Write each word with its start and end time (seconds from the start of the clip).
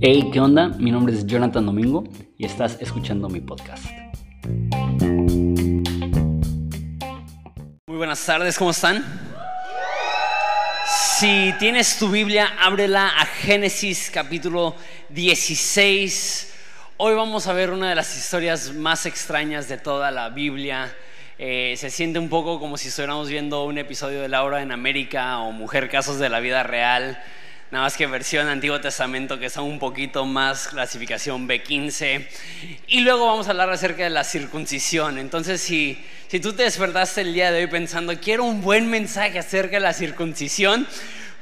Hey, 0.00 0.30
¿qué 0.32 0.40
onda? 0.40 0.66
Mi 0.68 0.90
nombre 0.90 1.14
es 1.14 1.24
Jonathan 1.24 1.64
Domingo 1.64 2.02
y 2.36 2.44
estás 2.44 2.76
escuchando 2.80 3.28
mi 3.28 3.40
podcast. 3.40 3.84
Muy 7.86 7.96
buenas 7.96 8.26
tardes, 8.26 8.58
¿cómo 8.58 8.72
están? 8.72 9.04
Si 11.18 11.54
tienes 11.60 11.96
tu 11.98 12.10
Biblia, 12.10 12.48
ábrela 12.60 13.06
a 13.06 13.24
Génesis 13.24 14.10
capítulo 14.12 14.74
16. 15.10 16.52
Hoy 16.96 17.14
vamos 17.14 17.46
a 17.46 17.52
ver 17.52 17.70
una 17.70 17.90
de 17.90 17.94
las 17.94 18.18
historias 18.18 18.74
más 18.74 19.06
extrañas 19.06 19.68
de 19.68 19.78
toda 19.78 20.10
la 20.10 20.30
Biblia. 20.30 20.92
Eh, 21.44 21.74
se 21.76 21.90
siente 21.90 22.20
un 22.20 22.28
poco 22.28 22.60
como 22.60 22.76
si 22.76 22.86
estuviéramos 22.86 23.28
viendo 23.28 23.64
un 23.64 23.76
episodio 23.76 24.20
de 24.20 24.28
Laura 24.28 24.62
en 24.62 24.70
América 24.70 25.40
o 25.40 25.50
Mujer 25.50 25.90
Casos 25.90 26.20
de 26.20 26.28
la 26.28 26.38
Vida 26.38 26.62
Real 26.62 27.20
nada 27.72 27.82
más 27.82 27.96
que 27.96 28.06
versión 28.06 28.46
Antiguo 28.46 28.80
Testamento 28.80 29.40
que 29.40 29.50
son 29.50 29.64
un 29.64 29.80
poquito 29.80 30.24
más 30.24 30.68
clasificación 30.68 31.48
B15. 31.48 32.28
Y 32.86 33.00
luego 33.00 33.26
vamos 33.26 33.48
a 33.48 33.50
hablar 33.50 33.70
acerca 33.70 34.04
de 34.04 34.10
la 34.10 34.22
circuncisión. 34.22 35.18
Entonces, 35.18 35.60
si, 35.60 36.00
si 36.28 36.38
tú 36.38 36.52
te 36.52 36.62
despertaste 36.62 37.22
el 37.22 37.34
día 37.34 37.50
de 37.50 37.62
hoy 37.62 37.66
pensando, 37.66 38.16
quiero 38.20 38.44
un 38.44 38.62
buen 38.62 38.88
mensaje 38.88 39.40
acerca 39.40 39.78
de 39.78 39.80
la 39.80 39.94
circuncisión, 39.94 40.86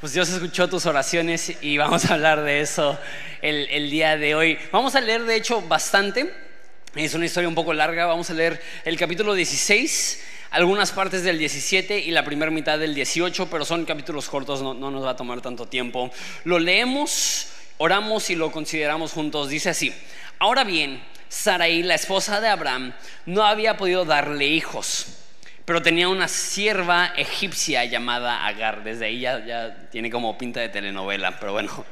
pues 0.00 0.14
Dios 0.14 0.30
escuchó 0.30 0.66
tus 0.70 0.86
oraciones 0.86 1.58
y 1.60 1.76
vamos 1.76 2.06
a 2.06 2.14
hablar 2.14 2.40
de 2.42 2.62
eso 2.62 2.98
el, 3.42 3.68
el 3.68 3.90
día 3.90 4.16
de 4.16 4.34
hoy. 4.34 4.58
Vamos 4.72 4.94
a 4.94 5.02
leer, 5.02 5.24
de 5.24 5.36
hecho, 5.36 5.60
bastante. 5.60 6.49
Es 6.94 7.14
una 7.14 7.26
historia 7.26 7.48
un 7.48 7.54
poco 7.54 7.72
larga. 7.72 8.06
Vamos 8.06 8.30
a 8.30 8.34
leer 8.34 8.60
el 8.84 8.96
capítulo 8.96 9.34
16 9.34 10.24
algunas 10.50 10.90
partes 10.90 11.22
del 11.22 11.38
17 11.38 12.00
y 12.00 12.10
la 12.10 12.24
primera 12.24 12.50
mitad 12.50 12.76
del 12.76 12.92
18, 12.92 13.48
pero 13.48 13.64
son 13.64 13.84
capítulos 13.84 14.28
cortos, 14.28 14.60
no, 14.62 14.74
nos 14.74 15.04
va 15.04 15.10
a 15.10 15.16
tomar 15.16 15.40
tanto 15.40 15.66
tiempo. 15.66 16.10
Lo 16.42 16.58
leemos, 16.58 17.46
oramos 17.78 18.30
y 18.30 18.34
lo 18.34 18.50
consideramos 18.50 19.12
juntos. 19.12 19.48
Dice 19.48 19.70
así, 19.70 19.94
ahora 20.40 20.64
bien, 20.64 21.00
Sarai, 21.28 21.84
la 21.84 21.94
esposa 21.94 22.40
de 22.40 22.48
Abraham, 22.48 22.92
no 23.26 23.44
había 23.44 23.76
podido 23.76 24.04
darle 24.04 24.46
hijos, 24.46 25.06
pero 25.64 25.82
tenía 25.82 26.08
una 26.08 26.26
sierva 26.26 27.12
egipcia 27.16 27.84
llamada 27.84 28.44
Agar. 28.44 28.82
Desde 28.82 29.06
ahí 29.06 29.20
ya, 29.20 29.88
tiene 29.92 30.10
como 30.10 30.36
pinta 30.36 30.58
de 30.58 30.68
telenovela, 30.68 31.38
pero 31.38 31.52
bueno. 31.52 31.86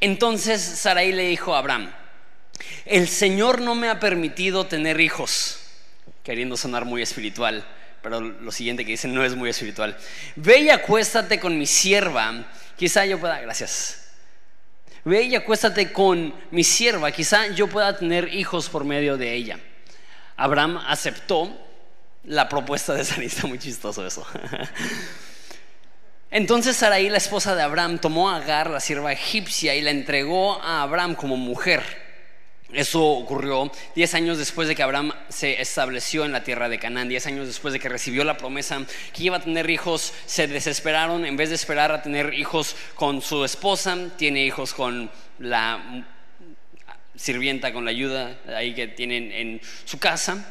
Entonces 0.00 0.60
Sarai 0.60 1.12
le 1.12 1.28
dijo 1.28 1.54
a 1.54 1.60
Abraham, 1.60 1.92
el 2.84 3.08
Señor 3.08 3.60
no 3.60 3.74
me 3.74 3.88
ha 3.88 4.00
permitido 4.00 4.66
tener 4.66 5.00
hijos, 5.00 5.58
queriendo 6.22 6.56
sonar 6.56 6.84
muy 6.84 7.02
espiritual 7.02 7.64
pero 8.06 8.20
lo 8.20 8.52
siguiente 8.52 8.84
que 8.84 8.92
dice 8.92 9.08
no 9.08 9.24
es 9.24 9.34
muy 9.34 9.50
espiritual. 9.50 9.96
Ve 10.36 10.60
y 10.60 10.70
acuéstate 10.70 11.40
con 11.40 11.58
mi 11.58 11.66
sierva, 11.66 12.46
quizá 12.76 13.04
yo 13.04 13.18
pueda, 13.18 13.40
gracias. 13.40 14.12
Ve 15.04 15.24
y 15.24 15.34
acuéstate 15.34 15.90
con 15.90 16.32
mi 16.52 16.62
sierva, 16.62 17.10
quizá 17.10 17.48
yo 17.48 17.66
pueda 17.66 17.98
tener 17.98 18.32
hijos 18.32 18.68
por 18.68 18.84
medio 18.84 19.16
de 19.16 19.34
ella. 19.34 19.58
Abraham 20.36 20.80
aceptó 20.86 21.50
la 22.22 22.48
propuesta 22.48 22.94
de 22.94 23.04
Sarai, 23.04 23.26
está 23.26 23.48
muy 23.48 23.58
chistoso 23.58 24.06
eso. 24.06 24.24
Entonces 26.30 26.76
Sarai, 26.76 27.10
la 27.10 27.18
esposa 27.18 27.56
de 27.56 27.62
Abraham, 27.62 27.98
tomó 27.98 28.30
a 28.30 28.36
Agar, 28.36 28.70
la 28.70 28.78
sierva 28.78 29.12
egipcia, 29.12 29.74
y 29.74 29.80
la 29.80 29.90
entregó 29.90 30.62
a 30.62 30.82
Abraham 30.82 31.16
como 31.16 31.36
mujer. 31.36 32.05
Eso 32.72 33.00
ocurrió 33.02 33.70
10 33.94 34.14
años 34.14 34.38
después 34.38 34.66
de 34.66 34.74
que 34.74 34.82
Abraham 34.82 35.12
se 35.28 35.60
estableció 35.60 36.24
en 36.24 36.32
la 36.32 36.42
tierra 36.42 36.68
de 36.68 36.80
Canaán, 36.80 37.08
10 37.08 37.26
años 37.28 37.46
después 37.46 37.72
de 37.72 37.78
que 37.78 37.88
recibió 37.88 38.24
la 38.24 38.36
promesa 38.36 38.84
que 39.12 39.22
iba 39.22 39.36
a 39.36 39.40
tener 39.40 39.70
hijos, 39.70 40.12
se 40.26 40.48
desesperaron, 40.48 41.24
en 41.24 41.36
vez 41.36 41.50
de 41.50 41.54
esperar 41.54 41.92
a 41.92 42.02
tener 42.02 42.34
hijos 42.34 42.74
con 42.96 43.22
su 43.22 43.44
esposa, 43.44 43.96
tiene 44.16 44.44
hijos 44.44 44.74
con 44.74 45.08
la 45.38 46.06
sirvienta, 47.14 47.72
con 47.72 47.84
la 47.84 47.92
ayuda 47.92 48.36
ahí 48.48 48.74
que 48.74 48.88
tienen 48.88 49.30
en 49.30 49.60
su 49.84 49.98
casa. 49.98 50.44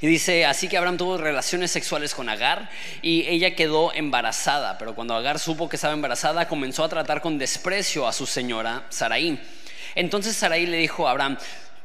Y 0.00 0.06
dice, 0.06 0.46
así 0.46 0.68
que 0.68 0.78
Abraham 0.78 0.96
tuvo 0.96 1.18
relaciones 1.18 1.70
sexuales 1.70 2.14
con 2.14 2.30
Agar 2.30 2.70
y 3.02 3.26
ella 3.28 3.54
quedó 3.54 3.92
embarazada, 3.92 4.78
pero 4.78 4.94
cuando 4.94 5.14
Agar 5.14 5.38
supo 5.38 5.68
que 5.68 5.76
estaba 5.76 5.92
embarazada, 5.92 6.48
comenzó 6.48 6.82
a 6.82 6.88
tratar 6.88 7.20
con 7.20 7.36
desprecio 7.36 8.08
a 8.08 8.12
su 8.12 8.24
señora 8.24 8.86
Saraí. 8.88 9.38
Entonces 9.94 10.36
Sarai 10.36 10.66
le 10.66 10.76
dijo 10.76 11.06
a 11.06 11.12
Abraham, 11.12 11.38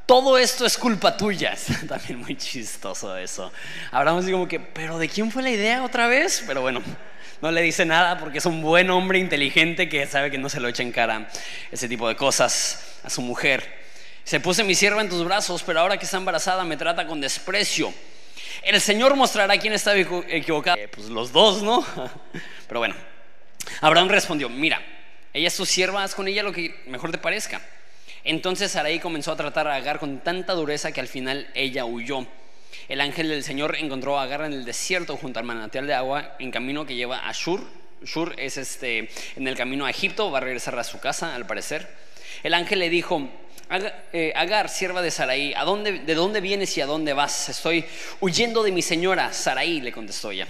todo 0.05 0.37
esto 0.37 0.65
es 0.65 0.77
culpa 0.77 1.15
tuya. 1.15 1.55
También 1.87 2.19
muy 2.19 2.35
chistoso 2.35 3.15
eso. 3.15 3.51
Abraham 3.91 4.21
dice 4.21 4.31
como 4.31 4.47
que, 4.47 4.59
pero 4.59 4.97
¿de 4.97 5.07
quién 5.07 5.31
fue 5.31 5.43
la 5.43 5.51
idea 5.51 5.83
otra 5.83 6.07
vez? 6.07 6.43
Pero 6.47 6.61
bueno, 6.61 6.81
no 7.41 7.51
le 7.51 7.61
dice 7.61 7.85
nada 7.85 8.17
porque 8.17 8.39
es 8.39 8.45
un 8.45 8.61
buen 8.61 8.89
hombre 8.89 9.19
inteligente 9.19 9.87
que 9.87 10.07
sabe 10.07 10.31
que 10.31 10.37
no 10.37 10.49
se 10.49 10.59
lo 10.59 10.67
echa 10.67 10.81
en 10.83 10.91
cara 10.91 11.29
ese 11.71 11.87
tipo 11.87 12.07
de 12.07 12.15
cosas 12.15 12.97
a 13.03 13.09
su 13.09 13.21
mujer. 13.21 13.79
Se 14.23 14.39
puse 14.39 14.63
mi 14.63 14.75
sierva 14.75 15.01
en 15.01 15.09
tus 15.09 15.23
brazos, 15.23 15.63
pero 15.63 15.79
ahora 15.79 15.97
que 15.97 16.05
está 16.05 16.17
embarazada 16.17 16.63
me 16.63 16.75
trata 16.75 17.05
con 17.05 17.21
desprecio. 17.21 17.93
El 18.63 18.81
Señor 18.81 19.15
mostrará 19.15 19.57
quién 19.57 19.73
estaba 19.73 19.97
equivocado. 19.97 20.77
Eh, 20.77 20.87
pues 20.87 21.07
los 21.07 21.31
dos, 21.31 21.61
¿no? 21.63 21.85
Pero 22.67 22.79
bueno, 22.79 22.95
Abraham 23.81 24.09
respondió, 24.09 24.49
mira, 24.49 24.81
ella 25.33 25.47
es 25.47 25.55
tu 25.55 25.65
sierva, 25.65 26.03
haz 26.03 26.13
con 26.13 26.27
ella 26.27 26.43
lo 26.43 26.51
que 26.51 26.81
mejor 26.87 27.11
te 27.11 27.17
parezca. 27.17 27.61
Entonces 28.23 28.71
Sarai 28.71 28.99
comenzó 28.99 29.31
a 29.31 29.37
tratar 29.37 29.67
a 29.67 29.75
Agar 29.75 29.99
con 29.99 30.19
tanta 30.19 30.53
dureza 30.53 30.91
que 30.91 30.99
al 30.99 31.07
final 31.07 31.47
ella 31.53 31.85
huyó. 31.85 32.25
El 32.87 33.01
ángel 33.01 33.29
del 33.29 33.43
Señor 33.43 33.75
encontró 33.77 34.19
a 34.19 34.23
Agar 34.23 34.41
en 34.41 34.53
el 34.53 34.65
desierto 34.65 35.17
junto 35.17 35.39
al 35.39 35.45
manantial 35.45 35.87
de 35.87 35.93
agua 35.93 36.35
en 36.39 36.51
camino 36.51 36.85
que 36.85 36.95
lleva 36.95 37.27
a 37.27 37.31
Shur. 37.31 37.61
Shur 38.03 38.35
es 38.37 38.57
este, 38.57 39.09
en 39.35 39.47
el 39.47 39.55
camino 39.55 39.85
a 39.85 39.89
Egipto, 39.89 40.31
va 40.31 40.39
a 40.39 40.41
regresar 40.41 40.77
a 40.77 40.83
su 40.83 40.99
casa 40.99 41.35
al 41.35 41.45
parecer. 41.45 41.87
El 42.43 42.53
ángel 42.53 42.79
le 42.79 42.89
dijo, 42.89 43.29
eh, 44.13 44.33
Agar, 44.35 44.69
sierva 44.69 45.01
de 45.01 45.11
Sarai, 45.11 45.53
¿a 45.53 45.63
dónde, 45.63 45.99
¿de 45.99 46.15
dónde 46.15 46.41
vienes 46.41 46.75
y 46.77 46.81
a 46.81 46.85
dónde 46.85 47.13
vas? 47.13 47.49
Estoy 47.49 47.85
huyendo 48.19 48.63
de 48.63 48.71
mi 48.71 48.81
señora, 48.81 49.33
Sarai, 49.33 49.81
le 49.81 49.91
contestó 49.91 50.31
ella. 50.31 50.47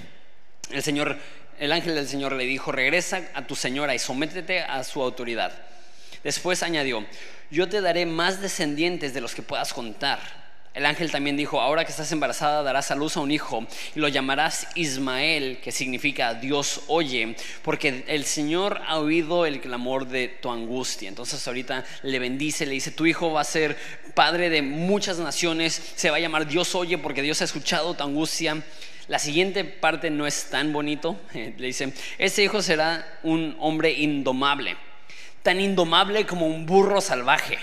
El, 0.72 0.84
señor, 0.84 1.18
el 1.60 1.72
ángel 1.72 1.96
del 1.96 2.08
Señor 2.08 2.34
le 2.34 2.46
dijo, 2.46 2.72
regresa 2.72 3.24
a 3.34 3.46
tu 3.46 3.56
señora 3.56 3.96
y 3.96 4.00
sométete 4.00 4.62
a 4.62 4.84
su 4.84 5.02
autoridad. 5.02 5.52
Después 6.24 6.64
añadió, 6.64 7.06
yo 7.52 7.68
te 7.68 7.82
daré 7.82 8.06
más 8.06 8.42
descendientes 8.42 9.14
de 9.14 9.22
los 9.22 9.34
que 9.34 9.42
puedas 9.42 9.74
contar. 9.74 10.20
El 10.76 10.86
ángel 10.86 11.10
también 11.10 11.36
dijo, 11.36 11.60
ahora 11.60 11.84
que 11.84 11.92
estás 11.92 12.12
embarazada 12.12 12.62
darás 12.62 12.92
a 12.92 12.96
luz 12.96 13.18
a 13.18 13.22
un 13.22 13.32
hijo 13.32 13.66
y 13.96 14.00
lo 14.00 14.08
llamarás 14.08 14.68
Ismael, 14.76 15.60
que 15.64 15.72
significa 15.72 16.36
Dios 16.36 16.82
oye, 16.88 17.36
porque 17.64 18.04
el 18.08 18.24
Señor 18.24 18.80
ha 18.88 19.00
oído 19.00 19.48
el 19.48 19.62
clamor 19.62 20.08
de 20.08 20.28
tu 20.28 20.52
angustia. 20.52 21.10
Entonces 21.10 21.46
ahorita 21.48 21.84
le 22.04 22.20
bendice, 22.20 22.68
le 22.68 22.74
dice, 22.74 22.92
tu 22.92 23.08
hijo 23.08 23.32
va 23.32 23.42
a 23.42 23.46
ser 23.46 23.76
padre 24.14 24.52
de 24.52 24.62
muchas 24.62 25.18
naciones, 25.18 25.82
se 25.96 26.12
va 26.12 26.18
a 26.18 26.22
llamar 26.22 26.48
Dios 26.48 26.76
oye 26.76 27.00
porque 27.00 27.24
Dios 27.24 27.42
ha 27.42 27.46
escuchado 27.46 27.96
tu 27.96 28.04
angustia. 28.04 28.62
La 29.08 29.18
siguiente 29.18 29.64
parte 29.64 30.12
no 30.12 30.28
es 30.28 30.52
tan 30.52 30.72
bonito, 30.72 31.20
le 31.34 31.66
dice, 31.66 31.94
ese 32.20 32.44
hijo 32.44 32.62
será 32.62 33.20
un 33.24 33.58
hombre 33.60 33.92
indomable 33.92 34.78
tan 35.44 35.60
indomable 35.60 36.26
como 36.26 36.48
un 36.48 36.66
burro 36.66 37.02
salvaje. 37.02 37.58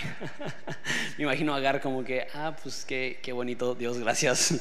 Me 1.17 1.23
imagino 1.23 1.53
Agar 1.53 1.81
como 1.81 2.03
que, 2.03 2.27
ah, 2.33 2.55
pues 2.61 2.85
qué, 2.85 3.19
qué 3.21 3.31
bonito, 3.31 3.75
Dios, 3.75 3.97
gracias. 3.99 4.55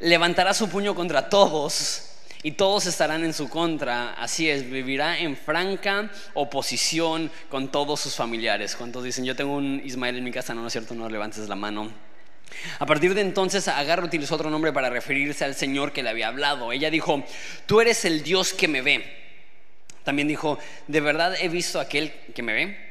Levantará 0.00 0.54
su 0.54 0.68
puño 0.68 0.94
contra 0.94 1.28
todos 1.28 2.10
y 2.42 2.52
todos 2.52 2.86
estarán 2.86 3.24
en 3.24 3.34
su 3.34 3.48
contra. 3.48 4.14
Así 4.14 4.48
es, 4.48 4.68
vivirá 4.70 5.18
en 5.18 5.36
franca 5.36 6.10
oposición 6.34 7.30
con 7.48 7.68
todos 7.68 8.00
sus 8.00 8.14
familiares. 8.14 8.76
¿Cuántos 8.76 9.04
dicen, 9.04 9.24
yo 9.24 9.36
tengo 9.36 9.54
un 9.54 9.82
Ismael 9.84 10.16
en 10.16 10.24
mi 10.24 10.32
casa? 10.32 10.54
No, 10.54 10.62
no 10.62 10.68
es 10.68 10.72
cierto, 10.72 10.94
no 10.94 11.08
levantes 11.08 11.48
la 11.48 11.56
mano. 11.56 11.90
A 12.78 12.86
partir 12.86 13.14
de 13.14 13.20
entonces, 13.20 13.68
Agar 13.68 14.02
utilizó 14.02 14.34
otro 14.34 14.50
nombre 14.50 14.72
para 14.72 14.90
referirse 14.90 15.44
al 15.44 15.54
Señor 15.54 15.92
que 15.92 16.02
le 16.02 16.10
había 16.10 16.28
hablado. 16.28 16.72
Ella 16.72 16.90
dijo, 16.90 17.22
tú 17.66 17.80
eres 17.80 18.04
el 18.04 18.22
Dios 18.22 18.52
que 18.52 18.68
me 18.68 18.82
ve. 18.82 19.20
También 20.04 20.28
dijo, 20.28 20.58
de 20.86 21.00
verdad 21.00 21.34
he 21.40 21.48
visto 21.48 21.80
aquel 21.80 22.12
que 22.34 22.42
me 22.42 22.52
ve. 22.52 22.90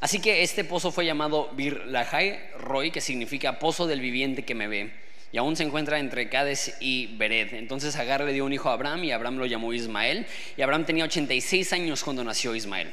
Así 0.00 0.20
que 0.20 0.42
este 0.42 0.64
pozo 0.64 0.92
fue 0.92 1.06
llamado 1.06 1.50
Bir 1.54 1.86
Lahai 1.86 2.38
Roy, 2.58 2.90
que 2.90 3.00
significa 3.00 3.58
pozo 3.58 3.86
del 3.86 4.00
viviente 4.00 4.44
que 4.44 4.54
me 4.54 4.68
ve. 4.68 4.92
Y 5.32 5.38
aún 5.38 5.56
se 5.56 5.62
encuentra 5.62 5.98
entre 5.98 6.28
Cades 6.28 6.76
y 6.78 7.16
Bered. 7.16 7.54
Entonces 7.54 7.96
Agar 7.96 8.22
le 8.22 8.32
dio 8.32 8.44
un 8.44 8.52
hijo 8.52 8.68
a 8.68 8.74
Abraham 8.74 9.04
y 9.04 9.12
Abraham 9.12 9.38
lo 9.38 9.46
llamó 9.46 9.72
Ismael. 9.72 10.26
Y 10.56 10.62
Abraham 10.62 10.84
tenía 10.84 11.04
86 11.04 11.72
años 11.72 12.04
cuando 12.04 12.22
nació 12.22 12.54
Ismael. 12.54 12.92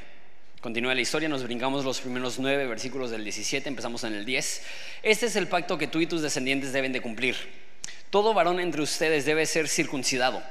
Continúa 0.61 0.95
la 0.95 1.01
historia, 1.01 1.27
nos 1.27 1.43
brincamos 1.43 1.83
los 1.83 1.99
primeros 1.99 2.39
nueve 2.39 2.67
versículos 2.67 3.09
del 3.09 3.23
17, 3.23 3.67
empezamos 3.67 4.03
en 4.03 4.13
el 4.13 4.25
10. 4.25 4.63
Este 5.01 5.25
es 5.25 5.35
el 5.35 5.47
pacto 5.47 5.77
que 5.77 5.87
tú 5.87 5.99
y 6.01 6.05
tus 6.05 6.21
descendientes 6.21 6.71
deben 6.71 6.93
de 6.93 7.01
cumplir. 7.01 7.35
Todo 8.11 8.33
varón 8.33 8.59
entre 8.59 8.83
ustedes 8.83 9.25
debe 9.25 9.45
ser 9.47 9.67
circuncidado 9.67 10.41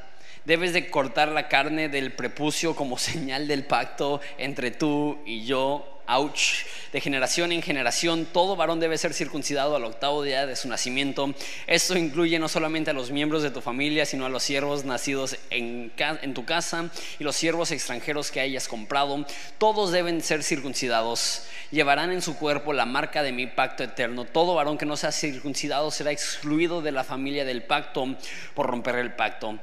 Debes 0.44 0.72
de 0.72 0.88
cortar 0.88 1.28
la 1.28 1.48
carne 1.48 1.88
del 1.88 2.12
prepucio 2.12 2.74
como 2.74 2.98
señal 2.98 3.46
del 3.46 3.64
pacto 3.64 4.20
entre 4.38 4.70
tú 4.70 5.18
y 5.26 5.44
yo. 5.44 5.86
Ouch. 6.10 6.64
De 6.92 7.00
generación 7.00 7.52
en 7.52 7.62
generación, 7.62 8.26
todo 8.32 8.56
varón 8.56 8.80
debe 8.80 8.98
ser 8.98 9.14
circuncidado 9.14 9.76
al 9.76 9.84
octavo 9.84 10.24
día 10.24 10.44
de 10.44 10.56
su 10.56 10.66
nacimiento. 10.66 11.32
Esto 11.68 11.96
incluye 11.96 12.36
no 12.40 12.48
solamente 12.48 12.90
a 12.90 12.94
los 12.94 13.12
miembros 13.12 13.44
de 13.44 13.52
tu 13.52 13.60
familia, 13.60 14.04
sino 14.04 14.26
a 14.26 14.28
los 14.28 14.42
siervos 14.42 14.84
nacidos 14.84 15.36
en, 15.50 15.92
en 15.96 16.34
tu 16.34 16.44
casa 16.44 16.90
y 17.20 17.22
los 17.22 17.36
siervos 17.36 17.70
extranjeros 17.70 18.32
que 18.32 18.40
hayas 18.40 18.66
comprado. 18.66 19.24
Todos 19.58 19.92
deben 19.92 20.20
ser 20.20 20.42
circuncidados. 20.42 21.44
Llevarán 21.70 22.10
en 22.10 22.22
su 22.22 22.36
cuerpo 22.36 22.72
la 22.72 22.86
marca 22.86 23.22
de 23.22 23.30
mi 23.30 23.46
pacto 23.46 23.84
eterno. 23.84 24.24
Todo 24.24 24.56
varón 24.56 24.78
que 24.78 24.86
no 24.86 24.96
sea 24.96 25.12
circuncidado 25.12 25.92
será 25.92 26.10
excluido 26.10 26.82
de 26.82 26.90
la 26.90 27.04
familia 27.04 27.44
del 27.44 27.62
pacto 27.62 28.16
por 28.54 28.66
romper 28.66 28.96
el 28.96 29.12
pacto 29.12 29.60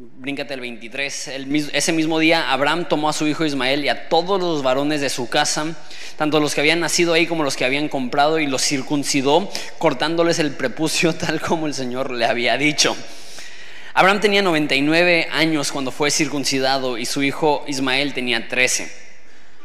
bríncate 0.00 0.54
el 0.54 0.60
23, 0.60 1.28
ese 1.72 1.92
mismo 1.92 2.18
día 2.18 2.52
Abraham 2.52 2.86
tomó 2.88 3.10
a 3.10 3.12
su 3.12 3.26
hijo 3.26 3.44
Ismael 3.44 3.84
y 3.84 3.90
a 3.90 4.08
todos 4.08 4.40
los 4.40 4.62
varones 4.62 5.02
de 5.02 5.10
su 5.10 5.28
casa, 5.28 5.76
tanto 6.16 6.40
los 6.40 6.54
que 6.54 6.62
habían 6.62 6.80
nacido 6.80 7.12
ahí 7.12 7.26
como 7.26 7.44
los 7.44 7.54
que 7.54 7.66
habían 7.66 7.88
comprado, 7.88 8.38
y 8.38 8.46
los 8.46 8.62
circuncidó, 8.62 9.50
cortándoles 9.78 10.38
el 10.38 10.52
prepucio 10.52 11.14
tal 11.16 11.40
como 11.40 11.66
el 11.66 11.74
Señor 11.74 12.12
le 12.12 12.24
había 12.24 12.56
dicho. 12.56 12.96
Abraham 13.92 14.20
tenía 14.20 14.40
99 14.40 15.28
años 15.32 15.70
cuando 15.70 15.90
fue 15.90 16.10
circuncidado 16.10 16.96
y 16.96 17.04
su 17.04 17.22
hijo 17.22 17.64
Ismael 17.66 18.14
tenía 18.14 18.48
13. 18.48 18.90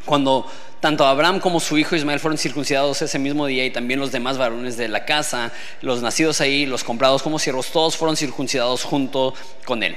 Cuando 0.04 0.52
tanto 0.82 1.06
Abraham 1.06 1.40
como 1.40 1.62
su 1.62 1.78
hijo 1.78 1.96
Ismael 1.96 2.20
fueron 2.20 2.38
circuncidados 2.38 3.02
ese 3.02 3.20
mismo 3.20 3.46
día 3.46 3.64
y 3.66 3.72
también 3.72 4.02
los 4.02 4.12
demás 4.12 4.38
varones 4.38 4.76
de 4.76 4.90
la 4.90 5.06
casa, 5.06 5.54
los 5.82 6.02
nacidos 6.02 6.42
ahí, 6.42 6.66
los 6.66 6.84
comprados 6.84 7.24
como 7.24 7.40
siervos, 7.40 7.72
todos 7.72 7.96
fueron 7.96 8.18
circuncidados 8.18 8.84
junto 8.84 9.34
con 9.66 9.82
él 9.82 9.96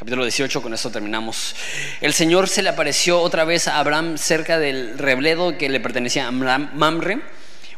capítulo 0.00 0.24
18, 0.24 0.62
con 0.62 0.72
esto 0.72 0.90
terminamos. 0.90 1.54
El 2.00 2.14
Señor 2.14 2.48
se 2.48 2.62
le 2.62 2.70
apareció 2.70 3.20
otra 3.20 3.44
vez 3.44 3.68
a 3.68 3.78
Abraham 3.78 4.16
cerca 4.16 4.58
del 4.58 4.96
rebledo 4.96 5.58
que 5.58 5.68
le 5.68 5.78
pertenecía 5.78 6.26
a 6.26 6.30
Mamre. 6.30 7.20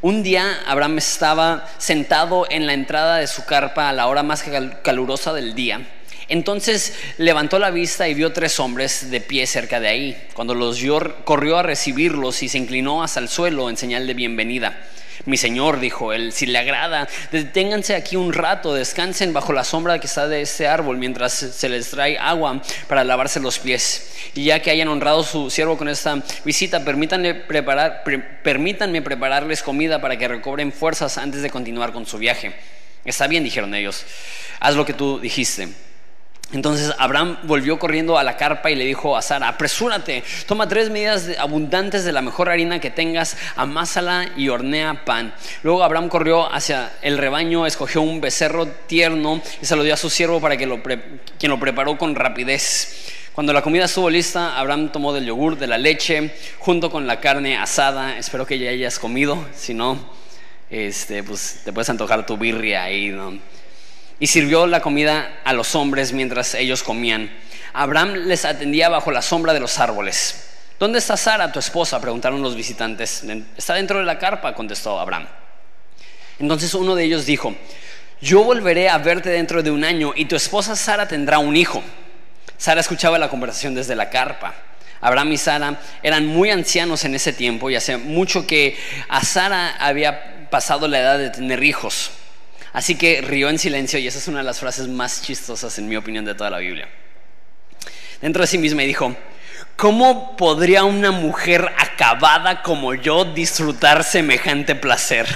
Un 0.02 0.22
día 0.22 0.60
Abraham 0.68 0.98
estaba 0.98 1.68
sentado 1.78 2.46
en 2.48 2.68
la 2.68 2.74
entrada 2.74 3.16
de 3.16 3.26
su 3.26 3.44
carpa 3.44 3.88
a 3.88 3.92
la 3.92 4.06
hora 4.06 4.22
más 4.22 4.44
calurosa 4.84 5.32
del 5.32 5.56
día. 5.56 5.84
Entonces 6.28 6.94
levantó 7.18 7.58
la 7.58 7.72
vista 7.72 8.08
y 8.08 8.14
vio 8.14 8.32
tres 8.32 8.60
hombres 8.60 9.10
de 9.10 9.20
pie 9.20 9.44
cerca 9.48 9.80
de 9.80 9.88
ahí. 9.88 10.28
Cuando 10.32 10.54
los 10.54 10.80
vio, 10.80 11.24
corrió 11.24 11.58
a 11.58 11.64
recibirlos 11.64 12.44
y 12.44 12.48
se 12.48 12.58
inclinó 12.58 13.02
hasta 13.02 13.18
el 13.18 13.28
suelo 13.28 13.68
en 13.68 13.76
señal 13.76 14.06
de 14.06 14.14
bienvenida. 14.14 14.78
Mi 15.24 15.36
señor, 15.36 15.78
dijo 15.78 16.12
él, 16.12 16.32
si 16.32 16.46
le 16.46 16.58
agrada, 16.58 17.08
deténganse 17.30 17.94
aquí 17.94 18.16
un 18.16 18.32
rato, 18.32 18.74
descansen 18.74 19.32
bajo 19.32 19.52
la 19.52 19.62
sombra 19.62 20.00
que 20.00 20.08
está 20.08 20.26
de 20.26 20.42
este 20.42 20.66
árbol 20.66 20.96
mientras 20.96 21.32
se 21.32 21.68
les 21.68 21.90
trae 21.90 22.18
agua 22.18 22.60
para 22.88 23.04
lavarse 23.04 23.38
los 23.38 23.60
pies. 23.60 24.12
Y 24.34 24.46
ya 24.46 24.60
que 24.60 24.70
hayan 24.70 24.88
honrado 24.88 25.22
su 25.22 25.48
siervo 25.48 25.78
con 25.78 25.88
esta 25.88 26.20
visita, 26.44 26.84
permítanme, 26.84 27.34
preparar, 27.34 28.02
permítanme 28.42 29.00
prepararles 29.00 29.62
comida 29.62 30.00
para 30.00 30.16
que 30.16 30.26
recobren 30.26 30.72
fuerzas 30.72 31.18
antes 31.18 31.42
de 31.42 31.50
continuar 31.50 31.92
con 31.92 32.04
su 32.04 32.18
viaje. 32.18 32.52
Está 33.04 33.28
bien, 33.28 33.44
dijeron 33.44 33.74
ellos, 33.74 34.04
haz 34.58 34.74
lo 34.74 34.84
que 34.84 34.94
tú 34.94 35.20
dijiste. 35.20 35.68
Entonces 36.52 36.94
Abraham 36.98 37.38
volvió 37.44 37.78
corriendo 37.78 38.18
a 38.18 38.24
la 38.24 38.36
carpa 38.36 38.70
y 38.70 38.74
le 38.74 38.84
dijo 38.84 39.16
a 39.16 39.22
Sara, 39.22 39.48
apresúrate, 39.48 40.22
toma 40.46 40.68
tres 40.68 40.90
medidas 40.90 41.30
abundantes 41.38 42.04
de 42.04 42.12
la 42.12 42.20
mejor 42.20 42.50
harina 42.50 42.78
que 42.78 42.90
tengas, 42.90 43.38
amásala 43.56 44.28
y 44.36 44.50
hornea 44.50 45.04
pan. 45.04 45.34
Luego 45.62 45.82
Abraham 45.82 46.08
corrió 46.08 46.52
hacia 46.52 46.92
el 47.00 47.16
rebaño, 47.16 47.66
escogió 47.66 48.02
un 48.02 48.20
becerro 48.20 48.66
tierno 48.66 49.40
y 49.62 49.66
se 49.66 49.76
lo 49.76 49.82
dio 49.82 49.94
a 49.94 49.96
su 49.96 50.10
siervo 50.10 50.40
para 50.40 50.56
que 50.56 50.66
lo 50.66 50.82
quien 50.82 51.50
lo 51.50 51.58
preparó 51.58 51.96
con 51.96 52.14
rapidez. 52.14 53.12
Cuando 53.32 53.54
la 53.54 53.62
comida 53.62 53.86
estuvo 53.86 54.10
lista, 54.10 54.58
Abraham 54.58 54.92
tomó 54.92 55.14
del 55.14 55.24
yogur, 55.24 55.56
de 55.56 55.66
la 55.66 55.78
leche, 55.78 56.34
junto 56.58 56.90
con 56.90 57.06
la 57.06 57.18
carne 57.18 57.56
asada. 57.56 58.18
Espero 58.18 58.46
que 58.46 58.58
ya 58.58 58.68
hayas 58.68 58.98
comido, 58.98 59.42
si 59.54 59.72
no, 59.72 59.98
este, 60.68 61.22
pues 61.22 61.62
te 61.64 61.72
puedes 61.72 61.88
antojar 61.88 62.26
tu 62.26 62.36
birria 62.36 62.82
ahí, 62.82 63.08
¿no? 63.08 63.38
Y 64.18 64.26
sirvió 64.26 64.66
la 64.66 64.80
comida 64.80 65.40
a 65.44 65.52
los 65.52 65.74
hombres 65.74 66.12
mientras 66.12 66.54
ellos 66.54 66.82
comían. 66.82 67.30
Abraham 67.72 68.26
les 68.26 68.44
atendía 68.44 68.88
bajo 68.88 69.10
la 69.10 69.22
sombra 69.22 69.52
de 69.52 69.60
los 69.60 69.78
árboles. 69.78 70.48
¿Dónde 70.78 70.98
está 70.98 71.16
Sara, 71.16 71.52
tu 71.52 71.58
esposa? 71.58 72.00
preguntaron 72.00 72.42
los 72.42 72.54
visitantes. 72.54 73.22
Está 73.56 73.74
dentro 73.74 73.98
de 73.98 74.04
la 74.04 74.18
carpa, 74.18 74.54
contestó 74.54 74.98
Abraham. 74.98 75.26
Entonces 76.38 76.74
uno 76.74 76.94
de 76.94 77.04
ellos 77.04 77.24
dijo, 77.24 77.54
yo 78.20 78.42
volveré 78.44 78.88
a 78.88 78.98
verte 78.98 79.30
dentro 79.30 79.62
de 79.62 79.70
un 79.70 79.84
año 79.84 80.12
y 80.14 80.24
tu 80.26 80.36
esposa 80.36 80.76
Sara 80.76 81.08
tendrá 81.08 81.38
un 81.38 81.56
hijo. 81.56 81.82
Sara 82.58 82.80
escuchaba 82.80 83.18
la 83.18 83.28
conversación 83.28 83.74
desde 83.74 83.96
la 83.96 84.10
carpa. 84.10 84.54
Abraham 85.00 85.32
y 85.32 85.36
Sara 85.36 85.80
eran 86.02 86.26
muy 86.26 86.50
ancianos 86.50 87.04
en 87.04 87.14
ese 87.14 87.32
tiempo 87.32 87.70
y 87.70 87.74
hace 87.74 87.96
mucho 87.96 88.46
que 88.46 88.76
a 89.08 89.24
Sara 89.24 89.76
había 89.78 90.48
pasado 90.50 90.86
la 90.86 91.00
edad 91.00 91.18
de 91.18 91.30
tener 91.30 91.64
hijos. 91.64 92.12
Así 92.72 92.94
que 92.94 93.20
rió 93.20 93.50
en 93.50 93.58
silencio 93.58 93.98
y 93.98 94.06
esa 94.06 94.18
es 94.18 94.28
una 94.28 94.38
de 94.38 94.44
las 94.44 94.60
frases 94.60 94.88
más 94.88 95.22
chistosas, 95.22 95.78
en 95.78 95.88
mi 95.88 95.96
opinión, 95.96 96.24
de 96.24 96.34
toda 96.34 96.50
la 96.50 96.58
Biblia. 96.58 96.88
Dentro 98.20 98.42
de 98.42 98.46
sí 98.46 98.56
misma 98.56 98.82
dijo, 98.82 99.14
¿cómo 99.76 100.36
podría 100.36 100.84
una 100.84 101.10
mujer 101.10 101.70
acabada 101.76 102.62
como 102.62 102.94
yo 102.94 103.26
disfrutar 103.26 104.04
semejante 104.04 104.74
placer? 104.74 105.26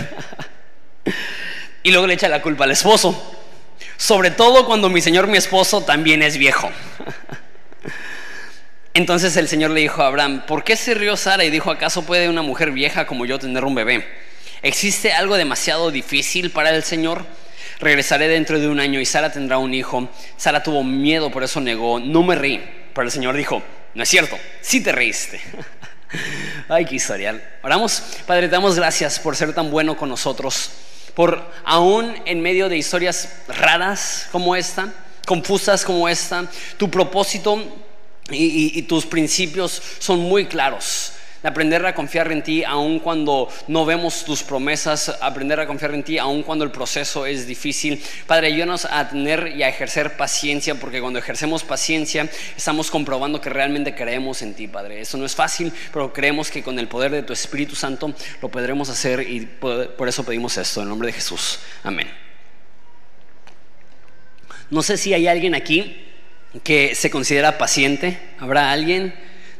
y 1.82 1.90
luego 1.90 2.06
le 2.06 2.14
echa 2.14 2.28
la 2.28 2.40
culpa 2.40 2.64
al 2.64 2.70
esposo, 2.70 3.36
sobre 3.98 4.30
todo 4.30 4.66
cuando 4.66 4.88
mi 4.88 5.02
señor, 5.02 5.26
mi 5.26 5.36
esposo, 5.36 5.82
también 5.82 6.22
es 6.22 6.38
viejo. 6.38 6.70
Entonces 8.94 9.36
el 9.36 9.46
Señor 9.46 9.72
le 9.72 9.82
dijo 9.82 10.02
a 10.02 10.06
Abraham, 10.06 10.46
¿por 10.46 10.64
qué 10.64 10.74
se 10.74 10.94
rió 10.94 11.18
Sara 11.18 11.44
y 11.44 11.50
dijo, 11.50 11.70
¿acaso 11.70 12.06
puede 12.06 12.30
una 12.30 12.40
mujer 12.40 12.70
vieja 12.70 13.06
como 13.06 13.26
yo 13.26 13.38
tener 13.38 13.62
un 13.62 13.74
bebé? 13.74 14.08
¿Existe 14.66 15.12
algo 15.12 15.36
demasiado 15.36 15.92
difícil 15.92 16.50
para 16.50 16.74
el 16.74 16.82
Señor? 16.82 17.24
Regresaré 17.78 18.26
dentro 18.26 18.58
de 18.58 18.66
un 18.66 18.80
año 18.80 18.98
y 18.98 19.06
Sara 19.06 19.30
tendrá 19.30 19.58
un 19.58 19.72
hijo. 19.72 20.08
Sara 20.36 20.64
tuvo 20.64 20.82
miedo, 20.82 21.30
por 21.30 21.44
eso 21.44 21.60
negó. 21.60 22.00
No 22.00 22.24
me 22.24 22.34
reí. 22.34 22.88
Pero 22.92 23.04
el 23.04 23.12
Señor 23.12 23.36
dijo, 23.36 23.62
no 23.94 24.02
es 24.02 24.08
cierto, 24.08 24.36
sí 24.60 24.82
te 24.82 24.90
reíste. 24.90 25.40
Ay, 26.68 26.84
qué 26.84 26.96
historial. 26.96 27.40
Oramos, 27.62 28.02
Padre, 28.26 28.48
te 28.48 28.54
damos 28.54 28.74
gracias 28.74 29.20
por 29.20 29.36
ser 29.36 29.54
tan 29.54 29.70
bueno 29.70 29.96
con 29.96 30.08
nosotros. 30.08 30.72
Por 31.14 31.48
aún 31.64 32.20
en 32.24 32.42
medio 32.42 32.68
de 32.68 32.76
historias 32.76 33.36
raras 33.46 34.26
como 34.32 34.56
esta, 34.56 34.92
confusas 35.28 35.84
como 35.84 36.08
esta, 36.08 36.44
tu 36.76 36.90
propósito 36.90 37.62
y, 38.30 38.76
y 38.76 38.82
tus 38.82 39.06
principios 39.06 39.80
son 40.00 40.18
muy 40.18 40.46
claros 40.46 41.12
aprender 41.46 41.84
a 41.86 41.94
confiar 41.94 42.30
en 42.32 42.42
ti 42.42 42.64
aun 42.64 42.98
cuando 42.98 43.48
no 43.68 43.84
vemos 43.84 44.24
tus 44.24 44.42
promesas, 44.42 45.16
aprender 45.20 45.60
a 45.60 45.66
confiar 45.66 45.94
en 45.94 46.02
ti 46.02 46.18
aun 46.18 46.42
cuando 46.42 46.64
el 46.64 46.70
proceso 46.70 47.26
es 47.26 47.46
difícil. 47.46 48.02
Padre, 48.26 48.48
ayúdanos 48.48 48.84
a 48.84 49.08
tener 49.08 49.52
y 49.56 49.62
a 49.62 49.68
ejercer 49.68 50.16
paciencia, 50.16 50.74
porque 50.74 51.00
cuando 51.00 51.18
ejercemos 51.18 51.62
paciencia 51.62 52.28
estamos 52.56 52.90
comprobando 52.90 53.40
que 53.40 53.50
realmente 53.50 53.94
creemos 53.94 54.42
en 54.42 54.54
ti, 54.54 54.68
Padre. 54.68 55.00
Eso 55.00 55.16
no 55.18 55.24
es 55.24 55.34
fácil, 55.34 55.72
pero 55.92 56.12
creemos 56.12 56.50
que 56.50 56.62
con 56.62 56.78
el 56.78 56.88
poder 56.88 57.12
de 57.12 57.22
tu 57.22 57.32
Espíritu 57.32 57.74
Santo 57.74 58.12
lo 58.42 58.48
podremos 58.48 58.88
hacer 58.88 59.20
y 59.20 59.40
por 59.40 60.08
eso 60.08 60.24
pedimos 60.24 60.56
esto, 60.56 60.82
en 60.82 60.88
nombre 60.88 61.06
de 61.06 61.12
Jesús. 61.12 61.60
Amén. 61.82 62.08
No 64.68 64.82
sé 64.82 64.96
si 64.96 65.14
hay 65.14 65.28
alguien 65.28 65.54
aquí 65.54 66.04
que 66.64 66.94
se 66.94 67.10
considera 67.10 67.58
paciente. 67.58 68.18
¿Habrá 68.38 68.72
alguien? 68.72 69.14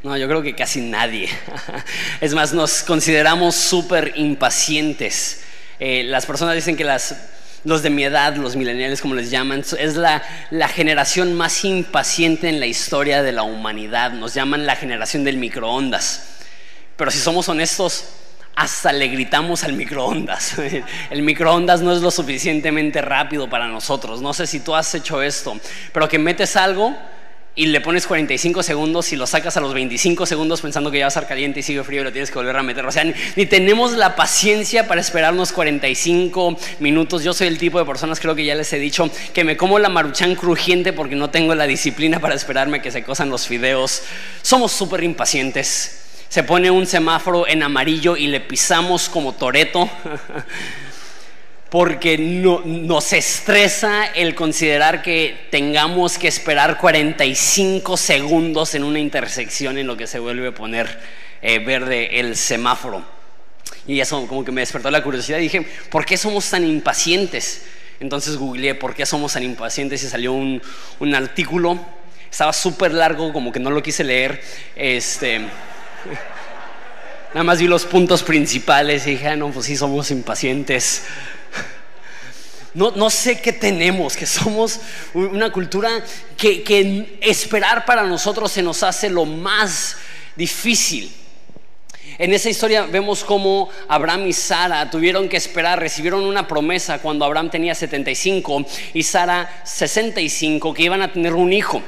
No, 0.07 0.17
yo 0.17 0.29
creo 0.29 0.41
que 0.41 0.55
casi 0.55 0.83
nadie. 0.83 1.29
Es 2.21 2.33
más, 2.33 2.53
nos 2.53 2.85
consideramos 2.85 3.57
súper 3.57 4.13
impacientes. 4.15 5.41
Eh, 5.81 6.05
las 6.05 6.27
personas 6.27 6.55
dicen 6.55 6.77
que 6.77 6.85
las, 6.85 7.17
los 7.65 7.83
de 7.83 7.91
mi 7.91 8.05
edad, 8.05 8.37
los 8.37 8.55
millennials 8.55 9.01
como 9.01 9.17
les 9.17 9.33
llaman, 9.33 9.65
es 9.77 9.97
la, 9.97 10.23
la 10.53 10.69
generación 10.69 11.35
más 11.35 11.65
impaciente 11.65 12.49
en 12.49 12.61
la 12.61 12.67
historia 12.67 13.25
de 13.25 13.33
la 13.33 13.43
humanidad. 13.43 14.13
Nos 14.13 14.33
llaman 14.33 14.65
la 14.65 14.77
generación 14.77 15.25
del 15.25 15.39
microondas. 15.39 16.37
Pero 16.97 17.11
si 17.11 17.19
somos 17.19 17.49
honestos, 17.49 18.05
hasta 18.55 18.93
le 18.93 19.09
gritamos 19.09 19.65
al 19.65 19.73
microondas. 19.73 20.55
El 21.11 21.23
microondas 21.23 21.81
no 21.83 21.93
es 21.93 22.01
lo 22.01 22.13
suficientemente 22.13 23.03
rápido 23.03 23.51
para 23.51 23.67
nosotros. 23.67 24.23
No 24.23 24.33
sé 24.33 24.47
si 24.47 24.61
tú 24.61 24.77
has 24.77 24.95
hecho 24.95 25.21
esto, 25.21 25.59
pero 25.93 26.09
que 26.09 26.21
metes 26.21 26.55
algo 26.55 26.97
y 27.59 27.67
le 27.67 27.81
pones 27.81 28.07
45 28.07 28.63
segundos 28.63 29.11
y 29.15 29.17
lo 29.17 29.27
sacas 29.27 29.57
a 29.57 29.61
los 29.61 29.73
25 29.73 30.27
segundos 30.27 30.61
pensando 30.61 30.91
que 30.91 30.99
ya 30.99 31.05
va 31.05 31.07
a 31.07 31.09
estar 31.09 31.27
caliente 31.27 31.61
y 31.61 31.63
sigue 31.63 31.83
frío 31.83 32.03
y 32.03 32.05
lo 32.05 32.13
tienes 32.13 32.31
que 32.31 32.37
volver 32.37 32.55
a 32.55 32.63
meter. 32.63 32.85
O 32.85 32.93
sea, 32.93 33.03
ni, 33.05 33.47
tenemos 33.47 33.93
la 33.93 34.15
paciencia 34.15 34.87
para 34.87 35.01
esperarnos 35.01 35.53
45 35.53 36.59
minutos. 36.81 37.25
Yo 37.25 37.33
soy 37.33 37.47
el 37.47 37.57
tipo 37.57 37.79
de 37.79 37.87
personas, 37.87 38.21
creo 38.21 38.35
que 38.35 38.45
ya 38.45 38.55
les 38.55 38.71
he 38.75 38.79
dicho, 38.79 39.11
que 39.33 39.43
me 39.43 39.57
como 39.57 39.79
la 39.79 39.89
maruchan 39.89 40.35
crujiente 40.35 40.93
porque 40.93 41.17
no 41.17 41.31
tengo 41.31 41.55
la 41.55 41.67
disciplina 41.67 42.21
para 42.21 42.35
esperarme 42.35 42.83
que 42.83 42.91
se 42.91 43.03
cosan 43.03 43.31
los 43.31 43.47
fideos. 43.47 44.03
Somos 44.43 44.73
súper 44.73 45.03
impacientes. 45.03 46.03
Se 46.29 46.43
pone 46.43 46.71
un 46.71 46.87
semáforo 46.87 47.49
en 47.49 47.63
amarillo 47.63 48.19
y 48.19 48.27
le 48.27 48.41
pisamos 48.41 49.09
como 49.09 49.33
toreto. 49.33 49.89
porque 51.71 52.17
no, 52.17 52.63
nos 52.65 53.13
estresa 53.13 54.07
el 54.07 54.35
considerar 54.35 55.03
que 55.03 55.49
tengamos 55.51 56.17
que 56.19 56.29
esperar 56.29 56.79
45 56.79 57.97
segundos 57.97 58.75
en 58.75 58.85
una 58.85 59.01
intersección 59.01 59.77
en 59.79 59.87
lo 59.87 59.97
que 59.97 60.07
se 60.07 60.19
vuelve 60.19 60.49
a 60.49 60.55
poner 60.55 60.99
eh, 61.43 61.59
verde 61.59 62.21
el 62.21 62.37
semáforo. 62.37 63.05
Y 63.87 64.01
eso 64.01 64.27
como 64.27 64.45
que 64.45 64.53
me 64.53 64.61
despertó 64.61 64.91
la 64.91 65.03
curiosidad 65.03 65.39
y 65.39 65.43
dije, 65.43 65.67
¿por 65.91 66.05
qué 66.05 66.17
somos 66.17 66.49
tan 66.51 66.65
impacientes? 66.65 67.65
Entonces 67.99 68.37
googleé 68.37 68.75
por 68.75 68.95
qué 68.95 69.07
somos 69.07 69.33
tan 69.33 69.43
impacientes 69.43 70.03
y 70.03 70.09
salió 70.09 70.33
un, 70.33 70.63
un 71.01 71.15
artículo. 71.15 71.79
Estaba 72.31 72.53
súper 72.53 72.93
largo, 72.93 73.33
como 73.33 73.53
que 73.53 73.61
no 73.61 73.71
lo 73.71 73.83
quise 73.83 74.05
leer. 74.05 74.41
Este, 74.75 75.39
nada 77.35 77.45
más 77.45 77.59
vi 77.59 77.67
los 77.67 77.87
puntos 77.87 78.23
principales 78.23 79.07
y 79.07 79.13
dije, 79.13 79.29
ah, 79.29 79.37
no, 79.37 79.51
pues 79.51 79.67
sí, 79.67 79.77
somos 79.77 80.11
impacientes. 80.11 81.05
No, 82.77 82.91
no, 82.91 83.09
sé 83.09 83.41
qué 83.41 83.55
tenemos, 83.55 84.19
que 84.19 84.27
somos 84.27 84.81
una 85.15 85.51
cultura 85.51 86.05
que, 86.37 86.63
que 86.63 87.19
esperar 87.23 87.87
para 87.87 88.03
nosotros 88.03 88.53
se 88.53 88.63
nos 88.63 88.83
hace 88.83 89.09
lo 89.09 89.25
más 89.25 89.97
difícil. 90.37 91.11
En 92.19 92.35
esa 92.35 92.51
historia 92.51 92.83
vemos 92.85 93.25
cómo 93.25 93.71
Abraham 93.89 94.27
y 94.27 94.35
Sara 94.35 94.91
tuvieron 94.91 95.27
que 95.27 95.39
esperar, 95.39 95.81
recibieron 95.81 96.23
una 96.25 96.47
promesa 96.47 96.99
cuando 96.99 97.25
Abraham 97.25 97.49
tenía 97.49 97.75
75 97.75 98.67
y 98.93 99.03
Sara 99.03 99.63
65, 99.65 100.75
que 100.75 100.83
iban 100.83 101.01
a 101.01 101.11
tener 101.11 101.33
un 101.33 101.55
hijo. 101.55 101.83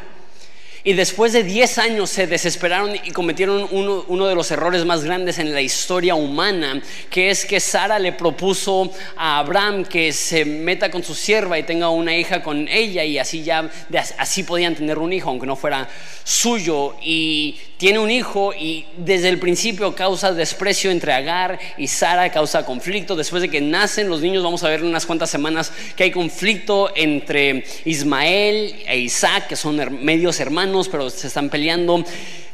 Y 0.88 0.95
después 0.95 1.35
de 1.35 1.45
10 1.45 1.76
años 1.76 2.09
se 2.09 2.26
desesperaron 2.26 2.97
y 3.04 3.11
cometieron 3.11 3.68
uno, 3.73 4.07
uno, 4.09 4.26
de 4.26 4.35
los 4.35 4.50
errores 4.50 4.87
más 4.87 5.04
grandes 5.04 5.38
en 5.38 5.52
la 5.52 5.61
historia 5.61 6.14
humana, 6.14 6.80
que 7.11 7.28
es 7.28 7.45
que 7.45 7.61
Sara 7.61 7.99
le 7.99 8.12
propuso 8.12 8.90
a 9.14 9.40
Abraham 9.40 9.85
que 9.85 10.14
se 10.14 10.47
meta 10.47 10.90
con 10.90 11.04
su 11.04 11.14
sierva 11.14 11.59
y 11.59 11.64
tenga 11.64 11.90
una 11.90 12.16
hija 12.16 12.42
con 12.42 12.66
ella 12.68 13.04
y 13.04 13.18
así 13.18 13.42
ya, 13.42 13.71
así 14.16 14.45
podían 14.45 14.75
tener 14.75 14.97
un 14.97 15.12
hijo, 15.12 15.28
aunque 15.28 15.47
no 15.47 15.57
fuera 15.57 15.87
suyo. 16.25 16.97
Y 17.02 17.59
tiene 17.78 18.00
un 18.00 18.11
hijo 18.11 18.52
y 18.52 18.87
desde 18.97 19.28
el 19.28 19.38
principio 19.38 19.94
causa 19.94 20.32
desprecio 20.32 20.90
entre 20.90 21.12
Agar 21.12 21.61
y 21.78 21.87
Sara, 21.87 22.30
causa 22.32 22.66
conflicto. 22.66 23.14
Después 23.14 23.40
de 23.40 23.49
que 23.49 23.61
nacen 23.61 24.08
los 24.08 24.20
niños, 24.20 24.42
vamos 24.42 24.64
a 24.64 24.68
ver 24.68 24.80
en 24.80 24.87
unas 24.87 25.06
cuantas 25.06 25.30
semanas 25.30 25.73
que 25.94 26.02
hay 26.02 26.11
conflicto 26.11 26.90
entre 26.97 27.64
Ismael 27.85 28.82
e 28.85 28.99
Isaac, 28.99 29.47
que 29.47 29.54
son 29.54 29.76
medios 30.04 30.40
hermanos, 30.40 30.88
pero 30.88 31.08
se 31.08 31.28
están 31.28 31.50
peleando. 31.50 32.04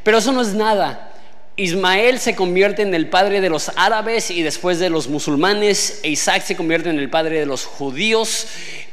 Pero 0.03 0.19
eso 0.19 0.31
no 0.31 0.43
es 0.43 0.53
nada. 0.53 1.11
Ismael 1.57 2.19
se 2.19 2.37
convierte 2.37 2.83
en 2.83 2.95
el 2.95 3.09
padre 3.09 3.41
de 3.41 3.49
los 3.49 3.71
árabes 3.77 4.31
y 4.31 4.43
después 4.43 4.79
de 4.79 4.91
los 4.91 5.09
musulmanes, 5.09 6.01
e 6.03 6.11
Isaac 6.11 6.43
se 6.45 6.55
convierte 6.55 6.91
en 6.91 6.99
el 6.99 7.09
padre 7.09 7.41
de 7.41 7.47
los 7.47 7.65
judíos 7.65 8.47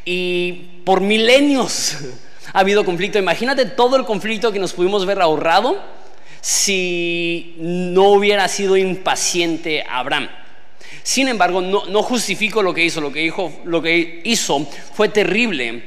y 0.05 0.69
por 0.85 1.01
milenios 1.01 1.97
ha 2.53 2.59
habido 2.59 2.85
conflicto. 2.85 3.19
Imagínate 3.19 3.65
todo 3.65 3.97
el 3.97 4.05
conflicto 4.05 4.53
que 4.53 4.59
nos 4.59 4.71
pudimos 4.71 5.05
ver 5.05 5.19
ahorrado 5.19 5.99
si 6.41 7.55
no 7.59 8.09
hubiera 8.09 8.47
sido 8.47 8.75
impaciente 8.75 9.83
Abraham. 9.87 10.27
Sin 11.03 11.27
embargo, 11.27 11.61
no, 11.61 12.03
justifico 12.03 12.61
lo 12.61 12.73
que 12.73 12.83
hizo, 12.83 13.01
lo 13.01 13.11
que, 13.11 13.23
hizo, 13.23 13.51
lo 13.65 13.81
que 13.81 14.21
hizo 14.23 14.67
fue 14.93 15.09
terrible. 15.09 15.83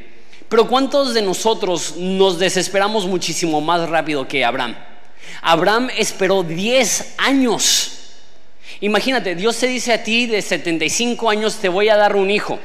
Pero 0.48 0.68
¿cuántos 0.68 1.14
de 1.14 1.22
nosotros 1.22 1.96
nos 1.96 2.38
desesperamos 2.38 3.06
muchísimo 3.06 3.60
más 3.60 3.88
rápido 3.88 4.26
que 4.26 4.44
Abraham? 4.44 4.76
Abraham 5.42 5.90
esperó 5.96 6.42
10 6.42 7.14
años. 7.18 7.90
Imagínate, 8.80 9.34
Dios 9.34 9.56
te 9.58 9.66
dice 9.66 9.92
a 9.92 10.02
ti 10.02 10.26
de 10.26 10.42
75 10.42 11.30
años 11.30 11.56
te 11.56 11.68
voy 11.68 11.88
a 11.88 11.96
dar 11.96 12.16
un 12.16 12.30
hijo. 12.30 12.58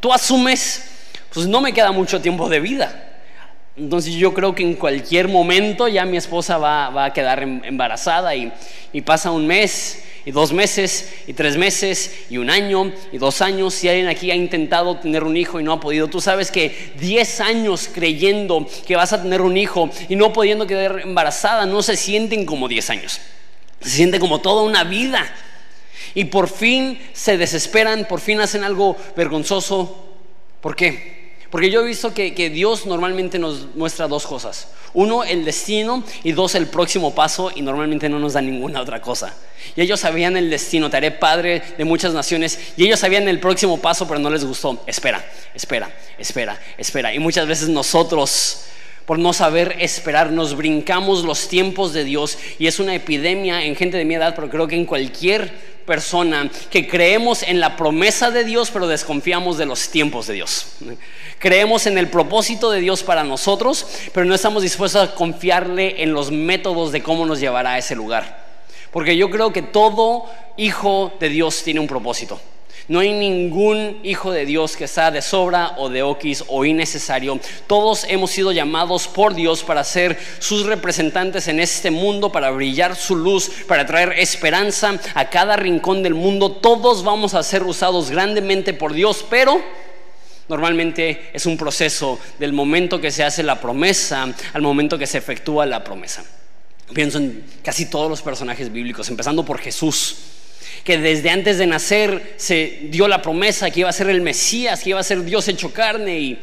Tú 0.00 0.12
asumes, 0.12 0.84
pues 1.32 1.46
no 1.46 1.60
me 1.60 1.72
queda 1.72 1.92
mucho 1.92 2.20
tiempo 2.20 2.48
de 2.48 2.60
vida. 2.60 3.13
Entonces 3.76 4.14
yo 4.14 4.32
creo 4.32 4.54
que 4.54 4.62
en 4.62 4.74
cualquier 4.74 5.26
momento 5.26 5.88
ya 5.88 6.04
mi 6.04 6.16
esposa 6.16 6.58
va, 6.58 7.04
a 7.04 7.12
quedar 7.12 7.42
em, 7.42 7.60
embarazada 7.64 8.34
y, 8.34 8.52
pasa 9.04 9.32
un 9.32 9.48
mes 9.48 10.04
y 10.24 10.30
dos 10.30 10.52
meses 10.52 11.12
y 11.26 11.32
tres 11.32 11.56
meses 11.56 12.26
y 12.30 12.38
un 12.38 12.50
año 12.50 12.92
y 13.10 13.18
dos 13.18 13.42
años. 13.42 13.74
Si 13.74 13.88
alguien 13.88 14.06
aquí 14.06 14.30
ha 14.30 14.36
intentado 14.36 14.98
tener 14.98 15.24
un 15.24 15.36
hijo 15.36 15.58
y 15.58 15.64
no 15.64 15.72
ha 15.72 15.80
podido, 15.80 16.06
tú 16.06 16.20
sabes 16.20 16.52
que 16.52 16.92
diez 17.00 17.40
años 17.40 17.90
creyendo 17.92 18.64
que 18.86 18.94
vas 18.94 19.12
a 19.12 19.20
tener 19.20 19.40
un 19.40 19.56
hijo 19.56 19.90
y 20.08 20.14
no 20.14 20.32
pudiendo 20.32 20.68
quedar 20.68 21.00
embarazada 21.00 21.66
no 21.66 21.82
se 21.82 21.96
sienten 21.96 22.46
como 22.46 22.68
diez 22.68 22.90
años. 22.90 23.20
Se 23.80 23.90
siente 23.90 24.20
como 24.20 24.40
toda 24.40 24.62
una 24.62 24.84
vida. 24.84 25.28
Y 26.14 26.26
por 26.26 26.48
fin 26.48 27.00
se 27.12 27.36
desesperan, 27.36 28.06
por 28.06 28.20
fin 28.20 28.40
hacen 28.40 28.62
algo 28.62 28.96
vergonzoso. 29.16 30.06
¿Por 30.60 30.76
qué? 30.76 31.23
Porque 31.54 31.70
yo 31.70 31.82
he 31.82 31.86
visto 31.86 32.12
que, 32.12 32.50
Dios 32.50 32.84
normalmente 32.84 33.38
nos 33.38 33.76
muestra 33.76 34.08
dos 34.08 34.26
cosas. 34.26 34.66
Uno, 34.92 35.22
el 35.22 35.44
destino 35.44 36.02
y 36.24 36.32
dos, 36.32 36.56
el 36.56 36.66
próximo 36.66 37.14
paso 37.14 37.52
y 37.54 37.62
normalmente 37.62 38.08
no 38.08 38.18
nos 38.18 38.32
da 38.32 38.40
ninguna 38.40 38.80
otra 38.80 39.00
cosa. 39.00 39.32
Y 39.76 39.80
ellos 39.80 40.00
sabían 40.00 40.36
el 40.36 40.50
destino, 40.50 40.90
te 40.90 40.96
haré 40.96 41.12
padre 41.12 41.62
de 41.78 41.84
muchas 41.84 42.12
naciones 42.12 42.58
y 42.76 42.86
ellos 42.86 42.98
sabían 42.98 43.28
el 43.28 43.38
próximo 43.38 43.78
paso 43.78 44.08
pero 44.08 44.18
no 44.18 44.30
les 44.30 44.44
gustó. 44.44 44.82
Espera, 44.84 45.24
espera, 45.54 45.94
espera, 46.18 46.58
espera. 46.76 47.14
Y 47.14 47.20
muchas 47.20 47.46
veces 47.46 47.68
nosotros 47.68 48.64
por 49.06 49.20
no 49.20 49.32
saber 49.32 49.76
esperar, 49.78 50.32
nos 50.32 50.56
brincamos 50.56 51.24
los 51.24 51.46
tiempos 51.46 51.92
de 51.92 52.02
Dios 52.02 52.36
y 52.58 52.66
es 52.66 52.80
una 52.80 52.96
epidemia 52.96 53.62
en 53.62 53.76
gente 53.76 53.96
de 53.96 54.04
mi 54.04 54.14
edad, 54.14 54.34
pero 54.34 54.50
creo 54.50 54.66
que 54.66 54.76
en 54.76 54.86
cualquier 54.86 55.52
persona 55.86 56.50
que 56.70 56.88
creemos 56.88 57.42
en 57.42 57.60
la 57.60 57.76
promesa 57.76 58.30
de 58.30 58.44
Dios, 58.44 58.70
pero 58.70 58.86
desconfiamos 58.86 59.58
de 59.58 59.66
los 59.66 59.88
tiempos 59.90 60.26
de 60.26 60.34
Dios. 60.34 60.66
Creemos 61.38 61.86
en 61.86 61.98
el 61.98 62.08
propósito 62.08 62.70
de 62.70 62.80
Dios 62.80 63.02
para 63.02 63.24
nosotros, 63.24 63.86
pero 64.12 64.26
no 64.26 64.34
estamos 64.34 64.62
dispuestos 64.62 65.08
a 65.08 65.14
confiarle 65.14 66.02
en 66.02 66.12
los 66.12 66.30
métodos 66.30 66.92
de 66.92 67.02
cómo 67.02 67.26
nos 67.26 67.40
llevará 67.40 67.72
a 67.72 67.78
ese 67.78 67.94
lugar. 67.94 68.44
Porque 68.90 69.16
yo 69.16 69.28
creo 69.30 69.52
que 69.52 69.62
todo 69.62 70.26
hijo 70.56 71.12
de 71.20 71.28
Dios 71.28 71.62
tiene 71.64 71.80
un 71.80 71.86
propósito. 71.86 72.40
No 72.86 73.00
hay 73.00 73.12
ningún 73.12 73.98
hijo 74.02 74.30
de 74.30 74.44
Dios 74.44 74.76
que 74.76 74.86
sea 74.86 75.10
de 75.10 75.22
sobra 75.22 75.72
o 75.78 75.88
de 75.88 76.02
oquis 76.02 76.44
o 76.48 76.66
innecesario. 76.66 77.40
Todos 77.66 78.04
hemos 78.08 78.30
sido 78.30 78.52
llamados 78.52 79.08
por 79.08 79.34
Dios 79.34 79.62
para 79.62 79.82
ser 79.84 80.18
sus 80.38 80.66
representantes 80.66 81.48
en 81.48 81.60
este 81.60 81.90
mundo, 81.90 82.30
para 82.30 82.50
brillar 82.50 82.94
su 82.94 83.16
luz, 83.16 83.50
para 83.66 83.86
traer 83.86 84.12
esperanza 84.18 85.00
a 85.14 85.30
cada 85.30 85.56
rincón 85.56 86.02
del 86.02 86.14
mundo. 86.14 86.52
Todos 86.52 87.02
vamos 87.02 87.32
a 87.32 87.42
ser 87.42 87.62
usados 87.62 88.10
grandemente 88.10 88.74
por 88.74 88.92
Dios, 88.92 89.24
pero 89.30 89.62
normalmente 90.48 91.30
es 91.32 91.46
un 91.46 91.56
proceso 91.56 92.18
del 92.38 92.52
momento 92.52 93.00
que 93.00 93.10
se 93.10 93.24
hace 93.24 93.42
la 93.42 93.62
promesa 93.62 94.28
al 94.52 94.60
momento 94.60 94.98
que 94.98 95.06
se 95.06 95.16
efectúa 95.16 95.64
la 95.64 95.82
promesa. 95.82 96.22
Pienso 96.92 97.16
en 97.16 97.44
casi 97.62 97.86
todos 97.86 98.10
los 98.10 98.20
personajes 98.20 98.70
bíblicos, 98.70 99.08
empezando 99.08 99.42
por 99.42 99.58
Jesús 99.58 100.33
que 100.84 100.98
desde 100.98 101.30
antes 101.30 101.56
de 101.56 101.66
nacer 101.66 102.34
se 102.36 102.88
dio 102.90 103.08
la 103.08 103.22
promesa 103.22 103.70
que 103.70 103.80
iba 103.80 103.88
a 103.88 103.92
ser 103.92 104.10
el 104.10 104.20
Mesías, 104.20 104.82
que 104.82 104.90
iba 104.90 105.00
a 105.00 105.02
ser 105.02 105.24
Dios 105.24 105.48
hecho 105.48 105.72
carne 105.72 106.20
y 106.20 106.38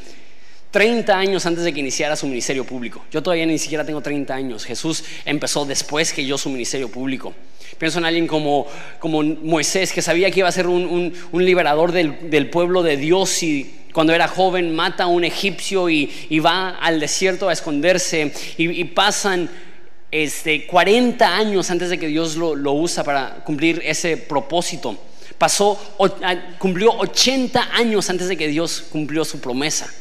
30 0.71 1.15
años 1.15 1.45
antes 1.45 1.63
de 1.63 1.71
que 1.71 1.79
iniciara 1.79 2.15
su 2.15 2.25
ministerio 2.25 2.65
público. 2.65 3.05
Yo 3.11 3.21
todavía 3.21 3.45
ni 3.45 3.59
siquiera 3.59 3.85
tengo 3.85 4.01
30 4.01 4.33
años. 4.33 4.65
Jesús 4.65 5.03
empezó 5.25 5.65
después 5.65 6.11
que 6.11 6.25
yo 6.25 6.37
su 6.37 6.49
ministerio 6.49 6.89
público. 6.89 7.33
Pienso 7.77 7.99
en 7.99 8.05
alguien 8.05 8.25
como, 8.25 8.67
como 8.99 9.21
Moisés, 9.21 9.91
que 9.91 10.01
sabía 10.01 10.31
que 10.31 10.39
iba 10.39 10.49
a 10.49 10.51
ser 10.51 10.67
un, 10.67 11.13
liberador 11.33 11.91
del, 11.91 12.49
pueblo 12.49 12.83
de 12.83 12.97
Dios 12.97 13.43
y 13.43 13.75
cuando 13.93 14.13
era 14.13 14.27
joven 14.27 14.73
mata 14.73 15.03
a 15.03 15.07
un 15.07 15.23
egipcio 15.23 15.89
y, 15.89 16.09
va 16.39 16.69
al 16.69 16.99
desierto 16.99 17.49
a 17.49 17.53
esconderse 17.53 18.31
y 18.57 18.83
pasan 18.85 19.49
este, 20.11 20.67
40 20.67 21.25
años 21.25 21.71
antes 21.71 21.89
de 21.89 21.97
que 21.97 22.07
Dios 22.07 22.35
lo, 22.35 22.73
usa 22.73 23.03
para 23.03 23.35
cumplir 23.43 23.81
ese 23.85 24.17
propósito. 24.17 24.97
Pasó, 25.37 25.79
cumplió 26.59 26.91
80 26.91 27.69
años 27.73 28.09
antes 28.09 28.27
de 28.27 28.37
que 28.37 28.47
Dios 28.47 28.83
cumplió 28.91 29.25
su 29.25 29.39
promesa. 29.39 29.91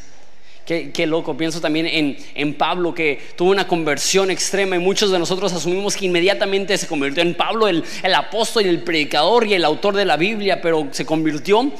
Qué, 0.65 1.05
loco, 1.05 1.35
pienso 1.35 1.59
también 1.59 1.85
en, 1.85 2.17
en, 2.33 2.53
Pablo 2.53 2.93
que 2.93 3.19
tuvo 3.35 3.51
una 3.51 3.67
conversión 3.67 4.31
extrema 4.31 4.77
y 4.77 4.79
muchos 4.79 5.11
de 5.11 5.19
nosotros 5.19 5.51
asumimos 5.51 5.97
que 5.97 6.05
inmediatamente 6.05 6.77
se 6.77 6.87
convirtió 6.87 7.23
en 7.23 7.35
Pablo, 7.35 7.67
el, 7.67 7.83
el 8.03 8.13
apóstol 8.13 8.65
y 8.65 8.69
el 8.69 8.81
predicador 8.81 9.45
y 9.45 9.53
el 9.53 9.65
autor 9.65 9.95
de 9.95 10.05
la 10.05 10.15
Biblia, 10.15 10.61
pero 10.61 10.87
se 10.91 11.05
convirtió 11.05 11.73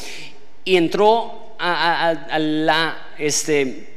y 0.66 0.76
entró 0.76 1.56
a, 1.58 2.40
la, 2.40 3.08
este, 3.18 3.88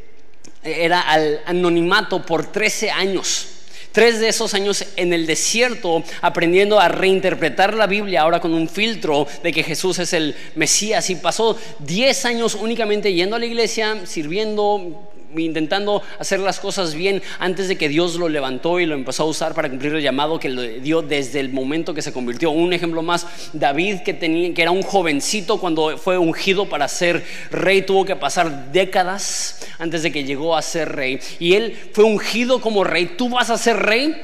era 0.63 1.01
al 1.01 1.41
anonimato 1.47 2.25
por 2.25 2.53
13 2.53 2.91
años. 2.91 3.54
Tres 3.95 4.19
de 4.19 4.29
esos 4.29 4.55
años 4.55 4.85
en 4.97 5.13
el 5.13 5.25
desierto 5.25 6.03
aprendiendo 6.21 6.81
a 6.81 6.89
reinterpretar 6.89 7.75
la 7.75 7.87
Biblia 7.87 8.23
ahora 8.23 8.41
con 8.41 8.53
un 8.53 8.69
filtro 8.69 9.29
de 9.45 9.53
que 9.53 9.63
Jesús 9.63 10.01
es 10.01 10.13
el 10.13 10.35
Mesías. 10.57 11.11
Y 11.11 11.15
pasó 11.15 11.57
diez 11.79 12.25
años 12.25 12.57
únicamente 12.57 13.15
yendo 13.15 13.37
a 13.37 13.39
la 13.39 13.47
iglesia, 13.47 14.05
sirviendo, 14.05 15.13
intentando 15.37 16.03
hacer 16.19 16.41
las 16.41 16.61
cosas 16.61 16.95
bien 16.95 17.23
antes 17.39 17.69
de 17.69 17.77
que 17.77 17.89
Dios 17.89 18.17
lo 18.17 18.29
levantó 18.29 18.81
y 18.81 18.87
lo 18.87 18.95
empezó 18.95 19.25
a 19.25 19.27
usar 19.27 19.55
para 19.55 19.69
cumplir 19.69 19.95
el 19.95 20.03
llamado 20.03 20.39
que 20.39 20.49
le 20.49 20.81
dio 20.81 21.03
desde 21.03 21.41
el 21.41 21.51
momento 21.51 21.95
que 21.95 22.03
se 22.03 22.13
convirtió. 22.13 22.51
Un 22.51 22.73
ejemplo 22.73 23.03
más, 23.03 23.27
David 23.53 24.01
que, 24.05 24.15
tenía, 24.15 24.53
que 24.55 24.63
era 24.63 24.71
un 24.71 24.83
jovencito 24.83 25.59
cuando 25.59 25.97
fue 25.99 26.19
ungido 26.19 26.69
para 26.69 26.89
ser 26.89 27.25
rey, 27.51 27.83
tuvo 27.83 28.05
que 28.05 28.17
pasar 28.17 28.73
décadas 28.73 29.67
antes 29.79 30.03
de 30.03 30.13
que 30.13 30.25
llegó 30.25 30.57
a 30.57 30.63
ser 30.63 30.93
rey. 30.93 31.21
Y 31.39 31.55
él 31.55 31.77
fue 31.93 32.05
ungido 32.05 32.61
como 32.61 32.85
rey. 32.85 33.13
Tú 33.17 33.29
vas 33.29 33.51
a 33.51 33.59
ser 33.59 33.77
rey 33.77 34.15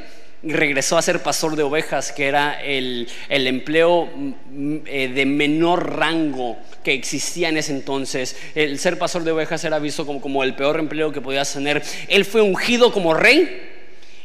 regresó 0.43 0.97
a 0.97 1.03
ser 1.03 1.23
pastor 1.23 1.57
de 1.57 1.63
ovejas, 1.63 2.13
que 2.13 2.27
era 2.27 2.63
el, 2.63 3.09
empleo 3.29 4.09
mm, 4.15 4.77
eh, 4.87 5.09
de 5.09 5.27
menor 5.27 5.99
rango 5.99 6.57
que 6.83 6.93
existía 6.93 7.49
en 7.49 7.57
ese 7.57 7.73
entonces. 7.73 8.37
El 8.55 8.79
ser 8.79 8.99
pastor 8.99 9.25
de 9.25 9.33
ovejas 9.33 9.65
era 9.65 9.79
visto 9.79 10.07
como, 10.07 10.21
como 10.21 10.43
el 10.45 10.55
peor 10.55 10.79
empleo 10.79 11.13
que 11.13 11.21
podías 11.21 11.53
tener. 11.53 11.83
Él 12.09 12.25
fue 12.25 12.43
ungido 12.43 12.93
como 12.93 13.15
rey 13.15 13.69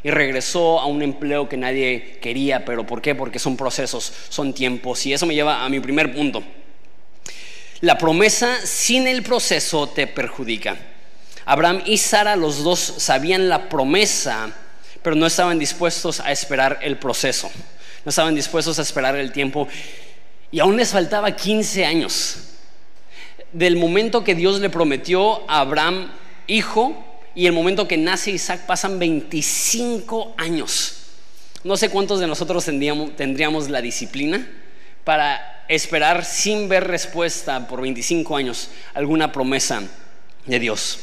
y 0.04 0.10
regresó 0.12 0.80
a 0.80 0.86
un 0.86 1.02
empleo 1.02 1.50
que 1.50 1.58
nadie 1.58 2.18
quería. 2.22 2.66
¿Pero 2.66 2.86
por 2.86 3.02
qué? 3.02 3.16
Porque 3.16 3.40
son 3.40 3.58
procesos, 3.58 4.12
son 4.30 4.54
tiempos. 4.54 5.06
Y 5.06 5.14
eso 5.14 5.26
me 5.26 5.34
lleva 5.34 5.64
a 5.64 5.70
mi 5.70 5.80
primer 5.80 6.14
punto. 6.14 6.44
La 7.82 7.98
promesa 7.98 8.66
sin 8.66 9.08
el 9.08 9.24
proceso 9.24 9.88
te 9.88 10.08
perjudica. 10.08 10.78
Abraham 11.46 11.84
y 11.86 11.98
Sara, 11.98 12.36
los 12.36 12.64
dos 12.64 12.80
sabían 12.80 13.50
la 13.50 13.70
promesa 13.70 14.54
pero 15.06 15.16
no 15.16 15.28
estaban 15.28 15.60
dispuestos 15.60 16.20
a 16.20 16.32
esperar 16.32 16.80
el 16.82 16.98
proceso, 16.98 17.52
no 18.06 18.10
estaban 18.10 18.34
dispuestos 18.34 18.80
a 18.80 18.82
esperar 18.82 19.16
el 19.16 19.32
tiempo. 19.32 19.68
Y 20.56 20.62
aún 20.62 20.78
les 20.78 20.92
faltaba 20.92 21.36
15 21.36 21.84
años 21.84 22.38
del 23.52 23.76
momento 23.76 24.24
que 24.24 24.36
Dios 24.36 24.62
le 24.62 24.70
prometió 24.70 25.42
a 25.50 25.60
Abraham 25.60 26.10
hijo 26.48 26.96
y 27.36 27.46
el 27.48 27.52
momento 27.52 27.90
que 27.90 27.98
nace 27.98 28.32
Isaac 28.32 28.66
pasan 28.66 28.98
25 28.98 30.36
años. 30.38 31.08
No 31.66 31.76
sé 31.76 31.90
cuántos 31.90 32.22
de 32.22 32.28
nosotros 32.28 32.64
tendríamos, 32.64 33.70
la 33.70 33.82
disciplina 33.82 34.48
para 35.04 35.66
esperar 35.68 36.24
sin 36.24 36.70
ver 36.70 36.88
respuesta 36.88 37.68
por 37.68 37.82
25 37.82 38.38
años 38.38 38.70
alguna 38.94 39.34
promesa 39.34 39.84
de 40.46 40.58
Dios. 40.58 41.00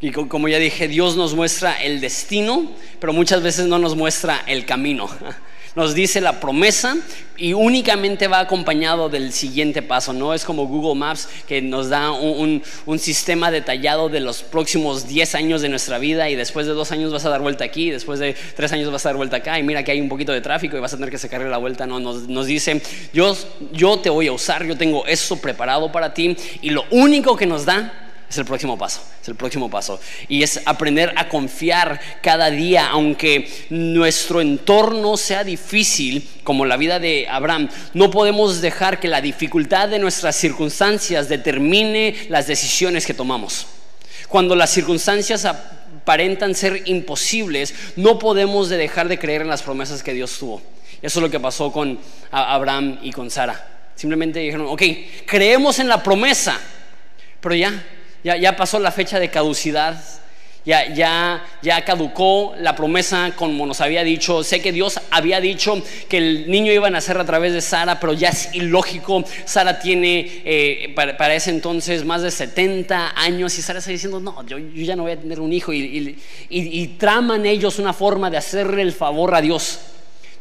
Y 0.00 0.10
como 0.10 0.48
ya 0.48 0.58
dije, 0.58 0.88
Dios 0.88 1.16
nos 1.16 1.32
muestra 1.32 1.80
el 1.80 2.00
destino, 2.00 2.72
pero 2.98 3.12
muchas 3.12 3.40
veces 3.40 3.66
no 3.66 3.78
nos 3.78 3.94
muestra 3.94 4.42
el 4.48 4.66
camino. 4.66 5.08
Nos 5.78 5.94
dice 5.94 6.20
la 6.20 6.40
promesa 6.40 6.96
y 7.36 7.52
únicamente 7.52 8.26
va 8.26 8.40
acompañado 8.40 9.08
del 9.08 9.32
siguiente 9.32 9.80
paso. 9.80 10.12
No 10.12 10.34
es 10.34 10.44
como 10.44 10.66
Google 10.66 10.98
Maps 10.98 11.28
que 11.46 11.62
nos 11.62 11.88
da 11.88 12.10
un, 12.10 12.64
sistema 12.98 13.52
detallado 13.52 14.08
de 14.08 14.18
los 14.18 14.42
próximos 14.42 15.06
10 15.06 15.36
años 15.36 15.62
de 15.62 15.68
nuestra 15.68 15.98
vida 15.98 16.28
y 16.30 16.34
después 16.34 16.66
de 16.66 16.72
dos 16.72 16.90
años 16.90 17.12
vas 17.12 17.24
a 17.26 17.28
dar 17.28 17.42
vuelta 17.42 17.62
aquí, 17.62 17.90
después 17.90 18.18
de 18.18 18.34
tres 18.56 18.72
años 18.72 18.90
vas 18.90 19.06
a 19.06 19.10
dar 19.10 19.16
vuelta 19.18 19.36
acá 19.36 19.56
y 19.56 19.62
mira 19.62 19.84
que 19.84 19.92
hay 19.92 20.00
un 20.00 20.08
poquito 20.08 20.32
de 20.32 20.40
tráfico 20.40 20.76
y 20.76 20.80
vas 20.80 20.94
a 20.94 20.96
tener 20.96 21.12
que 21.12 21.18
sacarle 21.18 21.48
la 21.48 21.58
vuelta. 21.58 21.86
No, 21.86 22.00
nos, 22.00 22.26
nos 22.26 22.46
dice, 22.46 22.82
yo, 23.12 23.36
yo 23.70 24.00
te 24.00 24.10
voy 24.10 24.26
a 24.26 24.32
usar, 24.32 24.66
yo 24.66 24.76
tengo 24.76 25.06
eso 25.06 25.40
preparado 25.40 25.92
para 25.92 26.12
ti 26.12 26.36
y 26.60 26.70
lo 26.70 26.86
único 26.90 27.36
que 27.36 27.46
nos 27.46 27.64
da 27.64 28.07
es 28.28 28.36
el 28.36 28.44
próximo 28.44 28.76
paso, 28.76 29.00
es 29.22 29.28
el 29.28 29.36
próximo 29.36 29.70
paso. 29.70 29.98
Y 30.28 30.42
es 30.42 30.60
aprender 30.66 31.14
a 31.16 31.28
confiar 31.28 31.98
cada 32.22 32.50
día, 32.50 32.88
aunque 32.90 33.48
nuestro 33.70 34.42
entorno 34.42 35.16
sea 35.16 35.44
difícil, 35.44 36.28
como 36.44 36.66
la 36.66 36.76
vida 36.76 36.98
de 36.98 37.26
Abraham. 37.28 37.70
No 37.94 38.10
podemos 38.10 38.60
dejar 38.60 39.00
que 39.00 39.08
la 39.08 39.22
dificultad 39.22 39.88
de 39.88 39.98
nuestras 39.98 40.36
circunstancias 40.36 41.28
determine 41.28 42.14
las 42.28 42.46
decisiones 42.46 43.06
que 43.06 43.14
tomamos. 43.14 43.66
Cuando 44.28 44.54
las 44.54 44.70
circunstancias 44.70 45.46
aparentan 45.46 46.54
ser 46.54 46.82
imposibles, 46.84 47.74
no 47.96 48.18
podemos 48.18 48.68
dejar 48.68 49.08
de 49.08 49.18
creer 49.18 49.40
en 49.42 49.48
las 49.48 49.62
promesas 49.62 50.02
que 50.02 50.12
Dios 50.12 50.38
tuvo. 50.38 50.60
Eso 51.00 51.18
es 51.18 51.22
lo 51.22 51.30
que 51.30 51.40
pasó 51.40 51.72
con 51.72 51.98
Abraham 52.30 52.98
y 53.02 53.10
con 53.10 53.30
Sara. 53.30 53.66
Simplemente 53.94 54.40
dijeron, 54.40 54.66
ok, 54.68 54.82
creemos 55.26 55.78
en 55.78 55.88
la 55.88 56.02
promesa, 56.02 56.60
pero 57.40 57.54
ya, 57.54 57.84
ya, 58.22 58.56
pasó 58.56 58.78
la 58.78 58.92
fecha 58.92 59.18
de 59.18 59.30
caducidad, 59.30 60.02
ya, 60.64 60.92
ya, 60.92 61.46
ya 61.62 61.84
caducó 61.84 62.54
la 62.58 62.76
promesa 62.76 63.32
como 63.36 63.64
nos 63.64 63.80
había 63.80 64.04
dicho. 64.04 64.44
Sé 64.44 64.60
que 64.60 64.72
Dios 64.72 65.00
había 65.10 65.40
dicho 65.40 65.82
que 66.08 66.18
el 66.18 66.50
niño 66.50 66.72
iba 66.72 66.88
a 66.88 66.90
nacer 66.90 67.16
a 67.18 67.24
través 67.24 67.54
de 67.54 67.60
Sara, 67.60 67.98
pero 67.98 68.12
ya 68.12 68.28
es 68.28 68.54
ilógico. 68.54 69.24
Sara 69.46 69.78
tiene 69.78 70.42
eh, 70.44 70.92
para, 70.94 71.34
ese 71.34 71.50
entonces 71.50 72.04
más 72.04 72.22
de 72.22 72.30
70 72.30 73.14
años 73.16 73.58
y 73.58 73.62
Sara 73.62 73.78
está 73.78 73.90
diciendo, 73.90 74.20
no, 74.20 74.44
yo, 74.46 74.58
ya 74.58 74.94
no 74.94 75.04
voy 75.04 75.12
a 75.12 75.20
tener 75.20 75.40
un 75.40 75.52
hijo. 75.52 75.72
y 75.72 76.96
traman 76.98 77.46
ellos 77.46 77.78
una 77.78 77.94
forma 77.94 78.28
de 78.28 78.36
hacerle 78.36 78.82
el 78.82 78.92
favor 78.92 79.34
a 79.34 79.40
Dios. 79.40 79.80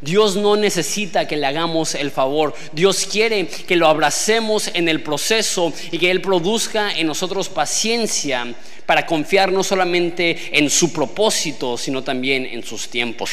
Dios 0.02 0.36
no 0.36 0.56
necesita 0.56 1.28
que 1.28 1.38
le 1.38 1.48
hagamos 1.48 1.96
el 1.96 2.12
favor. 2.12 2.54
Dios 2.72 3.08
quiere 3.12 3.48
que 3.48 3.76
lo 3.76 3.88
abracemos 3.88 4.70
en 4.74 4.88
el 4.90 5.02
proceso 5.02 5.74
y 5.92 5.98
que 5.98 6.12
Él 6.12 6.22
produzca 6.22 6.92
en 6.96 7.08
nosotros 7.08 7.50
paciencia 7.50 8.54
para 8.86 9.06
confiar 9.06 9.52
no 9.52 9.64
solamente 9.64 10.58
en 10.58 10.70
su 10.70 10.94
propósito, 10.94 11.78
sino 11.78 12.04
también 12.04 12.46
en 12.46 12.64
sus 12.64 12.90
tiempos. 12.90 13.32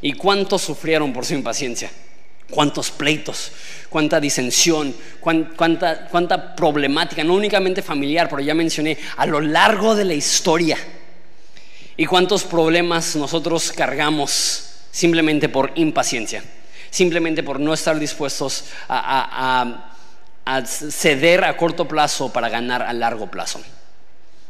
¿Y 0.00 0.12
cuántos 0.12 0.62
sufrieron 0.62 1.12
por 1.12 1.26
su 1.26 1.34
impaciencia? 1.34 1.90
¿Cuántos 2.48 2.90
pleitos? 2.90 3.52
¿Cuánta 3.88 4.20
disensión? 4.20 4.94
¿Cuánta, 5.20 6.06
cuánta 6.08 6.54
problemática? 6.54 7.24
No 7.24 7.34
únicamente 7.34 7.82
familiar, 7.82 8.28
pero 8.28 8.42
ya 8.42 8.54
mencioné, 8.54 8.96
a 9.16 9.26
lo 9.26 9.40
largo 9.40 9.94
de 9.94 10.04
la 10.04 10.14
historia. 10.14 10.78
¿Y 11.96 12.06
cuántos 12.06 12.44
problemas 12.44 13.16
nosotros 13.16 13.72
cargamos? 13.72 14.69
Simplemente 14.90 15.48
por 15.48 15.72
impaciencia, 15.76 16.42
simplemente 16.90 17.42
por 17.42 17.60
no 17.60 17.72
estar 17.72 17.98
dispuestos 17.98 18.64
a, 18.88 19.86
ceder 20.66 21.44
a 21.44 21.56
corto 21.56 21.86
plazo 21.86 22.32
para 22.32 22.48
ganar 22.48 22.82
a 22.82 22.92
largo 22.92 23.30
plazo. 23.30 23.60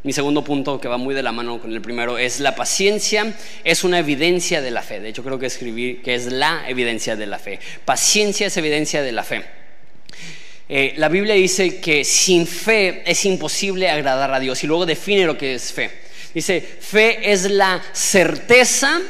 Mi 0.03 0.15
segundo 0.15 0.43
punto, 0.43 0.81
que 0.81 0.89
va 0.89 0.97
muy 0.97 1.15
de 1.15 1.23
la 1.23 1.31
mano 1.31 1.61
con 1.61 1.73
el 1.73 1.83
primero, 1.83 2.17
es 2.17 2.41
la 2.41 2.55
paciencia 2.55 3.35
es 3.65 3.85
una 3.85 3.99
evidencia 3.99 4.63
de 4.63 4.71
la 4.71 4.83
fe. 4.83 4.99
De 4.99 5.11
hecho, 5.11 5.23
creo 5.23 5.39
que 5.39 5.45
escribí 5.45 5.97
que 5.97 6.15
es 6.15 6.33
la 6.33 6.65
evidencia 6.69 7.17
de 7.17 7.27
la 7.27 7.39
fe. 7.39 7.61
Paciencia 7.85 8.47
es 8.47 8.57
evidencia 8.57 9.03
de 9.03 9.13
la 9.13 9.25
fe. 9.25 9.45
Eh, 10.71 10.95
la 10.97 11.09
Biblia 11.09 11.35
dice 11.35 11.81
que 11.81 12.05
sin 12.05 12.47
fe 12.47 13.03
es 13.05 13.27
imposible 13.27 13.91
agradar 13.91 14.33
a 14.33 14.41
Dios 14.41 14.65
y 14.65 14.69
luego 14.69 14.87
define 14.87 15.27
lo 15.27 15.37
que 15.37 15.57
es 15.57 15.71
fe. 15.71 15.91
Dice, 16.33 16.61
fe 16.61 17.33
es 17.33 17.51
la 17.51 17.83
certeza 17.93 19.03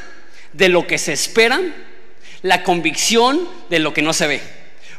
de 0.53 0.69
lo 0.69 0.87
que 0.87 0.97
se 0.97 1.13
espera, 1.13 1.61
la 2.41 2.63
convicción 2.63 3.47
de 3.69 3.79
lo 3.79 3.93
que 3.93 4.01
no 4.01 4.13
se 4.13 4.27
ve. 4.27 4.41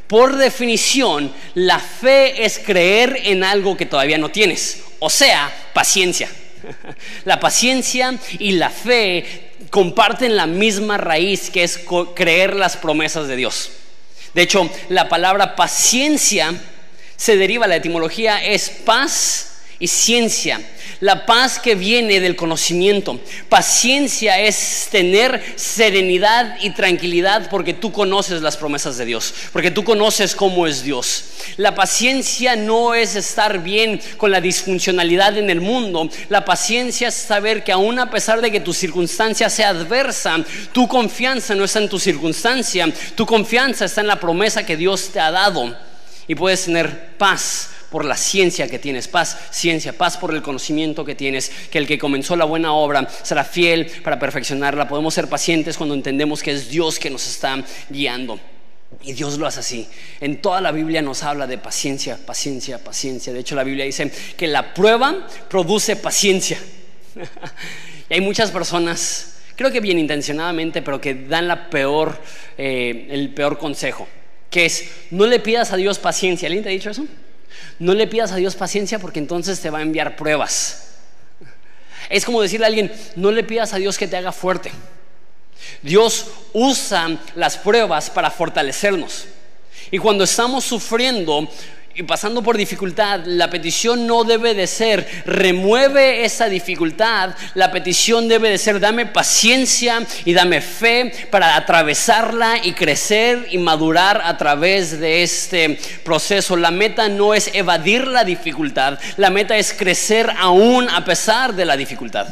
Por 0.06 0.36
definición, 0.36 1.32
la 1.54 1.78
fe 1.78 2.44
es 2.44 2.58
creer 2.58 3.20
en 3.24 3.44
algo 3.44 3.76
que 3.76 3.86
todavía 3.86 4.18
no 4.18 4.30
tienes, 4.30 4.82
o 4.98 5.08
sea, 5.08 5.52
paciencia. 5.72 6.28
La 7.24 7.40
paciencia 7.40 8.14
y 8.38 8.52
la 8.52 8.70
fe 8.70 9.50
comparten 9.70 10.36
la 10.36 10.46
misma 10.46 10.96
raíz 10.96 11.50
que 11.50 11.64
es 11.64 11.80
creer 12.14 12.54
las 12.54 12.76
promesas 12.76 13.26
de 13.26 13.34
Dios. 13.34 13.70
De 14.34 14.42
hecho, 14.42 14.70
la 14.88 15.08
palabra 15.08 15.56
paciencia 15.56 16.54
se 17.16 17.36
deriva, 17.36 17.66
la 17.66 17.76
etimología 17.76 18.44
es 18.44 18.70
paz 18.70 19.51
y 19.82 19.88
ciencia. 19.88 20.60
La 21.00 21.26
paz 21.26 21.58
que 21.58 21.74
viene 21.74 22.20
del 22.20 22.36
conocimiento. 22.36 23.18
Paciencia 23.48 24.38
es 24.38 24.86
tener 24.92 25.42
serenidad 25.56 26.56
y 26.60 26.70
tranquilidad 26.70 27.50
porque 27.50 27.74
tú 27.74 27.90
conoces 27.90 28.42
las 28.42 28.56
promesas 28.56 28.96
de 28.96 29.06
Dios, 29.06 29.34
porque 29.52 29.72
tú 29.72 29.82
conoces 29.82 30.36
cómo 30.36 30.68
es 30.68 30.84
Dios. 30.84 31.24
La 31.56 31.74
paciencia 31.74 32.54
no 32.54 32.94
es 32.94 33.16
estar 33.16 33.58
bien 33.58 34.00
con 34.18 34.30
la 34.30 34.40
disfuncionalidad 34.40 35.36
en 35.36 35.50
el 35.50 35.60
mundo. 35.60 36.08
La 36.28 36.44
paciencia 36.44 37.08
es 37.08 37.14
saber 37.14 37.64
que 37.64 37.72
aún 37.72 37.98
a 37.98 38.08
pesar 38.08 38.40
de 38.40 38.52
que 38.52 38.60
tu 38.60 38.72
circunstancia 38.72 39.50
sea 39.50 39.70
adversa, 39.70 40.44
tu 40.70 40.86
confianza 40.86 41.56
no 41.56 41.64
está 41.64 41.80
en 41.80 41.88
tu 41.88 41.98
circunstancia, 41.98 42.88
tu 43.16 43.26
confianza 43.26 43.86
está 43.86 44.00
en 44.00 44.06
la 44.06 44.20
promesa 44.20 44.64
que 44.64 44.76
Dios 44.76 45.10
te 45.12 45.18
ha 45.18 45.32
dado. 45.32 45.76
Y 46.28 46.34
puedes 46.34 46.64
tener 46.64 47.16
paz 47.16 47.70
por 47.92 48.06
la 48.06 48.16
ciencia 48.16 48.68
que 48.68 48.78
tienes, 48.78 49.06
paz, 49.06 49.36
ciencia, 49.50 49.92
paz 49.92 50.16
por 50.16 50.34
el 50.34 50.40
conocimiento 50.40 51.04
que 51.04 51.14
tienes, 51.14 51.52
que 51.70 51.76
el 51.76 51.86
que 51.86 51.98
comenzó 51.98 52.34
la 52.36 52.46
buena 52.46 52.72
obra 52.72 53.06
será 53.22 53.44
fiel 53.44 53.86
para 54.02 54.18
perfeccionarla. 54.18 54.88
Podemos 54.88 55.12
ser 55.12 55.28
pacientes 55.28 55.76
cuando 55.76 55.94
entendemos 55.94 56.42
que 56.42 56.52
es 56.52 56.70
Dios 56.70 56.98
que 56.98 57.10
nos 57.10 57.26
está 57.28 57.62
guiando. 57.90 58.40
Y 59.02 59.12
Dios 59.12 59.38
lo 59.38 59.46
hace 59.46 59.60
así. 59.60 59.88
En 60.20 60.40
toda 60.40 60.60
la 60.60 60.72
Biblia 60.72 61.02
nos 61.02 61.22
habla 61.22 61.46
de 61.46 61.58
paciencia, 61.58 62.18
paciencia, 62.24 62.82
paciencia. 62.82 63.32
De 63.32 63.40
hecho, 63.40 63.54
la 63.54 63.64
Biblia 63.64 63.84
dice 63.84 64.10
que 64.36 64.46
la 64.46 64.72
prueba 64.72 65.26
produce 65.50 65.96
paciencia. 65.96 66.58
y 68.08 68.14
hay 68.14 68.20
muchas 68.22 68.50
personas, 68.50 69.38
creo 69.54 69.70
que 69.70 69.80
bien 69.80 69.98
intencionadamente, 69.98 70.80
pero 70.80 70.98
que 70.98 71.14
dan 71.14 71.46
la 71.46 71.68
peor, 71.68 72.18
eh, 72.56 73.08
el 73.10 73.34
peor 73.34 73.58
consejo, 73.58 74.08
que 74.52 74.66
es, 74.66 74.84
no 75.10 75.26
le 75.26 75.40
pidas 75.40 75.72
a 75.72 75.76
Dios 75.76 75.98
paciencia. 75.98 76.46
¿Alguien 76.46 76.62
te 76.62 76.68
ha 76.68 76.72
dicho 76.72 76.90
eso? 76.90 77.06
No 77.78 77.94
le 77.94 78.06
pidas 78.06 78.32
a 78.32 78.36
Dios 78.36 78.54
paciencia 78.54 78.98
porque 78.98 79.18
entonces 79.18 79.58
te 79.60 79.70
va 79.70 79.78
a 79.78 79.82
enviar 79.82 80.14
pruebas. 80.14 80.90
Es 82.10 82.26
como 82.26 82.42
decirle 82.42 82.66
a 82.66 82.68
alguien, 82.68 82.92
no 83.16 83.32
le 83.32 83.42
pidas 83.42 83.72
a 83.72 83.78
Dios 83.78 83.96
que 83.96 84.06
te 84.06 84.16
haga 84.16 84.30
fuerte. 84.30 84.70
Dios 85.80 86.26
usa 86.52 87.18
las 87.34 87.56
pruebas 87.56 88.10
para 88.10 88.30
fortalecernos. 88.30 89.24
Y 89.90 89.98
cuando 89.98 90.24
estamos 90.24 90.64
sufriendo, 90.64 91.48
y 91.94 92.02
pasando 92.04 92.42
por 92.42 92.56
dificultad, 92.56 93.20
la 93.26 93.50
petición 93.50 94.06
no 94.06 94.24
debe 94.24 94.54
de 94.54 94.66
ser, 94.66 95.06
remueve 95.26 96.24
esa 96.24 96.48
dificultad, 96.48 97.34
la 97.54 97.70
petición 97.70 98.28
debe 98.28 98.48
de 98.48 98.56
ser, 98.56 98.80
dame 98.80 99.06
paciencia 99.06 100.06
y 100.24 100.32
dame 100.32 100.62
fe 100.62 101.12
para 101.30 101.54
atravesarla 101.56 102.64
y 102.64 102.72
crecer 102.72 103.46
y 103.50 103.58
madurar 103.58 104.22
a 104.24 104.38
través 104.38 105.00
de 105.00 105.22
este 105.22 105.78
proceso. 106.02 106.56
La 106.56 106.70
meta 106.70 107.08
no 107.08 107.34
es 107.34 107.50
evadir 107.52 108.06
la 108.06 108.24
dificultad, 108.24 108.98
la 109.18 109.28
meta 109.28 109.56
es 109.58 109.74
crecer 109.74 110.30
aún 110.38 110.88
a 110.88 111.04
pesar 111.04 111.54
de 111.54 111.66
la 111.66 111.76
dificultad. 111.76 112.26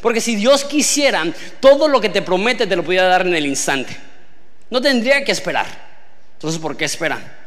Porque 0.00 0.20
si 0.20 0.36
Dios 0.36 0.64
quisiera, 0.64 1.24
todo 1.58 1.88
lo 1.88 2.00
que 2.00 2.08
te 2.08 2.22
promete 2.22 2.66
te 2.66 2.76
lo 2.76 2.84
pudiera 2.84 3.08
dar 3.08 3.26
en 3.26 3.34
el 3.34 3.46
instante. 3.46 3.96
No 4.70 4.80
tendría 4.80 5.24
que 5.24 5.32
esperar. 5.32 5.66
Entonces, 6.34 6.60
¿por 6.60 6.76
qué 6.76 6.84
esperan? 6.84 7.39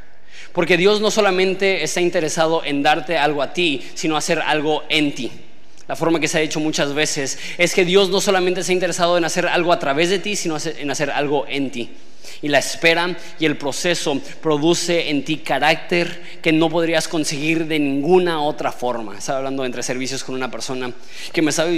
Porque 0.54 0.78
Dios 0.78 1.02
no 1.02 1.12
solamente 1.12 1.84
está 1.84 2.00
interesado 2.00 2.64
en 2.64 2.84
darte 2.84 3.18
algo 3.18 3.42
a 3.42 3.54
ti, 3.54 3.82
sino 3.96 4.16
hacer 4.16 4.40
algo 4.40 4.84
en 4.88 5.14
ti. 5.14 5.32
La 5.88 5.96
forma 5.98 6.20
que 6.20 6.28
se 6.28 6.38
ha 6.38 6.42
hecho 6.42 6.60
muchas 6.60 6.94
veces 6.94 7.38
es 7.58 7.74
que 7.74 7.84
Dios 7.84 8.10
no 8.10 8.22
solamente 8.22 8.62
está 8.62 8.72
interesado 8.72 9.18
en 9.18 9.26
hacer 9.26 9.48
algo 9.48 9.74
a 9.74 9.80
través 9.80 10.10
de 10.10 10.20
ti, 10.20 10.36
sino 10.36 10.58
en 10.64 10.90
hacer 10.90 11.10
algo 11.10 11.46
en 11.48 11.72
ti. 11.72 11.90
Y 12.42 12.48
la 12.48 12.60
espera 12.60 13.18
y 13.40 13.46
el 13.46 13.58
proceso 13.58 14.20
produce 14.42 15.10
en 15.10 15.26
ti 15.26 15.38
carácter 15.38 16.40
que 16.42 16.52
no 16.54 16.70
podrías 16.70 17.08
conseguir 17.08 17.66
de 17.66 17.80
ninguna 17.80 18.42
otra 18.42 18.72
forma. 18.72 19.18
Estaba 19.18 19.40
hablando 19.40 19.66
entre 19.66 19.84
servicios 19.84 20.24
con 20.24 20.36
una 20.36 20.52
persona 20.52 20.92
que 21.32 21.42
me 21.42 21.50
estaba 21.50 21.70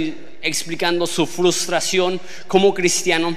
explicando 0.42 1.06
su 1.06 1.26
frustración 1.26 2.20
como 2.46 2.74
cristiano, 2.74 3.36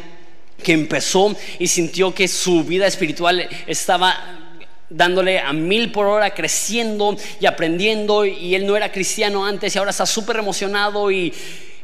que 0.61 0.73
empezó 0.73 1.35
y 1.57 1.67
sintió 1.67 2.13
que 2.13 2.27
su 2.27 2.63
vida 2.63 2.85
espiritual 2.85 3.47
estaba 3.65 4.48
dándole 4.89 5.39
a 5.39 5.53
mil 5.53 5.91
por 5.91 6.07
hora, 6.07 6.33
creciendo 6.33 7.15
y 7.39 7.45
aprendiendo, 7.45 8.25
y 8.25 8.55
él 8.55 8.65
no 8.65 8.75
era 8.75 8.91
cristiano 8.91 9.45
antes 9.45 9.75
y 9.75 9.79
ahora 9.79 9.91
está 9.91 10.05
súper 10.05 10.37
emocionado 10.37 11.11
y, 11.11 11.33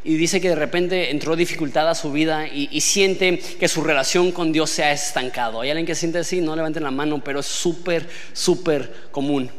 dice 0.04 0.39
que 0.39 0.50
de 0.50 0.56
repente 0.56 1.10
entró 1.10 1.36
dificultad 1.36 1.89
a 1.89 1.96
su 1.96 2.12
vida 2.12 2.48
y, 2.48 2.80
siente 2.82 3.39
que 3.39 3.68
su 3.68 3.82
relación 3.82 4.32
con 4.32 4.52
Dios 4.52 4.70
se 4.70 4.84
ha 4.84 4.91
estancado. 4.91 5.62
Hay 5.62 5.70
alguien 5.72 5.88
que 5.88 5.96
siente 5.96 6.20
así, 6.20 6.41
no 6.41 6.56
levanten 6.56 6.84
la 6.84 6.91
mano, 6.91 7.22
pero 7.24 7.39
es 7.39 7.48
súper, 7.48 8.08
súper 8.34 8.91
común. 9.12 9.50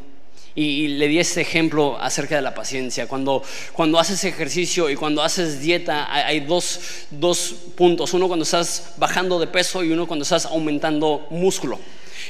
Y, 0.54 0.88
le 0.88 1.08
di 1.08 1.18
este 1.18 1.40
ejemplo 1.40 1.98
acerca 2.00 2.36
de 2.36 2.42
la 2.42 2.54
paciencia. 2.54 3.08
Cuando, 3.08 3.42
cuando 3.72 3.98
haces 3.98 4.22
ejercicio 4.22 4.88
y 4.88 4.94
cuando 4.94 5.20
haces 5.20 5.60
dieta, 5.60 6.14
hay, 6.14 6.38
hay 6.38 6.46
dos, 6.46 6.80
dos 7.10 7.54
puntos. 7.74 8.14
Uno 8.14 8.28
cuando 8.28 8.44
estás 8.44 8.94
bajando 8.98 9.40
de 9.40 9.48
peso 9.48 9.82
y 9.82 9.90
uno 9.90 10.06
cuando 10.06 10.22
estás 10.22 10.46
aumentando 10.46 11.26
músculo. 11.30 11.80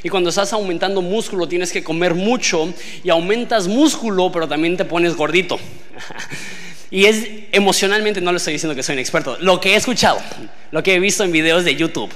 Y 0.02 0.08
cuando 0.08 0.30
estás 0.30 0.52
aumentando 0.52 1.02
músculo 1.02 1.48
tienes 1.48 1.72
que 1.72 1.82
comer 1.82 2.14
mucho 2.14 2.72
y 3.02 3.10
aumentas 3.10 3.68
músculo, 3.68 4.30
pero 4.32 4.48
también 4.48 4.76
te 4.76 4.84
pones 4.84 5.16
gordito. 5.16 5.58
Y 6.96 7.04
es 7.04 7.28
emocionalmente, 7.52 8.22
no 8.22 8.32
le 8.32 8.38
estoy 8.38 8.54
diciendo 8.54 8.74
que 8.74 8.82
soy 8.82 8.94
un 8.94 9.00
experto, 9.00 9.36
lo 9.40 9.60
que 9.60 9.74
he 9.74 9.76
escuchado, 9.76 10.18
lo 10.70 10.82
que 10.82 10.94
he 10.94 10.98
visto 10.98 11.24
en 11.24 11.30
videos 11.30 11.62
de 11.62 11.76
YouTube, 11.76 12.10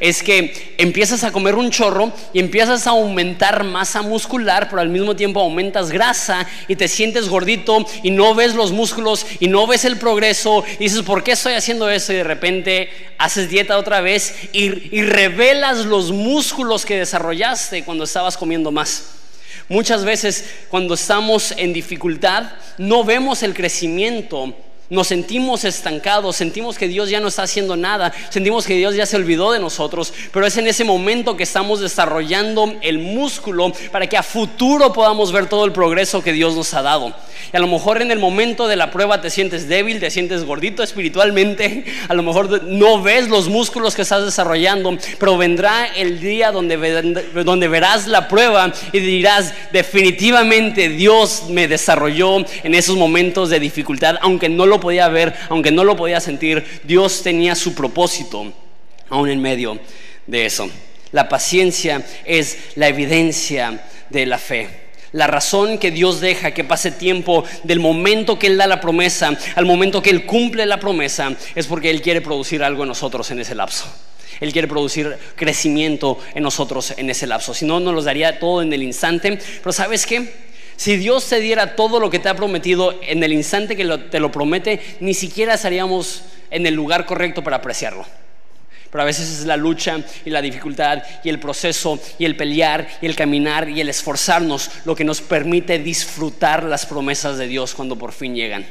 es 0.00 0.22
que 0.22 0.74
empiezas 0.78 1.24
a 1.24 1.30
comer 1.30 1.56
un 1.56 1.70
chorro 1.70 2.10
y 2.32 2.38
empiezas 2.38 2.86
a 2.86 2.90
aumentar 2.92 3.64
masa 3.64 4.00
muscular, 4.00 4.70
pero 4.70 4.80
al 4.80 4.88
mismo 4.88 5.14
tiempo 5.14 5.40
aumentas 5.40 5.90
grasa 5.90 6.46
y 6.68 6.76
te 6.76 6.88
sientes 6.88 7.28
gordito 7.28 7.84
y 8.02 8.10
no 8.10 8.34
ves 8.34 8.54
los 8.54 8.72
músculos 8.72 9.26
y 9.40 9.48
no 9.48 9.66
ves 9.66 9.84
el 9.84 9.98
progreso 9.98 10.64
y 10.78 10.84
dices, 10.84 11.02
¿por 11.02 11.22
qué 11.22 11.32
estoy 11.32 11.52
haciendo 11.52 11.90
eso? 11.90 12.14
Y 12.14 12.16
de 12.16 12.24
repente 12.24 12.88
haces 13.18 13.50
dieta 13.50 13.76
otra 13.76 14.00
vez 14.00 14.34
y, 14.54 14.96
y 14.96 15.02
revelas 15.02 15.84
los 15.84 16.12
músculos 16.12 16.86
que 16.86 16.96
desarrollaste 16.96 17.84
cuando 17.84 18.04
estabas 18.04 18.38
comiendo 18.38 18.70
más. 18.70 19.17
Muchas 19.68 20.04
veces 20.04 20.44
cuando 20.68 20.94
estamos 20.94 21.52
en 21.56 21.72
dificultad 21.72 22.52
no 22.78 23.04
vemos 23.04 23.42
el 23.42 23.54
crecimiento 23.54 24.54
nos 24.90 25.08
sentimos 25.08 25.64
estancados, 25.64 26.36
sentimos 26.36 26.78
que 26.78 26.88
Dios 26.88 27.10
ya 27.10 27.20
no 27.20 27.28
está 27.28 27.42
haciendo 27.42 27.76
nada, 27.76 28.12
sentimos 28.30 28.66
que 28.66 28.74
Dios 28.74 28.94
ya 28.94 29.06
se 29.06 29.16
olvidó 29.16 29.52
de 29.52 29.60
nosotros, 29.60 30.12
pero 30.32 30.46
es 30.46 30.56
en 30.56 30.66
ese 30.66 30.84
momento 30.84 31.36
que 31.36 31.42
estamos 31.42 31.80
desarrollando 31.80 32.74
el 32.80 32.98
músculo 32.98 33.72
para 33.92 34.06
que 34.06 34.16
a 34.16 34.22
futuro 34.22 34.92
podamos 34.92 35.32
ver 35.32 35.46
todo 35.46 35.64
el 35.64 35.72
progreso 35.72 36.22
que 36.22 36.32
Dios 36.32 36.56
nos 36.56 36.72
ha 36.74 36.82
dado. 36.82 37.14
Y 37.52 37.56
a 37.56 37.60
lo 37.60 37.66
mejor 37.66 38.02
en 38.02 38.10
el 38.10 38.18
momento 38.18 38.66
de 38.66 38.76
la 38.76 38.90
prueba 38.90 39.20
te 39.20 39.30
sientes 39.30 39.68
débil, 39.68 40.00
te 40.00 40.10
sientes 40.10 40.44
gordito 40.44 40.82
espiritualmente, 40.82 41.84
a 42.08 42.14
lo 42.14 42.22
mejor 42.22 42.62
no 42.64 43.02
ves 43.02 43.28
los 43.28 43.48
músculos 43.48 43.94
que 43.94 44.02
estás 44.02 44.24
desarrollando, 44.24 44.96
pero 45.18 45.36
vendrá 45.36 45.86
el 45.86 46.20
día 46.20 46.50
donde, 46.50 46.76
donde 47.44 47.68
verás 47.68 48.06
la 48.06 48.28
prueba 48.28 48.72
y 48.92 48.98
dirás, 49.00 49.54
definitivamente 49.72 50.88
Dios 50.88 51.44
me 51.48 51.68
desarrolló 51.68 52.38
en 52.62 52.74
esos 52.74 52.96
momentos 52.96 53.50
de 53.50 53.60
dificultad, 53.60 54.16
aunque 54.20 54.48
no 54.48 54.66
lo 54.66 54.77
podía 54.80 55.08
ver, 55.08 55.34
aunque 55.48 55.70
no 55.70 55.84
lo 55.84 55.96
podía 55.96 56.20
sentir, 56.20 56.64
Dios 56.84 57.22
tenía 57.22 57.54
su 57.54 57.74
propósito 57.74 58.52
aún 59.08 59.28
en 59.28 59.40
medio 59.40 59.78
de 60.26 60.46
eso. 60.46 60.68
La 61.12 61.28
paciencia 61.28 62.04
es 62.24 62.58
la 62.74 62.88
evidencia 62.88 63.82
de 64.10 64.26
la 64.26 64.38
fe. 64.38 64.88
La 65.12 65.26
razón 65.26 65.78
que 65.78 65.90
Dios 65.90 66.20
deja 66.20 66.50
que 66.50 66.64
pase 66.64 66.90
tiempo 66.90 67.44
del 67.64 67.80
momento 67.80 68.38
que 68.38 68.46
Él 68.46 68.58
da 68.58 68.66
la 68.66 68.80
promesa 68.80 69.36
al 69.54 69.64
momento 69.64 70.02
que 70.02 70.10
Él 70.10 70.26
cumple 70.26 70.66
la 70.66 70.78
promesa 70.78 71.34
es 71.54 71.66
porque 71.66 71.88
Él 71.88 72.02
quiere 72.02 72.20
producir 72.20 72.62
algo 72.62 72.82
en 72.82 72.88
nosotros 72.88 73.30
en 73.30 73.40
ese 73.40 73.54
lapso. 73.54 73.86
Él 74.40 74.52
quiere 74.52 74.68
producir 74.68 75.16
crecimiento 75.34 76.18
en 76.34 76.42
nosotros 76.42 76.92
en 76.96 77.10
ese 77.10 77.26
lapso. 77.26 77.54
Si 77.54 77.64
no, 77.64 77.80
nos 77.80 77.94
los 77.94 78.04
daría 78.04 78.38
todo 78.38 78.62
en 78.62 78.72
el 78.72 78.82
instante. 78.82 79.38
Pero 79.62 79.72
¿sabes 79.72 80.06
qué? 80.06 80.47
Si 80.78 80.96
Dios 80.96 81.28
te 81.28 81.40
diera 81.40 81.74
todo 81.74 81.98
lo 81.98 82.08
que 82.08 82.20
te 82.20 82.28
ha 82.28 82.36
prometido 82.36 83.00
en 83.02 83.24
el 83.24 83.32
instante 83.32 83.74
que 83.74 83.84
te 83.84 84.20
lo 84.20 84.30
promete, 84.30 84.80
ni 85.00 85.12
siquiera 85.12 85.54
estaríamos 85.54 86.22
en 86.52 86.68
el 86.68 86.74
lugar 86.74 87.04
correcto 87.04 87.42
para 87.42 87.56
apreciarlo. 87.56 88.06
Pero 88.88 89.02
a 89.02 89.04
veces 89.04 89.28
es 89.28 89.44
la 89.44 89.56
lucha 89.56 89.98
y 90.24 90.30
la 90.30 90.40
dificultad 90.40 91.02
y 91.24 91.30
el 91.30 91.40
proceso 91.40 91.98
y 92.16 92.24
el 92.24 92.36
pelear 92.36 92.86
y 93.02 93.06
el 93.06 93.16
caminar 93.16 93.68
y 93.68 93.80
el 93.80 93.88
esforzarnos 93.88 94.70
lo 94.84 94.94
que 94.94 95.02
nos 95.02 95.20
permite 95.20 95.80
disfrutar 95.80 96.62
las 96.62 96.86
promesas 96.86 97.38
de 97.38 97.48
Dios 97.48 97.74
cuando 97.74 97.96
por 97.96 98.12
fin 98.12 98.36
llegan. 98.36 98.64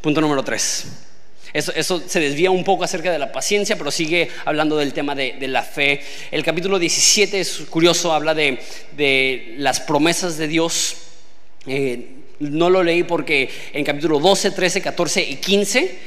Punto 0.00 0.20
número 0.20 0.44
tres. 0.44 1.03
Eso, 1.54 2.02
se 2.04 2.18
desvía 2.18 2.50
un 2.50 2.64
poco 2.64 2.82
acerca 2.82 3.12
de 3.12 3.18
la 3.20 3.30
paciencia, 3.30 3.78
pero 3.78 3.92
sigue 3.92 4.28
hablando 4.44 4.76
del 4.76 4.92
tema 4.92 5.14
de, 5.14 5.36
la 5.46 5.62
fe. 5.62 6.00
El 6.32 6.42
capítulo 6.42 6.80
17 6.80 7.38
es 7.38 7.58
curioso, 7.70 8.12
habla 8.12 8.34
de, 8.34 9.54
las 9.58 9.78
promesas 9.78 10.36
de 10.36 10.48
Dios. 10.48 10.96
Eh, 11.68 12.08
no 12.40 12.68
lo 12.70 12.82
leí 12.82 13.04
porque 13.04 13.48
en 13.72 13.84
capítulo 13.84 14.18
12, 14.18 14.50
13, 14.50 14.82
14 14.82 15.22
y 15.22 15.36
15 15.36 15.98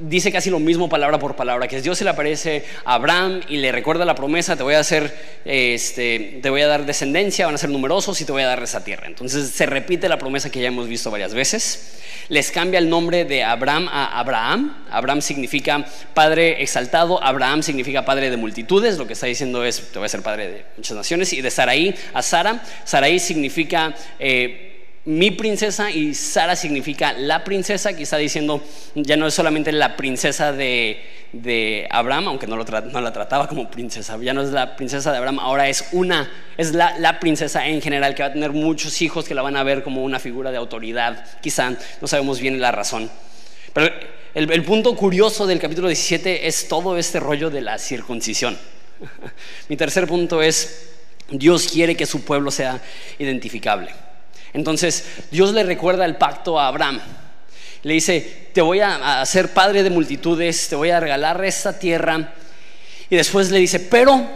dice 0.00 0.32
casi 0.32 0.50
lo 0.50 0.58
mismo 0.58 0.88
palabra 0.88 1.18
por 1.18 1.36
palabra, 1.36 1.68
que 1.68 1.80
Dios 1.80 1.98
se 1.98 2.04
le 2.04 2.10
aparece 2.10 2.64
a 2.84 2.94
Abraham 2.94 3.40
y 3.48 3.56
le 3.58 3.72
recuerda 3.72 4.04
la 4.04 4.14
promesa, 4.14 4.56
te 4.56 4.62
voy 4.62 4.74
a 4.74 4.80
hacer, 4.80 5.14
este, 5.44 6.40
te 6.42 6.50
voy 6.50 6.62
a 6.62 6.66
dar 6.66 6.86
descendencia, 6.86 7.46
van 7.46 7.54
a 7.54 7.58
ser 7.58 7.70
numerosos 7.70 8.20
y 8.20 8.24
te 8.24 8.32
voy 8.32 8.42
a 8.42 8.46
dar 8.46 8.62
esa 8.62 8.84
tierra. 8.84 9.06
Entonces 9.06 9.50
se 9.50 9.66
repite 9.66 10.08
la 10.08 10.18
promesa 10.18 10.50
que 10.50 10.60
ya 10.60 10.68
hemos 10.68 10.88
visto 10.88 11.10
varias 11.10 11.34
veces 11.34 11.98
les 12.30 12.52
cambia 12.52 12.78
el 12.78 12.88
nombre 12.88 13.24
de 13.24 13.42
Abraham 13.42 13.88
a 13.90 14.18
Abraham. 14.18 14.84
Abraham 14.90 15.20
significa 15.20 15.84
padre 16.14 16.62
exaltado, 16.62 17.22
Abraham 17.22 17.62
significa 17.62 18.04
padre 18.04 18.30
de 18.30 18.36
multitudes, 18.36 18.98
lo 18.98 19.06
que 19.06 19.14
está 19.14 19.26
diciendo 19.26 19.64
es, 19.64 19.90
te 19.92 19.98
voy 19.98 20.06
a 20.06 20.08
ser 20.08 20.22
padre 20.22 20.48
de 20.48 20.64
muchas 20.76 20.96
naciones, 20.96 21.32
y 21.32 21.40
de 21.42 21.50
Saraí 21.50 21.94
a 22.14 22.22
Sara. 22.22 22.62
Saraí 22.84 23.18
significa... 23.18 23.94
Eh, 24.18 24.68
mi 25.06 25.30
princesa 25.30 25.90
y 25.90 26.14
Sara 26.14 26.54
significa 26.54 27.14
la 27.14 27.42
princesa, 27.42 27.90
está 27.90 28.18
diciendo 28.18 28.62
ya 28.94 29.16
no 29.16 29.26
es 29.26 29.34
solamente 29.34 29.72
la 29.72 29.96
princesa 29.96 30.52
de, 30.52 31.02
de 31.32 31.88
Abraham, 31.90 32.28
aunque 32.28 32.46
no, 32.46 32.56
lo 32.56 32.64
no, 32.64 33.00
la 33.00 33.12
trataba 33.12 33.48
como 33.48 33.70
princesa, 33.70 34.18
ya 34.20 34.34
no 34.34 34.42
es 34.42 34.50
la 34.50 34.76
princesa 34.76 35.10
de 35.10 35.16
Abraham, 35.16 35.38
ahora 35.38 35.68
es 35.68 35.88
una, 35.92 36.30
es 36.58 36.74
la, 36.74 36.98
la, 36.98 37.18
princesa 37.18 37.66
en 37.66 37.80
general, 37.80 38.14
que 38.14 38.22
va 38.22 38.28
a 38.28 38.32
tener 38.32 38.52
muchos 38.52 39.00
hijos 39.00 39.24
que 39.24 39.34
la 39.34 39.40
van 39.40 39.56
a 39.56 39.62
ver 39.62 39.82
como 39.82 40.04
una 40.04 40.20
figura 40.20 40.50
de 40.50 40.58
autoridad, 40.58 41.24
quizá, 41.40 41.70
no 42.00 42.06
sabemos 42.06 42.38
bien 42.38 42.60
la 42.60 42.70
razón. 42.70 43.10
Pero 43.72 43.94
el, 44.34 44.50
el 44.52 44.62
punto 44.64 44.94
curioso 44.96 45.46
del 45.46 45.60
capítulo 45.60 45.88
17 45.88 46.46
es 46.46 46.68
todo 46.68 46.98
este 46.98 47.20
rollo 47.20 47.48
de 47.48 47.62
la 47.62 47.78
circuncisión. 47.78 48.58
Mi 49.68 49.78
tercer 49.78 50.06
punto 50.06 50.42
es, 50.42 50.90
Dios 51.30 51.68
quiere 51.68 51.96
que 51.96 52.04
su 52.04 52.22
pueblo 52.22 52.50
sea 52.50 52.82
identificable. 53.18 53.92
Entonces 54.52 55.04
Dios 55.30 55.52
le 55.52 55.62
recuerda 55.62 56.04
el 56.04 56.16
pacto 56.16 56.58
a 56.58 56.68
Abraham. 56.68 57.00
Le 57.82 57.94
dice, 57.94 58.48
te 58.52 58.60
voy 58.60 58.80
a 58.80 59.20
hacer 59.20 59.52
padre 59.54 59.82
de 59.82 59.90
multitudes, 59.90 60.68
te 60.68 60.76
voy 60.76 60.90
a 60.90 61.00
regalar 61.00 61.42
esta 61.44 61.78
tierra. 61.78 62.34
Y 63.08 63.16
después 63.16 63.50
le 63.50 63.58
dice, 63.58 63.80
pero 63.80 64.28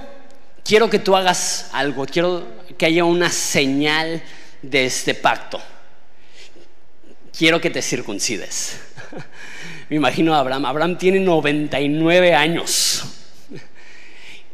quiero 0.64 0.88
que 0.88 0.98
tú 0.98 1.14
hagas 1.14 1.68
algo, 1.72 2.07
quiero 2.07 2.46
que 2.79 2.87
haya 2.87 3.05
una 3.05 3.31
señal 3.31 4.22
de 4.62 4.87
este 4.87 5.14
pacto. 5.14 5.61
Quiero 7.37 7.61
que 7.61 7.70
te 7.70 7.83
circuncides. 7.83 8.81
Me 9.88 9.96
imagino 9.96 10.35
a 10.35 10.38
Abraham. 10.38 10.64
Abraham 10.64 10.98
tiene 10.98 11.20
99 11.20 12.35
años. 12.35 13.03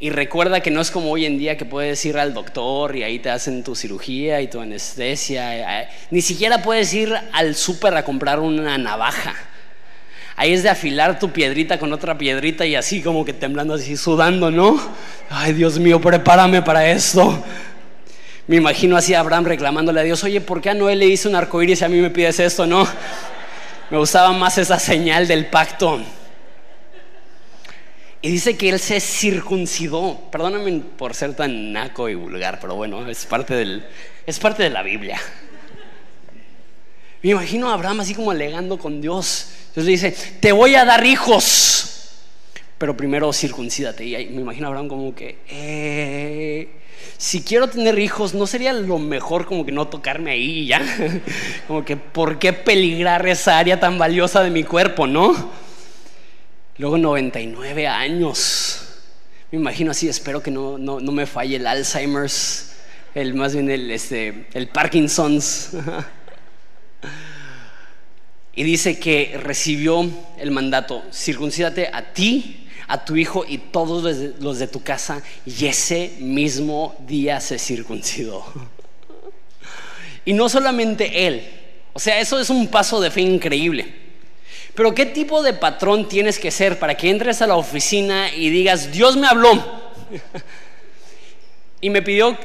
Y 0.02 0.08
recuerda 0.08 0.60
que 0.60 0.70
no 0.70 0.80
es 0.80 0.90
como 0.90 1.10
hoy 1.10 1.26
en 1.26 1.36
día 1.36 1.58
que 1.58 1.66
puedes 1.66 2.02
ir 2.06 2.16
al 2.16 2.32
doctor 2.32 2.96
y 2.96 3.02
ahí 3.02 3.18
te 3.18 3.28
hacen 3.28 3.62
tu 3.62 3.76
cirugía 3.76 4.40
y 4.40 4.48
tu 4.48 4.58
anestesia. 4.58 5.82
Eh, 5.82 5.88
ni 6.10 6.22
siquiera 6.22 6.62
puedes 6.62 6.94
ir 6.94 7.14
al 7.34 7.54
súper 7.54 7.94
a 7.94 8.02
comprar 8.02 8.40
una 8.40 8.78
navaja. 8.78 9.34
Ahí 10.36 10.54
es 10.54 10.62
de 10.62 10.70
afilar 10.70 11.18
tu 11.18 11.30
piedrita 11.32 11.78
con 11.78 11.92
otra 11.92 12.16
piedrita 12.16 12.64
y 12.64 12.76
así 12.76 13.02
como 13.02 13.26
que 13.26 13.34
temblando, 13.34 13.74
así 13.74 13.94
sudando, 13.94 14.50
¿no? 14.50 14.80
Ay, 15.28 15.52
Dios 15.52 15.78
mío, 15.78 16.00
prepárame 16.00 16.62
para 16.62 16.90
esto. 16.90 17.44
Me 18.46 18.56
imagino 18.56 18.96
así 18.96 19.12
a 19.12 19.20
Abraham 19.20 19.44
reclamándole 19.44 20.00
a 20.00 20.04
Dios, 20.04 20.24
oye, 20.24 20.40
¿por 20.40 20.62
qué 20.62 20.70
a 20.70 20.74
Noé 20.74 20.96
le 20.96 21.08
hice 21.08 21.28
un 21.28 21.34
arcoíris 21.34 21.82
y 21.82 21.84
a 21.84 21.90
mí 21.90 22.00
me 22.00 22.08
pides 22.08 22.40
esto, 22.40 22.66
no? 22.66 22.88
Me 23.90 23.98
gustaba 23.98 24.32
más 24.32 24.56
esa 24.56 24.78
señal 24.78 25.28
del 25.28 25.44
pacto. 25.44 26.00
Y 28.22 28.30
dice 28.30 28.56
que 28.56 28.68
él 28.68 28.78
se 28.78 29.00
circuncidó. 29.00 30.20
Perdóname 30.30 30.82
por 30.98 31.14
ser 31.14 31.34
tan 31.34 31.72
naco 31.72 32.08
y 32.08 32.14
vulgar, 32.14 32.58
pero 32.60 32.74
bueno, 32.74 33.08
es 33.08 33.24
parte, 33.24 33.54
del, 33.54 33.84
es 34.26 34.38
parte 34.38 34.62
de 34.62 34.70
la 34.70 34.82
Biblia. 34.82 35.18
Me 37.22 37.30
imagino 37.30 37.70
a 37.70 37.74
Abraham 37.74 38.00
así 38.00 38.14
como 38.14 38.30
alegando 38.30 38.78
con 38.78 39.00
Dios. 39.00 39.48
Dios 39.74 39.86
le 39.86 39.92
dice, 39.92 40.14
te 40.40 40.52
voy 40.52 40.74
a 40.74 40.84
dar 40.84 41.04
hijos, 41.06 42.10
pero 42.76 42.96
primero 42.96 43.32
circuncídate. 43.32 44.04
Y 44.04 44.26
me 44.26 44.42
imagino 44.42 44.66
a 44.66 44.68
Abraham 44.68 44.88
como 44.88 45.14
que, 45.14 45.38
eh, 45.48 46.68
si 47.16 47.42
quiero 47.42 47.68
tener 47.68 47.98
hijos, 47.98 48.34
¿no 48.34 48.46
sería 48.46 48.74
lo 48.74 48.98
mejor 48.98 49.46
como 49.46 49.64
que 49.64 49.72
no 49.72 49.88
tocarme 49.88 50.32
ahí 50.32 50.66
ya? 50.66 50.82
como 51.66 51.86
que, 51.86 51.96
¿por 51.96 52.38
qué 52.38 52.52
peligrar 52.52 53.26
esa 53.26 53.58
área 53.58 53.80
tan 53.80 53.98
valiosa 53.98 54.42
de 54.42 54.50
mi 54.50 54.64
cuerpo, 54.64 55.06
no? 55.06 55.69
Luego 56.78 56.98
99 56.98 57.86
años. 57.86 58.86
Me 59.50 59.58
imagino 59.58 59.90
así, 59.90 60.08
espero 60.08 60.42
que 60.42 60.50
no, 60.50 60.78
no, 60.78 61.00
me 61.00 61.26
falle 61.26 61.56
el 61.56 61.66
Alzheimer's, 61.66 62.72
el, 63.14 63.34
más 63.34 63.52
bien 63.52 63.68
el, 63.68 63.90
este, 63.90 64.46
el 64.54 64.68
Parkinson's. 64.68 65.70
y 68.54 68.62
dice 68.62 68.98
que 68.98 69.38
recibió 69.42 70.08
el 70.38 70.50
mandato, 70.52 71.02
circuncídate 71.12 71.90
a 71.92 72.12
ti, 72.12 72.68
a 72.86 73.04
tu 73.04 73.16
hijo 73.16 73.44
y 73.46 73.58
todos 73.58 74.16
los 74.40 74.58
de 74.58 74.68
tu 74.68 74.82
casa, 74.82 75.22
y 75.44 75.66
ese 75.66 76.16
mismo 76.20 76.96
día 77.06 77.40
se 77.40 77.58
circuncidó. 77.58 78.44
y 80.24 80.32
no 80.32 80.48
solamente 80.48 81.26
él, 81.26 81.42
o 81.92 81.98
sea, 81.98 82.20
eso 82.20 82.38
es 82.38 82.50
un 82.50 82.68
paso 82.68 83.00
de 83.00 83.10
fe 83.10 83.22
increíble. 83.22 83.99
Pero 84.74 84.94
¿qué 84.94 85.06
tipo 85.06 85.42
de 85.42 85.52
patrón 85.52 86.08
tienes 86.08 86.38
que 86.38 86.50
ser 86.50 86.78
para 86.78 86.96
que 86.96 87.10
entres 87.10 87.42
a 87.42 87.46
la 87.46 87.56
oficina 87.56 88.32
y 88.32 88.50
digas, 88.50 88.92
Dios 88.92 89.16
me 89.16 89.26
habló 89.26 89.90
y 91.80 91.90
me 91.90 92.02
pidió 92.02 92.36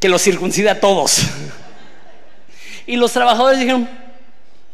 que 0.00 0.08
los 0.08 0.22
circuncide 0.22 0.70
a 0.70 0.80
todos? 0.80 1.22
Y 2.86 2.96
los 2.96 3.12
trabajadores 3.12 3.60
dijeron, 3.60 3.88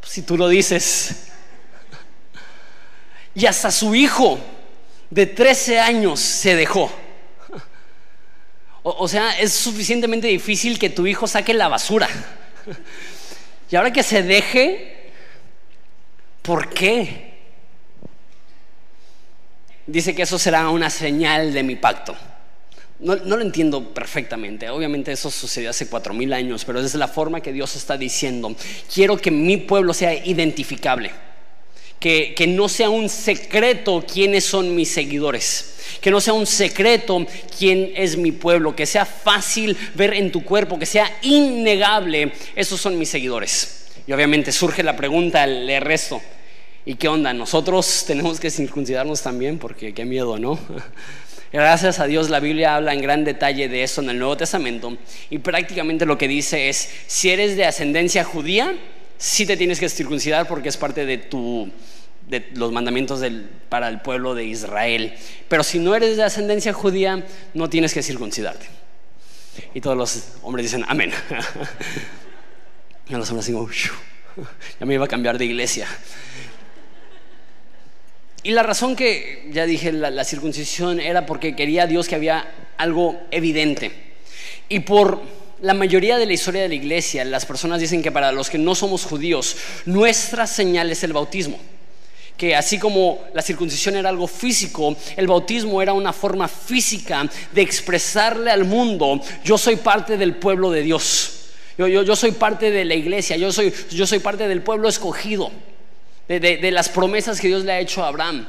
pues, 0.01 0.13
si 0.13 0.23
tú 0.23 0.37
lo 0.37 0.49
dices. 0.49 1.29
Y 3.35 3.47
hasta 3.47 3.71
su 3.71 3.95
hijo 3.95 4.39
de 5.11 5.27
13 5.27 5.81
años 5.81 6.21
se 6.21 6.57
dejó. 6.57 6.91
O, 8.83 9.07
sea, 9.07 9.39
es 9.39 9.53
suficientemente 9.53 10.29
difícil 10.29 10.79
que 10.79 10.89
tu 10.89 11.07
hijo 11.07 11.27
saque 11.27 11.53
la 11.53 11.69
basura. 11.69 12.09
Y 13.71 13.77
ahora 13.77 13.93
que 13.93 14.03
se 14.03 14.23
deje, 14.23 14.98
¿Por 16.49 16.71
qué? 16.71 17.35
Dice 19.87 20.15
que 20.15 20.23
eso 20.23 20.39
será 20.39 20.71
una 20.71 20.89
señal 20.89 21.53
de 21.53 21.63
mi 21.63 21.77
pacto. 21.77 22.17
No, 23.01 23.17
lo 23.17 23.43
entiendo 23.43 23.93
perfectamente. 23.93 24.71
Obviamente 24.71 25.13
eso 25.13 25.31
sucedió 25.31 25.69
hace 25.69 25.91
cuatro 25.91 26.15
mil 26.15 26.33
años, 26.33 26.65
pero 26.65 26.81
es 26.81 26.95
la 26.95 27.07
forma 27.07 27.43
que 27.43 27.53
Dios 27.53 27.77
está 27.77 27.99
diciendo. 27.99 28.57
Quiero 28.91 29.19
que 29.19 29.31
mi 29.31 29.59
pueblo 29.59 29.93
sea 29.93 30.15
identificable. 30.25 31.11
Que, 32.01 32.35
no 32.49 32.71
sea 32.71 32.89
un 32.89 33.11
secreto 33.11 34.03
quiénes 34.11 34.47
son 34.47 34.75
mis 34.75 34.91
seguidores. 34.91 35.75
Que 36.01 36.11
no 36.11 36.19
sea 36.19 36.33
un 36.33 36.47
secreto 36.47 37.27
quién 37.59 37.93
es 37.95 38.17
mi 38.17 38.33
pueblo. 38.33 38.75
Que 38.75 38.87
sea 38.87 39.05
fácil 39.05 39.77
ver 39.95 40.15
en 40.15 40.33
tu 40.33 40.43
cuerpo. 40.43 40.79
Que 40.79 40.87
sea 40.87 41.15
innegable. 41.21 42.33
Esos 42.57 42.81
son 42.81 42.99
mis 42.99 43.11
seguidores. 43.11 43.85
Y 44.07 44.15
obviamente 44.15 44.51
surge 44.51 44.83
la 44.83 44.97
pregunta 44.97 45.43
al 45.43 45.69
resto. 45.83 46.23
¿Y 46.85 46.95
qué 46.95 47.09
onda? 47.09 47.33
Nosotros 47.33 48.05
tenemos 48.07 48.41
que 48.41 48.51
circuncidarnos 48.51 49.23
también 49.23 49.59
porque 49.59 49.95
qué 49.95 50.05
miedo, 50.05 50.39
¿no? 50.39 50.59
Gracias 51.53 51.99
a 51.99 52.07
Dios 52.07 52.29
la 52.29 52.41
Biblia 52.41 52.77
habla 52.77 52.93
en 52.93 53.01
gran 53.01 53.25
detalle 53.25 53.69
de 53.69 53.83
eso 53.83 54.03
en 54.03 54.11
el 54.11 54.19
Nuevo 54.19 54.37
Testamento 54.37 54.99
y 55.31 55.39
prácticamente 55.39 56.05
lo 56.05 56.19
que 56.19 56.29
dice 56.29 56.69
es, 56.69 56.91
si 57.07 57.31
eres 57.31 57.57
de 57.57 57.65
ascendencia 57.65 58.23
judía, 58.23 58.77
sí 59.17 59.47
te 59.47 59.57
tienes 59.57 59.81
que 59.81 59.89
circuncidar 59.89 60.47
porque 60.47 60.69
es 60.69 60.77
parte 60.77 61.07
de 61.07 61.17
tu 61.17 61.71
de 62.29 62.47
los 62.55 62.73
mandamientos 62.73 63.21
del, 63.21 63.49
para 63.69 63.89
el 63.89 64.01
pueblo 64.01 64.35
de 64.35 64.45
Israel. 64.45 65.15
Pero 65.49 65.65
si 65.65 65.79
no 65.79 65.95
eres 65.95 66.17
de 66.17 66.25
ascendencia 66.25 66.73
judía, 66.73 67.25
no 67.55 67.71
tienes 67.71 67.95
que 67.95 68.03
circuncidarte. 68.03 68.67
Y 69.75 69.81
todos 69.81 69.97
los 69.97 70.25
hombres 70.43 70.65
dicen, 70.65 70.85
amén. 70.89 71.11
y 73.09 73.15
los 73.15 73.31
hombres 73.31 73.47
dicen, 73.47 73.67
ya 74.79 74.87
me 74.87 74.95
iba 74.95 75.05
a 75.05 75.09
cambiar 75.09 75.39
de 75.39 75.47
iglesia. 75.47 75.89
Y 78.43 78.53
la 78.53 78.63
razón 78.63 78.95
que, 78.95 79.49
ya 79.53 79.67
dije, 79.67 79.93
la, 79.93 80.25
circuncisión 80.25 81.01
era 81.01 81.27
porque 81.27 81.57
quería 81.57 81.87
Dios 81.87 82.07
que 82.07 82.15
había 82.15 82.49
algo 82.77 83.21
evidente. 83.31 83.91
Y 84.69 84.81
por 84.81 85.21
la 85.61 85.75
mayoría 85.75 86.19
de 86.19 86.27
la 86.27 86.35
historia 86.35 86.63
de 86.63 86.69
la 86.69 86.77
iglesia, 86.77 87.25
las 87.25 87.45
personas 87.45 87.81
dicen 87.81 88.01
que 88.01 88.13
para 88.13 88.31
los 88.31 88.49
que 88.49 88.59
no 88.59 88.77
somos 88.77 89.05
judíos, 89.05 89.57
nuestra 89.87 90.47
señal 90.47 90.91
es 90.91 91.03
el 91.03 91.13
bautismo. 91.13 91.59
Que 92.37 92.55
así 92.55 92.79
como 92.79 93.25
la 93.35 93.43
circuncisión 93.43 93.97
era 93.97 94.09
algo 94.09 94.29
físico, 94.29 94.97
el 95.17 95.27
bautismo 95.27 95.83
era 95.83 95.93
una 95.93 96.13
forma 96.13 96.47
física 96.47 97.29
de 97.53 97.63
expresarle 97.63 98.53
al 98.53 98.65
mundo, 98.65 99.21
yo 99.43 99.59
soy 99.59 99.75
parte 99.75 100.17
del 100.17 100.37
pueblo 100.37 100.71
de 100.71 100.83
Dios. 100.83 101.35
Yo, 101.77 102.17
soy 102.17 102.33
parte 102.33 102.71
de 102.73 102.85
la 102.85 102.95
iglesia, 102.95 103.37
yo 103.37 103.53
soy 103.53 104.19
parte 104.21 104.49
del 104.49 104.63
pueblo 104.63 104.89
escogido 104.89 105.51
de, 106.29 106.71
las 106.71 106.89
promesas 106.89 107.41
que 107.41 107.49
Dios 107.49 107.65
le 107.65 107.73
ha 107.73 107.81
hecho 107.81 108.05
a 108.05 108.09
Abraham. 108.09 108.47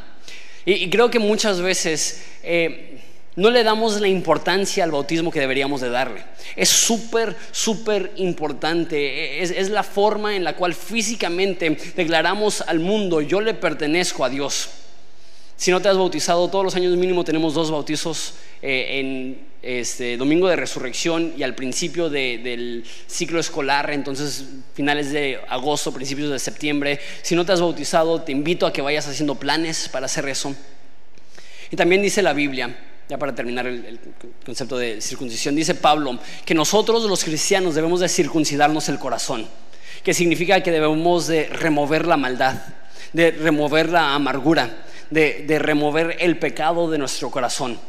Y, 0.66 0.90
creo 0.90 1.10
que 1.10 1.20
muchas 1.20 1.62
veces 1.62 2.24
eh, 2.44 3.00
no 3.36 3.50
le 3.50 3.64
damos 3.64 4.00
la 4.02 4.08
importancia 4.08 4.84
al 4.84 4.92
bautismo 4.92 5.32
que 5.32 5.40
deberíamos 5.40 5.82
de 5.82 5.90
darle. 5.90 6.24
Es 6.56 6.70
súper, 6.70 7.36
súper 7.52 8.12
importante. 8.18 9.42
Es, 9.42 9.52
es 9.52 9.70
la 9.70 9.84
forma 9.84 10.36
en 10.36 10.44
la 10.44 10.56
cual 10.56 10.74
físicamente 10.74 11.78
declaramos 11.96 12.62
al 12.62 12.80
mundo, 12.80 13.22
yo 13.22 13.40
le 13.42 13.54
pertenezco 13.54 14.26
a 14.26 14.30
Dios. 14.30 14.70
Si 15.56 15.72
no 15.72 15.82
te 15.82 15.90
has 15.90 15.98
bautizado, 15.98 16.48
todos 16.50 16.64
los 16.64 16.76
años 16.76 16.96
mínimo 16.96 17.24
tenemos 17.24 17.54
dos 17.54 17.70
bautizos 17.72 18.36
eh, 18.62 19.00
en 19.00 19.49
este, 19.62 20.16
Domingo 20.18 20.48
de 20.48 20.56
Resurrección 20.56 21.34
y 21.38 21.44
al 21.44 21.56
principio 21.56 22.10
del 22.10 22.84
ciclo 23.08 23.40
escolar, 23.40 23.92
entonces 23.92 24.46
finales 24.74 25.12
de 25.12 25.40
agosto, 25.50 25.94
principios 25.94 26.32
de 26.32 26.40
septiembre. 26.40 27.00
Si 27.22 27.36
no 27.36 27.46
te 27.46 27.52
has 27.52 27.62
bautizado, 27.62 28.22
te 28.22 28.32
invito 28.32 28.66
a 28.66 28.74
que 28.74 28.82
vayas 28.82 29.08
haciendo 29.08 29.36
planes 29.36 29.90
para 29.90 30.06
hacer 30.06 30.28
eso. 30.30 30.56
Y 31.72 31.76
también 31.76 32.02
dice 32.02 32.22
la 32.22 32.34
Biblia, 32.34 32.76
ya 33.10 33.18
para 33.18 33.34
terminar 33.36 33.68
el, 33.68 34.00
concepto 34.46 34.78
de 34.78 35.02
circuncisión, 35.02 35.56
dice 35.56 35.76
Pablo 35.76 36.20
que 36.46 36.54
nosotros 36.54 37.04
los 37.04 37.24
cristianos 37.24 37.76
debemos 37.76 38.00
de 38.00 38.10
circuncidarnos 38.10 38.88
el 38.90 39.00
corazón, 39.00 39.48
que 40.04 40.14
significa 40.14 40.62
que 40.62 40.72
debemos 40.72 41.28
de 41.28 41.48
remover 41.48 42.08
la 42.08 42.18
maldad, 42.18 42.56
de 43.14 43.32
remover 43.32 43.90
la 43.90 44.16
amargura, 44.16 44.86
de, 45.10 45.60
remover 45.60 46.18
el 46.20 46.38
pecado 46.38 46.90
de 46.90 46.98
nuestro 46.98 47.30
corazón 47.32 47.80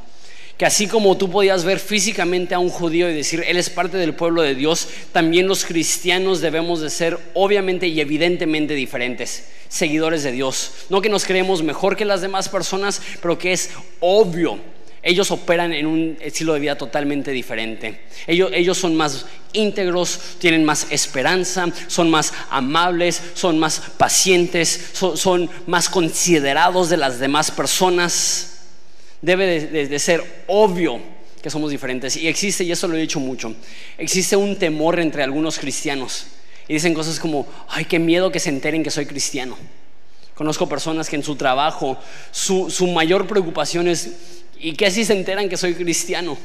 que 0.61 0.67
así 0.67 0.87
como 0.87 1.17
tú 1.17 1.31
podías 1.31 1.65
ver 1.65 1.79
físicamente 1.79 2.55
a 2.55 2.59
un 2.59 2.69
judío 2.69 3.09
y 3.09 3.15
decir, 3.15 3.43
él 3.49 3.57
es 3.57 3.71
parte 3.71 3.97
del 3.97 4.13
pueblo 4.13 4.43
de 4.43 4.55
Dios, 4.55 4.89
también 5.11 5.49
los 5.49 5.65
cristianos 5.65 6.43
debemos 6.43 6.83
de 6.83 6.91
ser 6.91 7.19
obviamente 7.33 7.87
y 7.89 7.99
evidentemente 7.99 8.75
diferentes, 8.75 9.47
seguidores 9.71 10.23
de 10.23 10.33
Dios. 10.33 10.73
No 10.91 11.01
que 11.01 11.09
nos 11.09 11.25
creemos 11.25 11.63
mejor 11.63 11.97
que 11.97 12.05
las 12.05 12.21
demás 12.21 12.51
personas, 12.51 13.01
pero 13.23 13.39
que 13.39 13.55
es 13.55 13.71
obvio 14.01 14.59
ellos 15.03 15.31
operan 15.31 15.73
en 15.73 15.87
un 15.87 16.19
estilo 16.21 16.53
de 16.53 16.61
vida 16.61 16.77
totalmente 16.77 17.31
diferente. 17.31 18.03
Ellos, 18.27 18.77
son 18.77 18.95
más 18.97 19.25
íntegros, 19.55 20.21
tienen 20.41 20.63
más 20.63 20.89
esperanza, 20.91 21.69
son 21.87 22.11
más 22.11 22.35
amables, 22.51 23.23
son 23.33 23.59
más 23.59 23.81
pacientes, 23.97 24.91
son, 24.93 25.49
más 25.67 25.89
considerados 25.89 26.91
de 26.91 26.99
las 26.99 27.19
demás 27.19 27.51
personas. 27.51 28.60
Debe 29.23 29.61
de, 29.67 29.99
ser 29.99 30.45
obvio 30.47 31.01
que 31.43 31.51
somos 31.51 31.71
diferentes. 31.71 32.17
Y 32.17 32.29
existe, 32.29 32.65
y 32.65 32.73
eso 32.73 32.89
lo 32.89 32.97
he 32.97 33.01
dicho 33.01 33.21
mucho, 33.21 33.55
existe 33.99 34.37
un 34.37 34.57
temor 34.57 34.99
entre 35.01 35.23
algunos 35.23 35.59
cristianos. 35.59 36.27
Y 36.69 36.75
dicen 36.75 36.95
cosas 36.95 37.19
como, 37.19 37.47
ay, 37.69 37.85
qué 37.85 37.99
miedo 37.99 38.31
que 38.31 38.41
se 38.41 38.49
enteren 38.49 38.83
que 38.83 38.91
soy 38.91 39.07
cristiano. 39.07 39.57
Conozco 40.35 40.69
personas 40.69 41.09
que 41.09 41.17
en 41.17 41.23
su 41.23 41.37
trabajo 41.37 41.99
su 42.31 42.87
mayor 42.87 43.27
preocupación 43.27 43.89
es 43.89 44.11
¿Y 44.61 44.75
qué 44.75 44.91
si 44.91 45.05
se 45.05 45.15
enteran 45.15 45.49
que 45.49 45.57
soy 45.57 45.75
cristiano? 45.75 46.37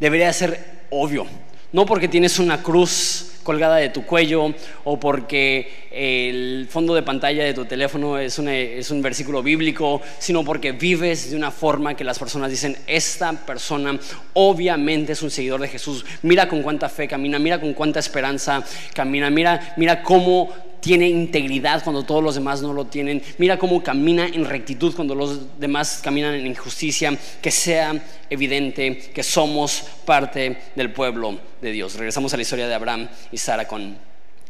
Debería 0.00 0.32
ser 0.32 0.86
obvio. 0.90 1.24
No 1.72 1.86
porque 1.86 2.08
tienes 2.08 2.38
una 2.40 2.62
cruz 2.62 3.26
colgada 3.44 3.76
de 3.76 3.90
tu 3.90 4.04
cuello 4.04 4.52
o 4.82 4.98
porque 4.98 5.84
el 5.92 6.66
fondo 6.68 6.94
de 6.94 7.02
pantalla 7.02 7.44
de 7.44 7.54
tu 7.54 7.64
teléfono 7.66 8.18
es, 8.18 8.38
es, 8.38 8.90
un 8.90 9.02
versículo 9.02 9.42
bíblico, 9.42 10.02
sino 10.18 10.44
porque 10.44 10.72
vives 10.72 11.30
de 11.30 11.36
una 11.36 11.52
forma 11.52 11.94
que 11.94 12.02
las 12.02 12.18
personas 12.18 12.50
dicen, 12.50 12.76
esta 12.86 13.32
persona 13.32 13.96
obviamente 14.32 15.12
es 15.12 15.22
un 15.22 15.30
seguidor 15.30 15.60
de 15.60 15.68
Jesús. 15.68 16.04
Mira 16.22 16.48
con 16.48 16.62
cuánta 16.62 16.88
fe 16.88 17.06
camina, 17.06 17.38
mira 17.38 17.60
con 17.60 17.74
cuánta 17.74 18.00
esperanza 18.00 18.64
camina, 18.92 19.30
mira, 19.30 19.74
mira 19.76 20.02
cómo 20.02 20.50
tiene 20.84 21.08
integridad 21.08 21.82
cuando 21.82 22.02
todos 22.02 22.22
los 22.22 22.34
demás 22.34 22.60
no 22.60 22.74
lo 22.74 22.84
tienen. 22.84 23.22
Mira 23.38 23.58
cómo 23.58 23.82
camina 23.82 24.26
en 24.26 24.44
rectitud 24.44 24.94
cuando 24.94 25.14
los 25.14 25.58
demás 25.58 26.00
caminan 26.04 26.34
en 26.34 26.46
injusticia. 26.46 27.16
Que 27.40 27.50
sea 27.50 28.04
evidente 28.28 28.98
que 28.98 29.22
somos 29.22 29.82
parte 30.04 30.58
del 30.76 30.92
pueblo 30.92 31.38
de 31.62 31.72
Dios. 31.72 31.94
Regresamos 31.94 32.34
a 32.34 32.36
la 32.36 32.42
historia 32.42 32.68
de 32.68 32.74
Abraham 32.74 33.08
y 33.34 33.38
Sara 33.38 33.66
con 33.66 33.98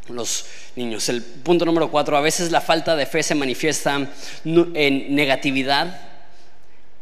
los 0.09 0.45
niños. 0.75 1.09
El 1.09 1.23
punto 1.23 1.65
número 1.65 1.89
cuatro, 1.89 2.15
a 2.15 2.21
veces 2.21 2.51
la 2.51 2.61
falta 2.61 2.95
de 2.95 3.05
fe 3.05 3.23
se 3.23 3.35
manifiesta 3.35 4.07
en 4.45 5.15
negatividad 5.15 6.15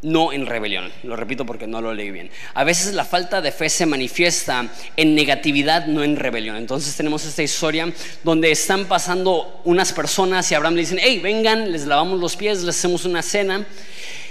no 0.04 0.34
en 0.34 0.46
rebelión. 0.46 0.92
Lo 1.04 1.16
repito 1.16 1.46
porque 1.46 1.66
no 1.66 1.82
lo 1.82 1.94
leí 1.94 2.12
bien. 2.12 2.30
A 2.54 2.64
veces 2.64 2.94
la 2.94 3.06
falta 3.06 3.42
de 3.42 3.52
fe 3.52 3.70
se 3.70 3.86
manifiesta 3.86 4.68
en 4.96 5.16
negatividad, 5.16 5.88
no 5.88 6.04
en 6.04 6.18
rebelión. 6.18 6.58
Entonces 6.58 6.96
tenemos 6.96 7.26
esta 7.26 7.42
historia 7.42 7.92
donde 8.24 8.52
están 8.52 8.86
pasando 8.86 9.62
unas 9.64 9.94
personas 9.94 10.52
y 10.52 10.56
Abraham 10.56 10.76
le 10.76 10.82
dicen, 10.82 11.00
hey, 11.02 11.20
vengan, 11.24 11.72
les 11.72 11.86
lavamos 11.86 12.20
los 12.20 12.36
pies, 12.36 12.64
les 12.64 12.78
hacemos 12.78 13.06
una 13.06 13.22
cena. 13.22 13.66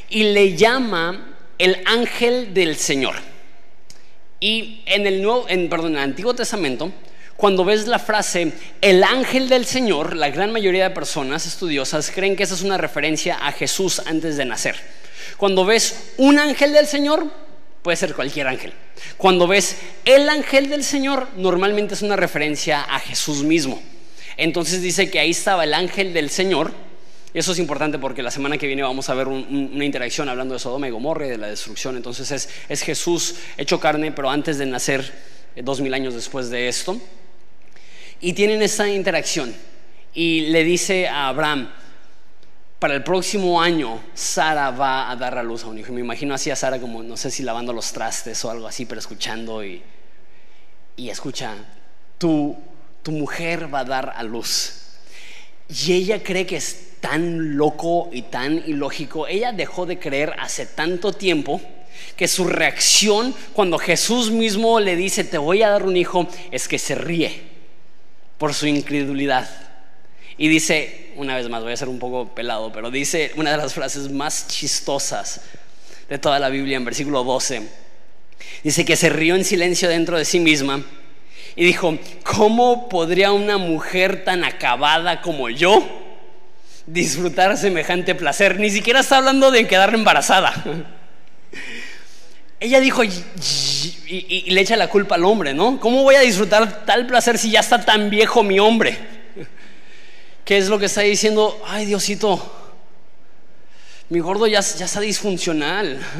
Y 0.08 0.24
le 0.24 0.56
llama 0.56 1.36
el 1.58 1.82
ángel 1.86 2.52
del 2.54 2.76
Señor. 2.76 3.16
Y 4.40 4.82
en 4.86 5.06
el, 5.06 5.22
nuevo, 5.22 5.46
en, 5.48 5.68
perdón, 5.68 5.92
en 5.92 5.98
el 5.98 6.02
Antiguo 6.02 6.34
Testamento, 6.34 6.92
cuando 7.42 7.64
ves 7.64 7.88
la 7.88 7.98
frase 7.98 8.52
el 8.80 9.02
ángel 9.02 9.48
del 9.48 9.66
Señor, 9.66 10.14
la 10.14 10.30
gran 10.30 10.52
mayoría 10.52 10.84
de 10.84 10.94
personas 10.94 11.44
estudiosas 11.44 12.12
creen 12.12 12.36
que 12.36 12.44
esa 12.44 12.54
es 12.54 12.62
una 12.62 12.78
referencia 12.78 13.36
a 13.44 13.50
Jesús 13.50 14.00
antes 14.06 14.36
de 14.36 14.44
nacer. 14.44 14.76
Cuando 15.38 15.64
ves 15.64 16.12
un 16.18 16.38
ángel 16.38 16.72
del 16.72 16.86
Señor, 16.86 17.26
puede 17.82 17.96
ser 17.96 18.14
cualquier 18.14 18.46
ángel. 18.46 18.72
Cuando 19.16 19.48
ves 19.48 19.76
el 20.04 20.28
ángel 20.28 20.70
del 20.70 20.84
Señor, 20.84 21.30
normalmente 21.36 21.94
es 21.94 22.02
una 22.02 22.14
referencia 22.14 22.80
a 22.82 23.00
Jesús 23.00 23.42
mismo. 23.42 23.82
Entonces 24.36 24.80
dice 24.80 25.10
que 25.10 25.18
ahí 25.18 25.30
estaba 25.30 25.64
el 25.64 25.74
ángel 25.74 26.14
del 26.14 26.30
Señor. 26.30 26.70
Eso 27.34 27.50
es 27.50 27.58
importante 27.58 27.98
porque 27.98 28.22
la 28.22 28.30
semana 28.30 28.56
que 28.56 28.68
viene 28.68 28.84
vamos 28.84 29.08
a 29.08 29.14
ver 29.14 29.26
una 29.26 29.84
interacción 29.84 30.28
hablando 30.28 30.54
de 30.54 30.60
Sodoma 30.60 30.86
y 30.86 30.92
Gomorra 30.92 31.26
y 31.26 31.30
de 31.30 31.38
la 31.38 31.48
destrucción. 31.48 31.96
Entonces 31.96 32.30
es, 32.30 32.48
es 32.68 32.82
Jesús 32.82 33.34
hecho 33.56 33.80
carne, 33.80 34.12
pero 34.12 34.30
antes 34.30 34.58
de 34.58 34.66
nacer, 34.66 35.12
eh, 35.56 35.62
dos 35.64 35.80
mil 35.80 35.92
años 35.92 36.14
después 36.14 36.48
de 36.48 36.68
esto. 36.68 37.00
Y 38.22 38.34
tienen 38.34 38.62
esa 38.62 38.88
interacción. 38.88 39.52
Y 40.14 40.42
le 40.42 40.62
dice 40.62 41.08
a 41.08 41.26
Abraham, 41.26 41.68
para 42.78 42.94
el 42.94 43.02
próximo 43.02 43.60
año 43.60 44.00
Sara 44.14 44.70
va 44.70 45.10
a 45.10 45.16
dar 45.16 45.36
a 45.36 45.42
luz 45.42 45.64
a 45.64 45.66
un 45.66 45.78
hijo. 45.78 45.92
Me 45.92 46.00
imagino 46.00 46.32
así 46.32 46.48
a 46.48 46.56
Sara 46.56 46.80
como, 46.80 47.02
no 47.02 47.16
sé 47.16 47.32
si 47.32 47.42
lavando 47.42 47.72
los 47.72 47.92
trastes 47.92 48.44
o 48.44 48.50
algo 48.50 48.68
así, 48.68 48.86
pero 48.86 49.00
escuchando 49.00 49.64
y, 49.64 49.82
y 50.96 51.10
escucha, 51.10 51.56
tu, 52.16 52.56
tu 53.02 53.10
mujer 53.10 53.72
va 53.74 53.80
a 53.80 53.84
dar 53.84 54.12
a 54.16 54.22
luz. 54.22 54.84
Y 55.68 55.92
ella 55.92 56.22
cree 56.22 56.46
que 56.46 56.56
es 56.56 57.00
tan 57.00 57.56
loco 57.56 58.08
y 58.12 58.22
tan 58.22 58.62
ilógico. 58.68 59.26
Ella 59.26 59.50
dejó 59.50 59.84
de 59.84 59.98
creer 59.98 60.36
hace 60.38 60.66
tanto 60.66 61.12
tiempo 61.12 61.60
que 62.14 62.28
su 62.28 62.44
reacción 62.44 63.34
cuando 63.52 63.78
Jesús 63.78 64.30
mismo 64.30 64.78
le 64.78 64.94
dice, 64.94 65.24
te 65.24 65.38
voy 65.38 65.64
a 65.64 65.70
dar 65.70 65.82
un 65.82 65.96
hijo, 65.96 66.28
es 66.52 66.68
que 66.68 66.78
se 66.78 66.94
ríe 66.94 67.51
por 68.42 68.54
su 68.54 68.66
incredulidad. 68.66 69.48
Y 70.36 70.48
dice, 70.48 71.12
una 71.14 71.36
vez 71.36 71.48
más, 71.48 71.62
voy 71.62 71.74
a 71.74 71.76
ser 71.76 71.88
un 71.88 72.00
poco 72.00 72.34
pelado, 72.34 72.72
pero 72.72 72.90
dice 72.90 73.30
una 73.36 73.52
de 73.52 73.56
las 73.56 73.72
frases 73.72 74.10
más 74.10 74.48
chistosas 74.48 75.42
de 76.08 76.18
toda 76.18 76.40
la 76.40 76.48
Biblia 76.48 76.76
en 76.76 76.84
versículo 76.84 77.22
12. 77.22 77.68
Dice 78.64 78.84
que 78.84 78.96
se 78.96 79.10
rió 79.10 79.36
en 79.36 79.44
silencio 79.44 79.88
dentro 79.88 80.18
de 80.18 80.24
sí 80.24 80.40
misma 80.40 80.82
y 81.54 81.64
dijo, 81.64 81.96
¿cómo 82.24 82.88
podría 82.88 83.30
una 83.30 83.58
mujer 83.58 84.24
tan 84.24 84.42
acabada 84.42 85.20
como 85.20 85.48
yo 85.48 85.80
disfrutar 86.86 87.56
semejante 87.56 88.16
placer? 88.16 88.58
Ni 88.58 88.70
siquiera 88.70 88.98
está 88.98 89.18
hablando 89.18 89.52
de 89.52 89.68
quedar 89.68 89.94
embarazada. 89.94 90.52
Ella 92.62 92.78
dijo, 92.78 93.02
y, 93.02 94.50
le 94.52 94.60
echa 94.60 94.76
la 94.76 94.88
culpa 94.88 95.16
al 95.16 95.24
hombre, 95.24 95.52
¿no? 95.52 95.80
¿Cómo 95.80 96.04
voy 96.04 96.14
a 96.14 96.20
disfrutar 96.20 96.84
tal 96.86 97.08
placer 97.08 97.36
si 97.36 97.50
ya 97.50 97.58
está 97.58 97.84
tan 97.84 98.08
viejo 98.08 98.44
mi 98.44 98.60
hombre? 98.60 98.96
¿Qué 100.44 100.58
es 100.58 100.68
lo 100.68 100.78
que 100.78 100.86
está 100.86 101.00
diciendo? 101.00 101.60
Ay, 101.66 101.86
Diosito, 101.86 102.40
mi 104.10 104.20
gordo 104.20 104.46
ya, 104.46 104.60
ya 104.60 104.84
está 104.84 105.00
disfuncional. 105.00 105.98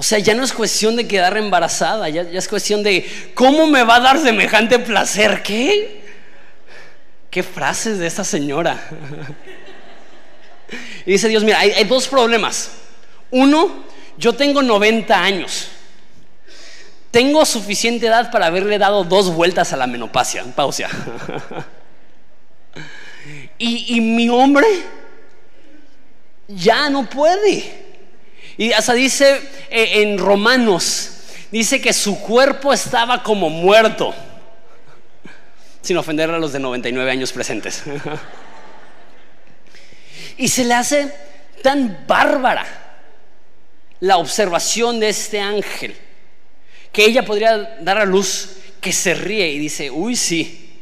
O 0.00 0.04
sea, 0.04 0.20
ya 0.20 0.32
no 0.32 0.44
es 0.44 0.52
cuestión 0.52 0.94
de 0.94 1.08
quedar 1.08 1.36
embarazada, 1.36 2.08
ya, 2.08 2.22
es 2.22 2.46
cuestión 2.46 2.84
de 2.84 3.32
cómo 3.34 3.66
me 3.66 3.82
va 3.82 3.96
a 3.96 4.00
dar 4.00 4.20
semejante 4.20 4.78
placer. 4.78 5.42
¿Qué? 5.42 6.04
¿Qué 7.28 7.42
frases 7.42 7.98
de 7.98 8.06
esta 8.06 8.22
señora? 8.22 8.80
Y 11.04 11.12
dice 11.12 11.26
Dios, 11.28 11.42
mira, 11.42 11.58
hay 11.58 11.82
dos 11.84 12.06
problemas. 12.06 12.70
Uno, 13.30 13.84
yo 14.16 14.34
tengo 14.34 14.62
90 14.62 15.22
años. 15.22 15.68
Tengo 17.10 17.44
suficiente 17.46 18.06
edad 18.06 18.30
para 18.30 18.46
haberle 18.46 18.78
dado 18.78 19.04
dos 19.04 19.34
vueltas 19.34 19.72
a 19.72 19.76
la 19.76 19.86
menopausia. 19.86 20.44
Pausia. 20.54 20.88
y, 23.58 24.00
mi 24.00 24.28
hombre 24.28 24.66
ya 26.48 26.90
no 26.90 27.08
puede. 27.08 27.86
Y 28.56 28.72
hasta 28.72 28.92
dice 28.92 29.40
eh, 29.70 30.02
en 30.02 30.18
Romanos, 30.18 31.12
dice 31.50 31.80
que 31.80 31.92
su 31.92 32.20
cuerpo 32.20 32.72
estaba 32.72 33.22
como 33.22 33.48
muerto. 33.48 34.14
Sin 35.80 35.96
ofender 35.96 36.30
a 36.30 36.38
los 36.38 36.52
de 36.52 36.58
99 36.58 37.10
años 37.10 37.32
presentes. 37.32 37.84
y 40.36 40.48
se 40.48 40.64
le 40.64 40.74
hace 40.74 41.14
tan 41.62 42.04
bárbara 42.06 42.87
la 44.00 44.18
observación 44.18 45.00
de 45.00 45.08
este 45.08 45.40
ángel 45.40 45.96
que 46.92 47.04
ella 47.04 47.24
podría 47.24 47.78
dar 47.80 47.98
a 47.98 48.04
luz 48.04 48.56
que 48.80 48.92
se 48.92 49.14
ríe 49.14 49.48
y 49.50 49.58
dice, 49.58 49.90
uy 49.90 50.16
sí, 50.16 50.80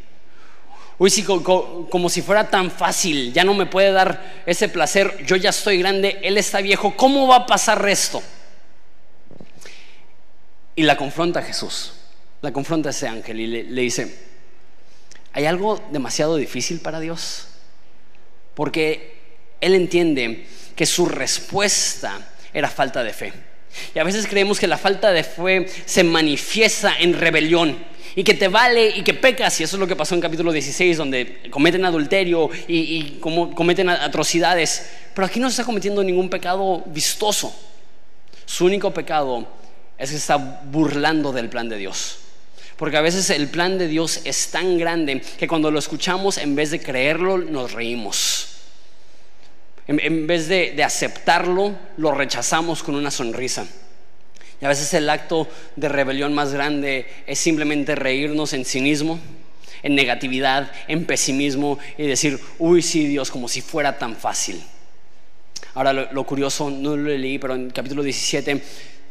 uy 0.99 1.11
sí, 1.11 1.23
como, 1.23 2.09
si 2.09 2.23
fuera 2.23 2.49
tan 2.49 2.71
fácil, 2.71 3.33
ya 3.33 3.45
no 3.45 3.55
me 3.55 3.67
puede 3.67 3.93
dar 3.93 4.43
ese 4.47 4.69
placer, 4.69 5.25
yo 5.27 5.37
ya 5.37 5.51
estoy 5.51 5.79
grande, 5.79 6.19
él 6.23 6.39
está 6.39 6.61
viejo, 6.61 6.97
¿cómo 6.97 7.27
va 7.27 7.37
a 7.37 7.47
pasar 7.47 7.87
esto? 7.89 8.23
Y 10.75 10.83
la 10.83 10.97
confronta 10.97 11.43
Jesús, 11.43 11.95
la 12.43 12.53
confronta 12.53 12.91
ese 12.91 13.09
ángel 13.09 13.41
y 13.41 13.47
le 13.47 13.81
dice, 13.83 14.15
¿hay 15.33 15.47
algo 15.47 15.83
demasiado 15.91 16.37
difícil 16.37 16.81
para 16.81 17.01
Dios? 17.01 17.49
Porque 18.55 19.17
él 19.61 19.75
entiende 19.75 20.47
que 20.75 20.87
su 20.87 21.07
respuesta 21.07 22.21
era 22.57 22.71
falta 22.71 23.05
de 23.05 23.13
fe. 23.13 23.33
Y 23.95 23.99
a 23.99 24.05
veces 24.05 24.27
creemos 24.27 24.59
que 24.59 24.67
la 24.67 24.79
falta 24.79 25.13
de 25.13 25.23
fe 25.23 25.67
se 25.85 26.03
manifiesta 26.03 26.95
en 26.99 27.13
rebelión 27.13 27.77
y 28.15 28.25
que 28.25 28.33
te 28.33 28.49
vale 28.49 28.89
y 28.89 29.03
que 29.03 29.13
pecas. 29.13 29.61
Y 29.61 29.65
eso 29.65 29.77
es 29.77 29.81
lo 29.81 29.87
que 29.87 29.95
pasó 29.95 30.15
en 30.15 30.23
capítulo 30.23 30.51
16, 30.53 30.97
donde 30.97 31.51
cometen 31.51 31.85
adulterio 31.85 32.49
y, 32.67 33.19
cometen 33.21 33.91
atrocidades. 33.91 34.91
Pero 35.15 35.27
aquí 35.27 35.39
no 35.39 35.49
se 35.51 35.53
está 35.53 35.65
cometiendo 35.65 36.03
ningún 36.03 36.31
pecado 36.31 36.83
vistoso. 36.87 37.55
Su 38.47 38.65
único 38.65 38.95
pecado 38.95 39.47
es 39.99 40.09
que 40.09 40.17
está 40.17 40.37
burlando 40.37 41.31
del 41.31 41.51
plan 41.51 41.69
de 41.69 41.77
Dios. 41.77 42.21
Porque 42.79 42.97
a 42.97 43.03
veces 43.03 43.29
el 43.29 43.49
plan 43.49 43.77
de 43.77 43.87
Dios 43.87 44.23
es 44.25 44.51
tan 44.51 44.79
grande 44.79 45.21
que 45.39 45.47
cuando 45.47 45.71
lo 45.71 45.79
escuchamos, 45.79 46.39
en 46.39 46.55
vez 46.55 46.71
de 46.71 46.81
creerlo, 46.81 47.37
nos 47.37 47.73
reímos. 47.73 48.46
En, 49.89 50.27
vez 50.27 50.49
de, 50.49 50.83
aceptarlo, 50.83 51.77
lo 51.97 52.11
rechazamos 52.11 52.83
con 52.83 52.97
una 52.97 53.11
sonrisa. 53.11 53.67
Y 54.61 54.65
a 54.65 54.69
veces 54.69 54.93
el 54.95 55.09
acto 55.09 55.47
de 55.77 55.89
rebelión 55.89 56.35
más 56.35 56.53
grande 56.53 57.07
es 57.27 57.39
simplemente 57.39 57.95
reírnos 57.95 58.53
en 58.53 58.65
cinismo, 58.65 59.21
en 59.83 59.95
negatividad, 59.95 60.73
en 60.89 61.05
pesimismo 61.05 61.79
y 61.97 62.07
decir, 62.07 62.41
uy, 62.59 62.83
sí, 62.83 63.07
Dios, 63.07 63.31
como 63.31 63.47
si 63.49 63.61
fuera 63.61 63.97
tan 63.99 64.17
fácil. 64.17 64.61
Ahora, 65.75 65.93
lo, 65.93 66.25
curioso, 66.25 66.69
no 66.71 66.97
lo 66.97 67.11
leí, 67.11 67.39
pero 67.39 67.55
en 67.55 67.71
capítulo 67.71 68.03
17, 68.03 68.63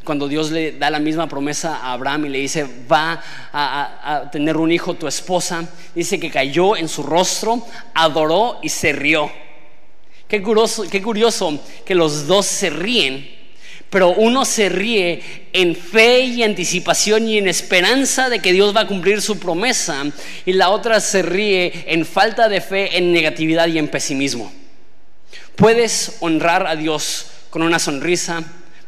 cuando 0.03 0.27
Dios 0.27 0.51
le 0.51 0.73
da 0.73 0.89
la 0.89 0.99
misma 0.99 1.29
promesa 1.29 1.77
a 1.77 1.93
Abraham 1.93 2.25
y 2.25 2.29
le 2.29 2.39
dice, 2.39 2.67
va 2.91 3.23
a 3.53 4.29
tener 4.31 4.57
un 4.57 4.71
hijo 4.71 4.95
tu 4.95 5.07
esposa, 5.07 5.69
dice 5.93 6.19
que 6.19 6.29
cayó 6.29 6.75
en 6.75 6.89
su 6.89 7.03
rostro, 7.03 7.65
adoró 7.93 8.59
y 8.61 8.69
se 8.69 8.91
rió. 8.91 9.31
Qué 10.27 10.41
curioso, 10.41 10.83
qué 10.89 11.01
curioso 11.01 11.59
que 11.85 11.95
los 11.95 12.25
dos 12.27 12.45
se 12.45 12.69
ríen, 12.69 13.29
pero 13.89 14.09
uno 14.09 14.43
se 14.43 14.69
ríe 14.69 15.21
en 15.53 15.75
fe 15.75 16.21
y 16.21 16.43
anticipación 16.43 17.29
y 17.29 17.37
en 17.37 17.47
esperanza 17.47 18.29
de 18.29 18.39
que 18.39 18.51
Dios 18.51 18.75
va 18.75 18.81
a 18.81 18.87
cumplir 18.87 19.21
su 19.21 19.37
promesa, 19.39 20.03
y 20.45 20.53
la 20.53 20.69
otra 20.69 20.99
se 20.99 21.21
ríe 21.21 21.85
en 21.87 22.05
falta 22.05 22.49
de 22.49 22.61
fe, 22.61 22.97
en 22.97 23.11
negatividad 23.11 23.67
y 23.67 23.77
en 23.77 23.87
pesimismo. 23.87 24.51
Puedes 25.55 26.17
honrar 26.19 26.65
a 26.67 26.75
Dios 26.75 27.27
con 27.49 27.61
una 27.61 27.79
sonrisa, 27.79 28.43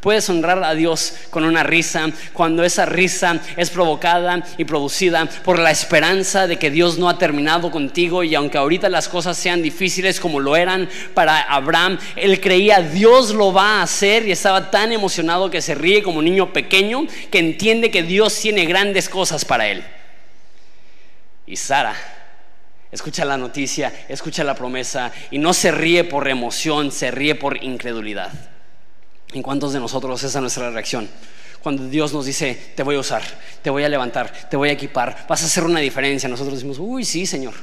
Puedes 0.08 0.30
honrar 0.30 0.64
a 0.64 0.74
Dios 0.74 1.12
con 1.28 1.44
una 1.44 1.62
risa 1.62 2.08
cuando 2.32 2.64
esa 2.64 2.86
risa 2.86 3.42
es 3.58 3.68
provocada 3.68 4.42
y 4.56 4.64
producida 4.64 5.26
por 5.26 5.58
la 5.58 5.70
esperanza 5.70 6.46
de 6.46 6.58
que 6.58 6.70
Dios 6.70 6.96
no 6.96 7.10
ha 7.10 7.18
terminado 7.18 7.70
contigo 7.70 8.24
y 8.24 8.34
aunque 8.34 8.56
ahorita 8.56 8.88
las 8.88 9.06
cosas 9.06 9.36
sean 9.36 9.60
difíciles 9.60 10.18
como 10.18 10.40
lo 10.40 10.56
eran 10.56 10.88
para 11.12 11.42
Abraham, 11.42 11.98
él 12.16 12.40
creía 12.40 12.80
Dios 12.80 13.34
lo 13.34 13.52
va 13.52 13.80
a 13.80 13.82
hacer 13.82 14.26
y 14.26 14.32
estaba 14.32 14.70
tan 14.70 14.92
emocionado 14.92 15.50
que 15.50 15.60
se 15.60 15.74
ríe 15.74 16.02
como 16.02 16.20
un 16.20 16.24
niño 16.24 16.54
pequeño 16.54 17.06
que 17.30 17.40
entiende 17.40 17.90
que 17.90 18.02
Dios 18.02 18.34
tiene 18.40 18.64
grandes 18.64 19.10
cosas 19.10 19.44
para 19.44 19.68
él. 19.68 19.84
Y 21.46 21.56
Sara 21.56 21.94
escucha 22.90 23.26
la 23.26 23.36
noticia, 23.36 23.92
escucha 24.08 24.42
la 24.42 24.54
promesa 24.54 25.12
y 25.30 25.36
no 25.36 25.52
se 25.52 25.70
ríe 25.70 26.04
por 26.04 26.28
emoción, 26.28 26.92
se 26.92 27.10
ríe 27.10 27.34
por 27.34 27.62
incredulidad. 27.62 28.57
¿En 29.32 29.42
cuántos 29.42 29.72
de 29.72 29.80
nosotros 29.80 30.22
esa 30.22 30.38
es 30.38 30.42
nuestra 30.42 30.70
reacción? 30.70 31.08
Cuando 31.62 31.88
Dios 31.88 32.12
nos 32.12 32.24
dice, 32.24 32.72
te 32.74 32.82
voy 32.82 32.96
a 32.96 33.00
usar, 33.00 33.22
te 33.62 33.70
voy 33.70 33.84
a 33.84 33.88
levantar, 33.88 34.32
te 34.48 34.56
voy 34.56 34.70
a 34.70 34.72
equipar, 34.72 35.26
vas 35.28 35.42
a 35.42 35.46
hacer 35.46 35.64
una 35.64 35.80
diferencia, 35.80 36.28
nosotros 36.28 36.54
decimos, 36.54 36.78
uy, 36.78 37.04
sí, 37.04 37.26
Señor, 37.26 37.54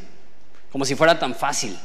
como 0.72 0.86
si 0.86 0.96
fuera 0.96 1.18
tan 1.18 1.34
fácil. 1.34 1.76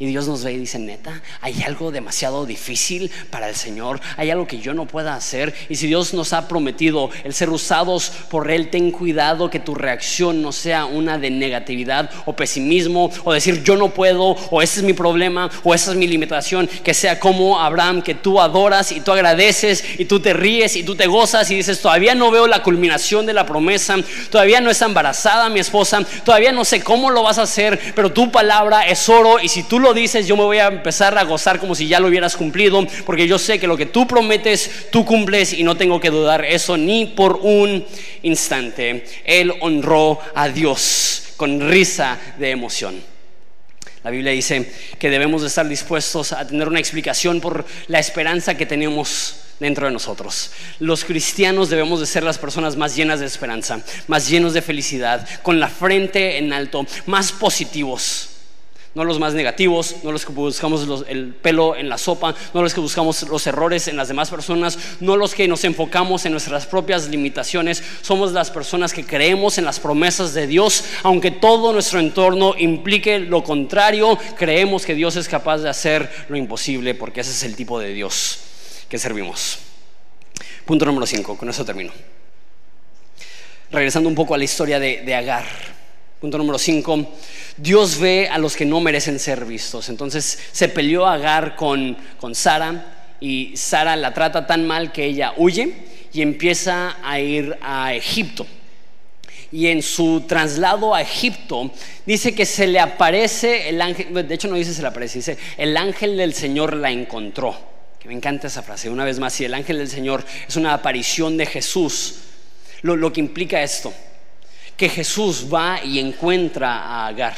Y 0.00 0.06
Dios 0.06 0.26
nos 0.26 0.42
ve 0.42 0.54
y 0.54 0.56
dice, 0.56 0.78
neta, 0.78 1.20
hay 1.42 1.62
algo 1.62 1.90
demasiado 1.90 2.46
difícil 2.46 3.10
para 3.28 3.50
el 3.50 3.54
Señor, 3.54 4.00
hay 4.16 4.30
algo 4.30 4.46
que 4.46 4.58
yo 4.58 4.72
no 4.72 4.86
pueda 4.86 5.14
hacer. 5.14 5.54
Y 5.68 5.74
si 5.74 5.88
Dios 5.88 6.14
nos 6.14 6.32
ha 6.32 6.48
prometido 6.48 7.10
el 7.22 7.34
ser 7.34 7.50
usados 7.50 8.10
por 8.30 8.50
Él, 8.50 8.70
ten 8.70 8.92
cuidado 8.92 9.50
que 9.50 9.60
tu 9.60 9.74
reacción 9.74 10.40
no 10.40 10.52
sea 10.52 10.86
una 10.86 11.18
de 11.18 11.28
negatividad 11.28 12.10
o 12.24 12.34
pesimismo 12.34 13.12
o 13.24 13.34
decir 13.34 13.62
yo 13.62 13.76
no 13.76 13.90
puedo 13.90 14.38
o 14.50 14.62
ese 14.62 14.80
es 14.80 14.86
mi 14.86 14.94
problema 14.94 15.50
o 15.64 15.74
esa 15.74 15.90
es 15.90 15.98
mi 15.98 16.06
limitación. 16.06 16.66
Que 16.82 16.94
sea 16.94 17.20
como 17.20 17.60
Abraham, 17.60 18.00
que 18.00 18.14
tú 18.14 18.40
adoras 18.40 18.92
y 18.92 19.02
tú 19.02 19.12
agradeces 19.12 19.84
y 19.98 20.06
tú 20.06 20.18
te 20.18 20.32
ríes 20.32 20.76
y 20.76 20.82
tú 20.82 20.96
te 20.96 21.08
gozas 21.08 21.50
y 21.50 21.56
dices, 21.56 21.78
todavía 21.78 22.14
no 22.14 22.30
veo 22.30 22.46
la 22.46 22.62
culminación 22.62 23.26
de 23.26 23.34
la 23.34 23.44
promesa, 23.44 23.96
todavía 24.30 24.62
no 24.62 24.70
está 24.70 24.86
embarazada 24.86 25.50
mi 25.50 25.60
esposa, 25.60 26.00
todavía 26.24 26.52
no 26.52 26.64
sé 26.64 26.82
cómo 26.82 27.10
lo 27.10 27.22
vas 27.22 27.36
a 27.36 27.42
hacer, 27.42 27.78
pero 27.94 28.10
tu 28.10 28.32
palabra 28.32 28.86
es 28.86 29.06
oro 29.06 29.38
y 29.38 29.48
si 29.50 29.62
tú 29.64 29.78
lo 29.78 29.89
dices, 29.94 30.26
yo 30.26 30.36
me 30.36 30.44
voy 30.44 30.58
a 30.58 30.68
empezar 30.68 31.16
a 31.18 31.24
gozar 31.24 31.58
como 31.58 31.74
si 31.74 31.86
ya 31.86 32.00
lo 32.00 32.08
hubieras 32.08 32.36
cumplido, 32.36 32.86
porque 33.04 33.26
yo 33.26 33.38
sé 33.38 33.58
que 33.58 33.66
lo 33.66 33.76
que 33.76 33.86
tú 33.86 34.06
prometes, 34.06 34.88
tú 34.90 35.04
cumples 35.04 35.52
y 35.52 35.62
no 35.62 35.76
tengo 35.76 36.00
que 36.00 36.10
dudar 36.10 36.44
eso 36.44 36.76
ni 36.76 37.06
por 37.06 37.40
un 37.42 37.84
instante. 38.22 39.04
Él 39.24 39.52
honró 39.60 40.18
a 40.34 40.48
Dios 40.48 41.34
con 41.36 41.68
risa 41.70 42.18
de 42.38 42.50
emoción. 42.50 43.02
La 44.02 44.10
Biblia 44.10 44.32
dice 44.32 44.72
que 44.98 45.10
debemos 45.10 45.42
de 45.42 45.48
estar 45.48 45.68
dispuestos 45.68 46.32
a 46.32 46.46
tener 46.46 46.68
una 46.68 46.80
explicación 46.80 47.40
por 47.40 47.66
la 47.86 47.98
esperanza 47.98 48.56
que 48.56 48.64
tenemos 48.64 49.36
dentro 49.58 49.86
de 49.86 49.92
nosotros. 49.92 50.52
Los 50.78 51.04
cristianos 51.04 51.68
debemos 51.68 52.00
de 52.00 52.06
ser 52.06 52.22
las 52.22 52.38
personas 52.38 52.76
más 52.76 52.96
llenas 52.96 53.20
de 53.20 53.26
esperanza, 53.26 53.80
más 54.06 54.28
llenos 54.28 54.54
de 54.54 54.62
felicidad, 54.62 55.28
con 55.42 55.60
la 55.60 55.68
frente 55.68 56.38
en 56.38 56.54
alto, 56.54 56.86
más 57.04 57.30
positivos 57.30 58.29
no 58.94 59.04
los 59.04 59.20
más 59.20 59.34
negativos, 59.34 59.96
no 60.02 60.10
los 60.10 60.24
que 60.24 60.32
buscamos 60.32 61.04
el 61.08 61.34
pelo 61.34 61.76
en 61.76 61.88
la 61.88 61.96
sopa, 61.96 62.34
no 62.52 62.62
los 62.62 62.74
que 62.74 62.80
buscamos 62.80 63.22
los 63.22 63.46
errores 63.46 63.86
en 63.86 63.96
las 63.96 64.08
demás 64.08 64.30
personas, 64.30 64.78
no 65.00 65.16
los 65.16 65.34
que 65.34 65.46
nos 65.46 65.64
enfocamos 65.64 66.26
en 66.26 66.32
nuestras 66.32 66.66
propias 66.66 67.08
limitaciones, 67.08 67.82
somos 68.02 68.32
las 68.32 68.50
personas 68.50 68.92
que 68.92 69.06
creemos 69.06 69.58
en 69.58 69.64
las 69.64 69.78
promesas 69.78 70.34
de 70.34 70.46
Dios, 70.46 70.84
aunque 71.04 71.30
todo 71.30 71.72
nuestro 71.72 72.00
entorno 72.00 72.54
implique 72.58 73.20
lo 73.20 73.44
contrario, 73.44 74.18
creemos 74.36 74.84
que 74.84 74.94
Dios 74.94 75.14
es 75.16 75.28
capaz 75.28 75.58
de 75.58 75.68
hacer 75.68 76.10
lo 76.28 76.36
imposible, 76.36 76.94
porque 76.94 77.20
ese 77.20 77.30
es 77.30 77.42
el 77.44 77.54
tipo 77.54 77.78
de 77.78 77.94
Dios 77.94 78.40
que 78.88 78.98
servimos. 78.98 79.58
Punto 80.64 80.84
número 80.84 81.06
5, 81.06 81.36
con 81.36 81.48
eso 81.48 81.64
termino. 81.64 81.92
Regresando 83.70 84.08
un 84.08 84.16
poco 84.16 84.34
a 84.34 84.38
la 84.38 84.44
historia 84.44 84.80
de, 84.80 85.02
de 85.02 85.14
Agar. 85.14 85.44
Punto 86.20 86.36
número 86.36 86.58
5 86.58 87.06
Dios 87.56 87.98
ve 87.98 88.28
a 88.28 88.36
los 88.36 88.54
que 88.54 88.66
no 88.66 88.80
merecen 88.80 89.18
ser 89.18 89.46
vistos. 89.46 89.88
Entonces 89.88 90.38
se 90.52 90.68
peleó 90.68 91.06
Agar 91.06 91.56
con, 91.56 91.96
con 92.18 92.34
Sara 92.34 93.16
y 93.20 93.56
Sara 93.56 93.96
la 93.96 94.12
trata 94.12 94.46
tan 94.46 94.66
mal 94.66 94.92
que 94.92 95.06
ella 95.06 95.32
huye 95.38 95.72
y 96.12 96.20
empieza 96.20 96.96
a 97.02 97.18
ir 97.20 97.56
a 97.62 97.94
Egipto. 97.94 98.46
Y 99.50 99.68
en 99.68 99.82
su 99.82 100.24
traslado 100.28 100.94
a 100.94 101.00
Egipto 101.00 101.70
dice 102.04 102.34
que 102.34 102.44
se 102.44 102.66
le 102.66 102.80
aparece 102.80 103.70
el 103.70 103.80
ángel, 103.80 104.28
de 104.28 104.34
hecho 104.34 104.48
no 104.48 104.56
dice 104.56 104.74
se 104.74 104.82
le 104.82 104.88
aparece, 104.88 105.18
dice 105.18 105.38
el 105.56 105.76
ángel 105.76 106.18
del 106.18 106.34
Señor 106.34 106.76
la 106.76 106.90
encontró. 106.90 107.70
Que 107.98 108.08
me 108.08 108.14
encanta 108.14 108.46
esa 108.46 108.62
frase, 108.62 108.90
una 108.90 109.04
vez 109.04 109.18
más, 109.18 109.32
si 109.32 109.44
el 109.44 109.54
ángel 109.54 109.78
del 109.78 109.88
Señor 109.88 110.24
es 110.46 110.56
una 110.56 110.74
aparición 110.74 111.36
de 111.36 111.46
Jesús, 111.46 112.16
lo, 112.82 112.96
lo 112.96 113.12
que 113.12 113.20
implica 113.20 113.62
esto 113.62 113.92
que 114.80 114.88
Jesús 114.88 115.46
va 115.52 115.84
y 115.84 115.98
encuentra 115.98 116.70
a 116.70 117.08
Agar. 117.08 117.34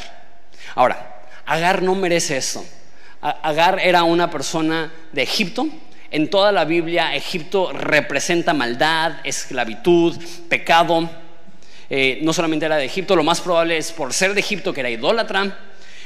Ahora, 0.75 1.25
Agar 1.45 1.81
no 1.81 1.93
merece 1.93 2.37
eso. 2.37 2.65
Agar 3.19 3.81
era 3.83 4.03
una 4.03 4.31
persona 4.31 4.89
de 5.11 5.23
Egipto. 5.23 5.67
En 6.09 6.29
toda 6.29 6.53
la 6.53 6.63
Biblia, 6.63 7.13
Egipto 7.13 7.73
representa 7.73 8.53
maldad, 8.53 9.15
esclavitud, 9.25 10.17
pecado. 10.47 11.09
Eh, 11.89 12.19
no 12.21 12.31
solamente 12.31 12.65
era 12.65 12.77
de 12.77 12.85
Egipto, 12.85 13.13
lo 13.13 13.25
más 13.25 13.41
probable 13.41 13.75
es 13.75 13.91
por 13.91 14.13
ser 14.13 14.33
de 14.33 14.39
Egipto 14.39 14.73
que 14.73 14.79
era 14.79 14.89
idólatra, 14.89 15.57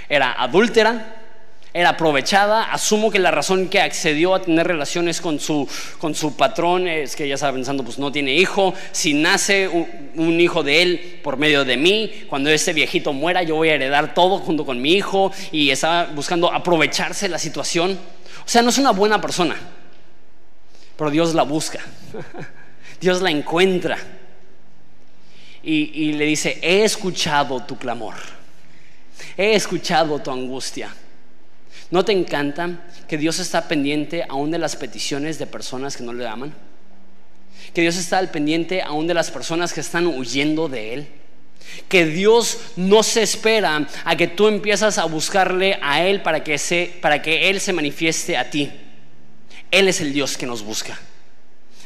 era 0.10 0.42
adúltera, 0.42 1.17
era 1.74 1.90
aprovechada. 1.90 2.72
Asumo 2.72 3.12
que 3.12 3.20
la 3.20 3.32
razón 3.32 3.68
que 3.68 3.80
accedió 3.80 4.34
a 4.34 4.42
tener 4.42 4.68
relaciones 4.68 5.22
con 5.22 5.40
su, 5.40 5.68
con 6.00 6.16
su 6.16 6.36
patrón 6.36 6.88
es 6.88 7.16
que 7.16 7.26
ella 7.26 7.36
estaba 7.36 7.54
pensando, 7.54 7.84
pues 7.84 8.00
no 8.00 8.12
tiene 8.12 8.34
hijo. 8.34 8.74
Si 8.92 9.14
nace 9.14 9.68
un, 9.68 10.40
hijo 10.40 10.64
de 10.64 10.82
él 10.82 11.20
por 11.24 11.38
medio 11.38 11.66
de 11.66 11.78
mí, 11.78 12.26
cuando 12.28 12.50
ese 12.50 12.74
viejito 12.74 13.14
muera, 13.14 13.44
yo 13.44 13.56
voy 13.56 13.70
a 13.70 13.76
heredar 13.76 14.14
todo 14.14 14.40
junto 14.40 14.66
con 14.66 14.82
mi 14.82 14.94
hijo. 14.94 15.32
Y 15.52 15.70
estaba 15.70 16.06
buscando 16.06 16.52
aprovecharse 16.52 17.28
la 17.28 17.40
situación. 17.40 17.92
O 18.46 18.50
sea, 18.50 18.62
no 18.62 18.70
es 18.70 18.78
una 18.78 18.92
buena 18.92 19.20
persona, 19.20 19.56
pero 20.96 21.12
Dios 21.12 21.34
la 21.36 21.44
busca. 21.44 21.80
Dios 23.02 23.22
la 23.22 23.30
encuentra. 23.30 23.98
Y, 25.62 25.92
y 25.94 26.14
le 26.14 26.26
dice, 26.26 26.60
he 26.62 26.84
escuchado 26.84 27.62
tu 27.64 27.78
clamor. 27.78 28.16
He 29.36 29.54
escuchado 29.54 30.20
tu 30.20 30.32
angustia. 30.32 30.90
¿No 31.90 32.04
te 32.04 32.12
encanta 32.12 32.82
que 33.08 33.18
Dios 33.18 33.40
está 33.40 33.68
pendiente 33.68 34.26
aún 34.28 34.52
de 34.52 34.58
las 34.58 34.76
peticiones 34.76 35.40
de 35.40 35.48
personas 35.48 35.96
que 35.96 36.04
no 36.04 36.14
le 36.14 36.28
aman? 36.28 36.54
Que 37.74 37.82
Dios 37.82 37.98
está 37.98 38.18
al 38.18 38.30
pendiente 38.30 38.82
aún 38.82 39.08
de 39.08 39.14
las 39.14 39.32
personas 39.32 39.74
que 39.74 39.80
están 39.80 40.08
huyendo 40.08 40.68
de 40.68 40.94
Él. 40.94 41.08
Que 41.88 42.06
Dios 42.06 42.60
no 42.76 43.04
se 43.04 43.24
espera 43.24 43.88
a 44.04 44.16
que 44.16 44.28
tú 44.28 44.48
empiezas 44.48 44.98
a 44.98 45.06
buscarle 45.06 45.78
a 45.82 46.06
Él 46.06 46.22
para 46.22 46.44
que, 46.44 46.98
para 47.02 47.22
que 47.22 47.50
Él 47.50 47.60
se 47.62 47.74
manifieste 47.74 48.36
a 48.38 48.50
ti. 48.50 48.72
Él 49.72 49.88
es 49.88 50.02
el 50.02 50.14
Dios 50.14 50.38
que 50.38 50.46
nos 50.46 50.64
busca. 50.64 50.98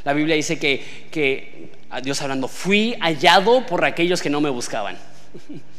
La 0.04 0.14
Biblia 0.14 0.36
dice 0.36 0.58
que, 0.58 1.08
que 1.12 1.72
Dios 2.04 2.22
hablando, 2.22 2.47
fui 2.47 2.95
hallado 2.99 3.66
por 3.66 3.86
aquellos 3.86 4.22
que 4.22 4.30
no 4.30 4.41
me 4.41 4.49
buscaban. 4.49 4.97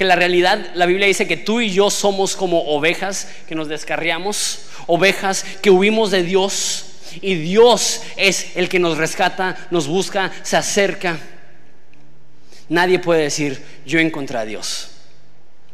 que 0.00 0.06
la 0.06 0.16
realidad, 0.16 0.70
la 0.76 0.86
Biblia 0.86 1.06
dice 1.06 1.28
que 1.28 1.36
tú 1.36 1.60
y 1.60 1.72
yo 1.72 1.90
somos 1.90 2.34
como 2.34 2.62
ovejas 2.74 3.28
que 3.46 3.54
nos 3.54 3.68
descarriamos, 3.68 4.60
ovejas 4.86 5.44
que 5.60 5.68
huimos 5.68 6.10
de 6.10 6.22
Dios 6.22 6.86
y 7.20 7.34
Dios 7.34 8.00
es 8.16 8.56
el 8.56 8.70
que 8.70 8.78
nos 8.78 8.96
rescata, 8.96 9.68
nos 9.70 9.88
busca, 9.88 10.32
se 10.42 10.56
acerca. 10.56 11.18
Nadie 12.70 12.98
puede 12.98 13.24
decir, 13.24 13.62
yo 13.84 13.98
encontré 13.98 14.38
a 14.38 14.46
Dios, 14.46 14.88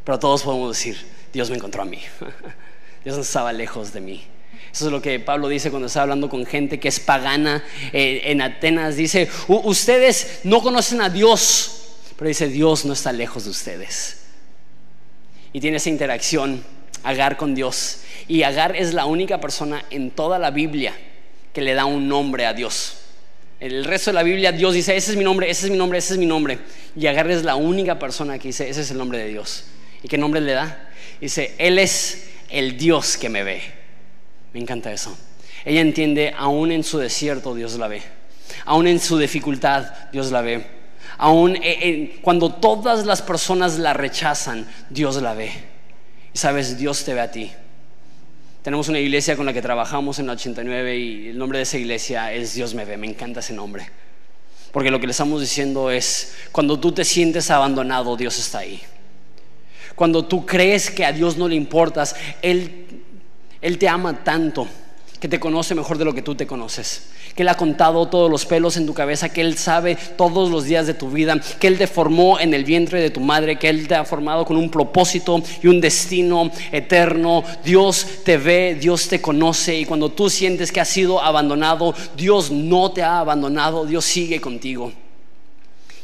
pero 0.03 0.19
todos 0.19 0.43
podemos 0.43 0.77
decir, 0.77 0.99
Dios 1.33 1.49
me 1.49 1.55
encontró 1.55 1.83
a 1.83 1.85
mí. 1.85 2.01
Dios 3.05 3.15
no 3.15 3.23
estaba 3.23 3.53
lejos 3.53 3.93
de 3.93 4.01
mí. 4.01 4.25
Eso 4.73 4.87
es 4.87 4.91
lo 4.91 5.01
que 5.01 5.21
Pablo 5.21 5.47
dice 5.47 5.71
cuando 5.71 5.87
está 5.87 6.03
hablando 6.03 6.29
con 6.29 6.45
gente 6.47 6.81
que 6.81 6.89
es 6.89 6.99
pagana 6.99 7.63
eh, 7.93 8.23
en 8.25 8.43
Atenas. 8.43 8.97
Dice, 8.97 9.31
ustedes 9.47 10.41
no 10.43 10.65
conocen 10.65 11.01
a 11.01 11.11
Dios 11.11 11.86
pero 12.17 12.29
dice, 12.29 12.49
Dios 12.49 12.85
no 12.85 12.93
está 12.93 13.13
lejos 13.13 13.45
de 13.45 13.51
ustedes. 13.51 14.23
Y 15.53 15.61
tiene 15.61 15.79
esa 15.79 15.91
interacción 15.91 16.65
Agar 17.03 17.37
con 17.37 17.55
Dios. 17.55 18.01
Y 18.27 18.43
Agar 18.43 18.75
es 18.75 18.93
la 18.93 19.05
única 19.05 19.41
persona 19.41 19.85
en 19.91 20.11
toda 20.11 20.39
la 20.41 20.51
Biblia 20.51 20.93
que 21.53 21.61
le 21.63 21.75
da 21.75 21.85
un 21.85 22.09
nombre 22.09 22.47
a 22.47 22.53
Dios. 22.53 22.99
El 23.61 23.85
resto 23.85 24.11
de 24.11 24.15
la 24.15 24.23
Biblia 24.23 24.53
Dios 24.53 24.75
dice, 24.75 24.97
ese 24.97 25.13
es 25.13 25.17
mi 25.17 25.25
nombre, 25.25 25.49
ese 25.49 25.67
es 25.67 25.71
mi 25.71 25.79
nombre, 25.79 25.99
ese 25.99 26.15
es 26.15 26.19
mi 26.19 26.27
nombre. 26.27 26.59
Y 26.97 27.07
Agar 27.07 27.31
es 27.31 27.45
la 27.45 27.55
única 27.55 27.99
persona 27.99 28.39
que 28.39 28.49
dice, 28.49 28.69
ese 28.69 28.81
es 28.81 28.91
el 28.91 28.99
nombre 28.99 29.19
de 29.19 29.29
Dios. 29.29 29.65
¿Y 30.03 30.09
qué 30.09 30.19
nombre 30.19 30.41
le 30.41 30.53
da? 30.53 30.91
Dice, 31.21 31.55
Él 31.59 31.79
es 31.79 32.29
el 32.51 32.77
Dios 32.77 33.17
que 33.17 33.29
me 33.29 33.45
ve. 33.45 33.63
Me 34.53 34.61
encanta 34.61 34.93
eso. 34.93 35.17
Ella 35.65 35.81
entiende, 35.81 36.35
aún 36.37 36.73
en 36.73 36.85
su 36.85 36.99
desierto 36.99 37.55
Dios 37.55 37.79
la 37.79 37.89
ve. 37.89 38.03
Aún 38.65 38.87
en 38.87 39.01
su 39.01 39.19
dificultad 39.19 39.87
Dios 40.13 40.31
la 40.31 40.43
ve. 40.43 40.76
Aún 41.19 41.59
cuando 42.23 42.53
todas 42.53 43.07
las 43.07 43.23
personas 43.23 43.79
la 43.79 43.95
rechazan, 43.95 44.67
Dios 44.91 45.21
la 45.23 45.35
ve. 45.35 45.51
Y 46.35 46.39
sabes, 46.39 46.79
Dios 46.79 47.05
te 47.05 47.15
ve 47.15 47.21
a 47.21 47.31
ti. 47.31 47.53
Tenemos 48.63 48.89
una 48.89 48.99
iglesia 48.99 49.37
con 49.37 49.47
la 49.47 49.53
que 49.53 49.63
trabajamos 49.63 50.19
en 50.19 50.27
la 50.27 50.33
89 50.33 50.97
y 50.97 51.29
el 51.29 51.39
nombre 51.39 51.59
de 51.59 51.63
esa 51.63 51.79
iglesia 51.79 52.33
es 52.33 52.55
Dios 52.55 52.75
me 52.75 52.85
ve. 52.85 52.97
Me 52.97 53.07
encanta 53.07 53.41
ese 53.41 53.53
nombre. 53.53 53.89
Porque 54.73 54.91
lo 54.91 55.01
que 55.01 55.07
le 55.07 55.13
estamos 55.13 55.41
diciendo 55.41 55.91
es, 55.91 56.35
cuando 56.53 56.79
tú 56.79 56.93
te 56.93 57.05
sientes 57.05 57.51
abandonado, 57.51 58.17
Dios 58.17 58.39
está 58.39 58.59
ahí. 58.59 58.83
Cuando 59.95 60.25
tú 60.27 60.45
crees 60.45 60.91
que 60.91 61.05
a 61.05 61.13
Dios 61.13 61.37
no 61.37 61.49
le 61.49 61.55
importas, 61.55 62.17
Él, 62.43 63.03
Él 63.63 63.79
te 63.79 63.89
ama 63.89 64.23
tanto 64.23 64.69
que 65.19 65.29
te 65.29 65.41
conoce 65.41 65.75
mejor 65.75 65.99
de 65.99 66.05
lo 66.05 66.15
que 66.15 66.23
tú 66.23 66.35
te 66.35 66.47
conoces, 66.47 67.05
que 67.35 67.43
Él 67.43 67.49
ha 67.49 67.57
contado 67.57 68.07
todos 68.09 68.31
los 68.31 68.45
pelos 68.45 68.77
en 68.77 68.87
tu 68.87 68.95
cabeza, 68.95 69.31
que 69.31 69.41
Él 69.41 69.57
sabe 69.57 69.97
todos 70.17 70.51
los 70.51 70.65
días 70.65 70.87
de 70.87 70.95
tu 70.95 71.11
vida, 71.11 71.41
que 71.59 71.67
Él 71.67 71.79
te 71.79 71.87
formó 71.87 72.39
en 72.39 72.53
el 72.55 72.65
vientre 72.65 73.01
de 73.01 73.11
tu 73.11 73.21
madre, 73.21 73.59
que 73.59 73.69
Él 73.69 73.89
te 73.89 73.95
ha 73.95 74.05
formado 74.05 74.45
con 74.45 74.57
un 74.57 74.71
propósito 74.71 75.43
y 75.63 75.69
un 75.69 75.81
destino 75.81 76.51
eterno. 76.71 77.45
Dios 77.65 78.07
te 78.25 78.37
ve, 78.37 78.77
Dios 78.79 79.09
te 79.09 79.21
conoce 79.21 79.79
y 79.79 79.85
cuando 79.85 80.11
tú 80.11 80.29
sientes 80.29 80.71
que 80.71 80.81
has 80.81 80.89
sido 80.89 81.23
abandonado, 81.23 81.95
Dios 82.17 82.51
no 82.51 82.91
te 82.93 83.03
ha 83.03 83.21
abandonado, 83.21 83.87
Dios 83.87 84.05
sigue 84.05 84.41
contigo. 84.41 84.93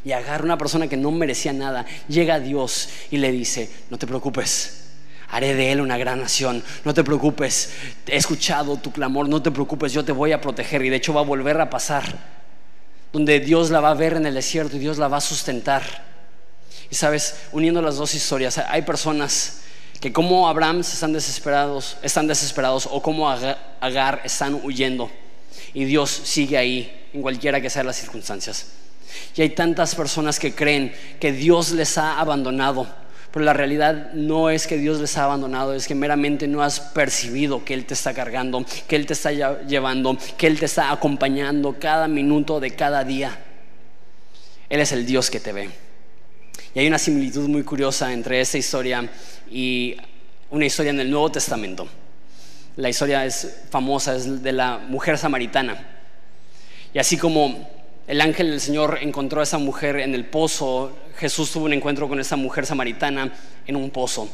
Y 0.04 0.12
agarra 0.12 0.44
una 0.44 0.58
persona 0.58 0.88
que 0.88 0.96
no 0.96 1.12
merecía 1.12 1.52
nada, 1.52 1.86
llega 2.08 2.34
a 2.34 2.40
Dios 2.40 2.88
y 3.10 3.18
le 3.18 3.30
dice, 3.30 3.70
no 3.88 3.98
te 3.98 4.06
preocupes 4.06 4.81
haré 5.32 5.54
de 5.54 5.72
él 5.72 5.80
una 5.80 5.98
gran 5.98 6.20
nación. 6.20 6.62
No 6.84 6.94
te 6.94 7.02
preocupes, 7.02 7.70
he 8.06 8.16
escuchado 8.16 8.76
tu 8.76 8.92
clamor, 8.92 9.28
no 9.28 9.42
te 9.42 9.50
preocupes, 9.50 9.92
yo 9.92 10.04
te 10.04 10.12
voy 10.12 10.30
a 10.32 10.40
proteger. 10.40 10.84
Y 10.84 10.90
de 10.90 10.96
hecho 10.96 11.14
va 11.14 11.22
a 11.22 11.24
volver 11.24 11.60
a 11.60 11.70
pasar, 11.70 12.04
donde 13.12 13.40
Dios 13.40 13.70
la 13.70 13.80
va 13.80 13.90
a 13.90 13.94
ver 13.94 14.12
en 14.12 14.26
el 14.26 14.34
desierto 14.34 14.76
y 14.76 14.78
Dios 14.78 14.98
la 14.98 15.08
va 15.08 15.16
a 15.16 15.22
sustentar. 15.22 15.82
Y 16.90 16.94
sabes, 16.94 17.36
uniendo 17.50 17.80
las 17.80 17.96
dos 17.96 18.14
historias, 18.14 18.58
hay 18.58 18.82
personas 18.82 19.62
que 20.00 20.12
como 20.12 20.48
Abraham 20.48 20.80
están 20.80 21.14
desesperados, 21.14 21.96
están 22.02 22.26
desesperados 22.26 22.86
o 22.90 23.00
como 23.00 23.30
Agar 23.30 24.20
están 24.24 24.60
huyendo. 24.62 25.10
Y 25.72 25.86
Dios 25.86 26.10
sigue 26.10 26.58
ahí, 26.58 27.08
en 27.14 27.22
cualquiera 27.22 27.60
que 27.62 27.70
sean 27.70 27.86
las 27.86 27.96
circunstancias. 27.96 28.66
Y 29.34 29.40
hay 29.40 29.50
tantas 29.50 29.94
personas 29.94 30.38
que 30.38 30.54
creen 30.54 30.94
que 31.18 31.32
Dios 31.32 31.70
les 31.72 31.96
ha 31.96 32.20
abandonado 32.20 32.86
pero 33.32 33.44
la 33.44 33.54
realidad 33.54 34.12
no 34.12 34.50
es 34.50 34.66
que 34.66 34.76
Dios 34.76 35.00
les 35.00 35.16
ha 35.16 35.24
abandonado, 35.24 35.74
es 35.74 35.88
que 35.88 35.94
meramente 35.94 36.46
no 36.46 36.62
has 36.62 36.80
percibido 36.80 37.64
que 37.64 37.72
Él 37.72 37.86
te 37.86 37.94
está 37.94 38.12
cargando, 38.12 38.64
que 38.86 38.94
Él 38.94 39.06
te 39.06 39.14
está 39.14 39.32
llevando, 39.32 40.18
que 40.36 40.46
Él 40.46 40.58
te 40.58 40.66
está 40.66 40.92
acompañando 40.92 41.76
cada 41.80 42.08
minuto 42.08 42.60
de 42.60 42.72
cada 42.72 43.04
día. 43.04 43.38
Él 44.68 44.80
es 44.80 44.92
el 44.92 45.06
Dios 45.06 45.30
que 45.30 45.40
te 45.40 45.52
ve. 45.52 45.70
Y 46.74 46.80
hay 46.80 46.86
una 46.86 46.98
similitud 46.98 47.48
muy 47.48 47.62
curiosa 47.62 48.12
entre 48.12 48.40
esta 48.40 48.58
historia 48.58 49.08
y 49.50 49.96
una 50.50 50.66
historia 50.66 50.90
en 50.90 51.00
el 51.00 51.10
Nuevo 51.10 51.32
Testamento. 51.32 51.88
La 52.76 52.90
historia 52.90 53.24
es 53.24 53.62
famosa, 53.70 54.14
es 54.14 54.42
de 54.42 54.52
la 54.52 54.78
mujer 54.78 55.16
samaritana. 55.16 56.02
Y 56.92 56.98
así 56.98 57.16
como 57.16 57.70
el 58.06 58.20
ángel 58.20 58.50
del 58.50 58.60
Señor 58.60 58.98
encontró 59.00 59.40
a 59.40 59.44
esa 59.44 59.58
mujer 59.58 59.96
en 59.96 60.14
el 60.14 60.26
pozo, 60.26 60.96
Jesús 61.22 61.52
tuvo 61.52 61.66
un 61.66 61.72
encuentro 61.72 62.08
con 62.08 62.18
esa 62.18 62.34
mujer 62.34 62.66
samaritana 62.66 63.32
en 63.64 63.76
un 63.76 63.90
pozo. 63.90 64.28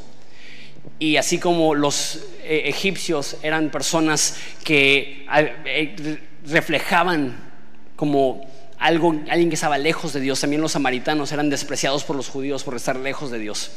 Y 0.99 1.18
así 1.18 1.39
como 1.39 1.74
los 1.74 2.20
eh, 2.45 2.62
egipcios 2.64 3.36
eran 3.43 3.68
personas 3.68 4.36
que 4.64 5.26
eh, 5.66 6.18
reflejaban 6.47 7.36
como 7.95 8.41
algo, 8.78 9.14
alguien 9.28 9.51
que 9.51 9.57
estaba 9.57 9.76
lejos 9.76 10.14
de 10.14 10.20
Dios, 10.20 10.41
también 10.41 10.62
los 10.62 10.72
samaritanos 10.72 11.30
eran 11.30 11.51
despreciados 11.51 12.05
por 12.05 12.16
los 12.16 12.30
judíos 12.30 12.64
por 12.64 12.74
estar 12.74 12.97
lejos 12.97 13.30
de 13.30 13.39
Dios. 13.39 13.70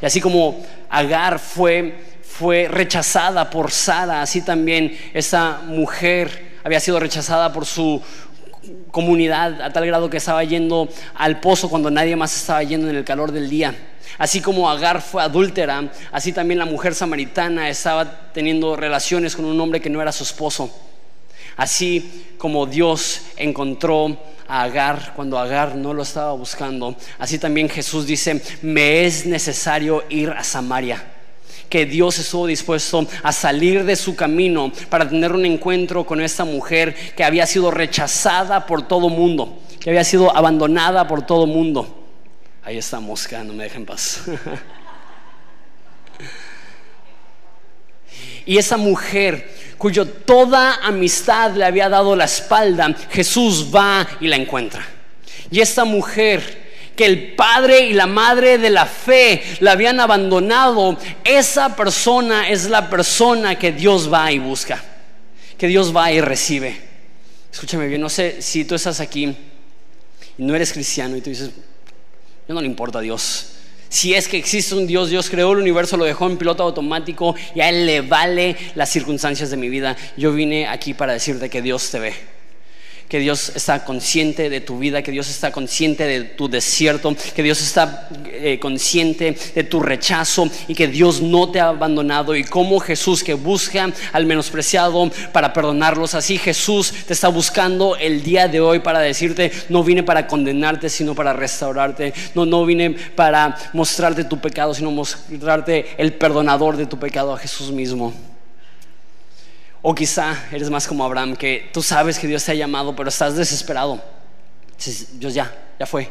Y 0.00 0.06
así 0.06 0.20
como 0.20 0.64
Agar 0.90 1.40
fue, 1.40 2.04
fue 2.22 2.68
rechazada 2.68 3.50
por 3.50 3.72
Sara, 3.72 4.22
así 4.22 4.42
también 4.42 4.96
esa 5.12 5.62
mujer 5.66 6.54
había 6.62 6.78
sido 6.78 7.00
rechazada 7.00 7.52
por 7.52 7.66
su 7.66 8.00
comunidad 8.90 9.60
a 9.60 9.72
tal 9.72 9.86
grado 9.86 10.10
que 10.10 10.18
estaba 10.18 10.44
yendo 10.44 10.88
al 11.14 11.40
pozo 11.40 11.68
cuando 11.68 11.90
nadie 11.90 12.16
más 12.16 12.36
estaba 12.36 12.62
yendo 12.62 12.88
en 12.88 12.96
el 12.96 13.04
calor 13.04 13.32
del 13.32 13.48
día. 13.48 13.74
Así 14.18 14.40
como 14.40 14.70
Agar 14.70 15.02
fue 15.02 15.22
adúltera, 15.22 15.90
así 16.12 16.32
también 16.32 16.58
la 16.58 16.66
mujer 16.66 16.94
samaritana 16.94 17.68
estaba 17.68 18.30
teniendo 18.32 18.76
relaciones 18.76 19.34
con 19.34 19.44
un 19.44 19.60
hombre 19.60 19.80
que 19.80 19.90
no 19.90 20.00
era 20.00 20.12
su 20.12 20.22
esposo. 20.22 20.70
Así 21.56 22.34
como 22.38 22.66
Dios 22.66 23.22
encontró 23.36 24.16
a 24.46 24.62
Agar 24.62 25.12
cuando 25.16 25.38
Agar 25.38 25.74
no 25.74 25.94
lo 25.94 26.02
estaba 26.02 26.32
buscando, 26.32 26.94
así 27.18 27.38
también 27.38 27.68
Jesús 27.68 28.06
dice, 28.06 28.42
me 28.62 29.04
es 29.04 29.26
necesario 29.26 30.04
ir 30.08 30.30
a 30.30 30.44
Samaria 30.44 31.13
que 31.74 31.86
Dios 31.86 32.20
estuvo 32.20 32.46
dispuesto 32.46 33.04
a 33.24 33.32
salir 33.32 33.84
de 33.84 33.96
su 33.96 34.14
camino 34.14 34.70
para 34.88 35.08
tener 35.08 35.32
un 35.32 35.44
encuentro 35.44 36.06
con 36.06 36.20
esta 36.20 36.44
mujer 36.44 36.94
que 37.16 37.24
había 37.24 37.48
sido 37.48 37.72
rechazada 37.72 38.64
por 38.64 38.86
todo 38.86 39.08
mundo, 39.08 39.58
que 39.80 39.90
había 39.90 40.04
sido 40.04 40.36
abandonada 40.36 41.08
por 41.08 41.26
todo 41.26 41.48
mundo. 41.48 42.06
Ahí 42.62 42.78
está 42.78 43.00
mosca, 43.00 43.42
no 43.42 43.54
me 43.54 43.64
dejen 43.64 43.84
paz. 43.84 44.22
y 48.46 48.56
esa 48.56 48.76
mujer 48.76 49.52
cuyo 49.76 50.06
toda 50.06 50.76
amistad 50.76 51.56
le 51.56 51.64
había 51.64 51.88
dado 51.88 52.14
la 52.14 52.26
espalda, 52.26 52.94
Jesús 53.10 53.68
va 53.74 54.06
y 54.20 54.28
la 54.28 54.36
encuentra. 54.36 54.86
Y 55.50 55.58
esta 55.58 55.84
mujer 55.84 56.63
que 56.96 57.06
el 57.06 57.34
padre 57.34 57.86
y 57.86 57.92
la 57.92 58.06
madre 58.06 58.58
de 58.58 58.70
la 58.70 58.86
fe 58.86 59.42
la 59.60 59.72
habían 59.72 60.00
abandonado, 60.00 60.96
esa 61.24 61.76
persona 61.76 62.48
es 62.48 62.68
la 62.68 62.88
persona 62.88 63.58
que 63.58 63.72
Dios 63.72 64.12
va 64.12 64.30
y 64.30 64.38
busca, 64.38 64.82
que 65.58 65.66
Dios 65.66 65.94
va 65.94 66.12
y 66.12 66.20
recibe. 66.20 66.80
Escúchame 67.52 67.86
bien, 67.86 68.00
no 68.00 68.08
sé 68.08 68.42
si 68.42 68.64
tú 68.64 68.74
estás 68.74 69.00
aquí 69.00 69.34
y 70.36 70.42
no 70.42 70.54
eres 70.54 70.72
cristiano 70.72 71.16
y 71.16 71.20
tú 71.20 71.30
dices, 71.30 71.50
yo 72.48 72.54
no 72.54 72.60
le 72.60 72.66
importa 72.66 72.98
a 72.98 73.02
Dios. 73.02 73.50
Si 73.88 74.12
es 74.12 74.26
que 74.26 74.36
existe 74.36 74.74
un 74.74 74.88
Dios, 74.88 75.08
Dios 75.08 75.30
creó 75.30 75.52
el 75.52 75.58
universo, 75.58 75.96
lo 75.96 76.04
dejó 76.04 76.26
en 76.26 76.36
piloto 76.36 76.64
automático 76.64 77.36
y 77.54 77.60
a 77.60 77.68
Él 77.68 77.86
le 77.86 78.00
vale 78.00 78.56
las 78.74 78.90
circunstancias 78.90 79.50
de 79.50 79.56
mi 79.56 79.68
vida. 79.68 79.96
Yo 80.16 80.32
vine 80.32 80.66
aquí 80.66 80.94
para 80.94 81.12
decirte 81.12 81.48
que 81.48 81.62
Dios 81.62 81.90
te 81.90 82.00
ve 82.00 82.33
que 83.08 83.18
Dios 83.18 83.52
está 83.54 83.84
consciente 83.84 84.50
de 84.50 84.60
tu 84.60 84.78
vida, 84.78 85.02
que 85.02 85.10
Dios 85.10 85.28
está 85.28 85.52
consciente 85.52 86.04
de 86.06 86.24
tu 86.24 86.48
desierto, 86.48 87.14
que 87.34 87.42
Dios 87.42 87.60
está 87.60 88.08
eh, 88.26 88.58
consciente 88.60 89.36
de 89.54 89.64
tu 89.64 89.80
rechazo 89.80 90.48
y 90.68 90.74
que 90.74 90.88
Dios 90.88 91.20
no 91.20 91.50
te 91.50 91.60
ha 91.60 91.68
abandonado. 91.68 92.34
Y 92.34 92.44
como 92.44 92.80
Jesús 92.80 93.22
que 93.22 93.34
busca 93.34 93.92
al 94.12 94.26
menospreciado 94.26 95.10
para 95.32 95.52
perdonarlos, 95.52 96.14
así 96.14 96.38
Jesús 96.38 96.92
te 97.06 97.12
está 97.12 97.28
buscando 97.28 97.96
el 97.96 98.22
día 98.22 98.48
de 98.48 98.60
hoy 98.60 98.80
para 98.80 99.00
decirte, 99.00 99.52
no 99.68 99.84
vine 99.84 100.02
para 100.02 100.26
condenarte, 100.26 100.88
sino 100.88 101.14
para 101.14 101.32
restaurarte. 101.32 102.12
No, 102.34 102.46
no 102.46 102.64
vine 102.64 102.90
para 102.90 103.56
mostrarte 103.72 104.24
tu 104.24 104.38
pecado, 104.38 104.74
sino 104.74 104.90
mostrarte 104.90 105.86
el 105.98 106.14
perdonador 106.14 106.76
de 106.76 106.86
tu 106.86 106.98
pecado 106.98 107.32
a 107.32 107.38
Jesús 107.38 107.70
mismo. 107.70 108.33
O 109.86 109.94
quizá 109.94 110.46
eres 110.50 110.70
más 110.70 110.88
como 110.88 111.04
Abraham, 111.04 111.36
que 111.36 111.68
tú 111.70 111.82
sabes 111.82 112.18
que 112.18 112.26
Dios 112.26 112.42
te 112.42 112.52
ha 112.52 112.54
llamado, 112.54 112.96
pero 112.96 113.10
estás 113.10 113.36
desesperado. 113.36 114.02
Dios 115.12 115.34
ya, 115.34 115.54
ya 115.78 115.84
fue. 115.84 116.08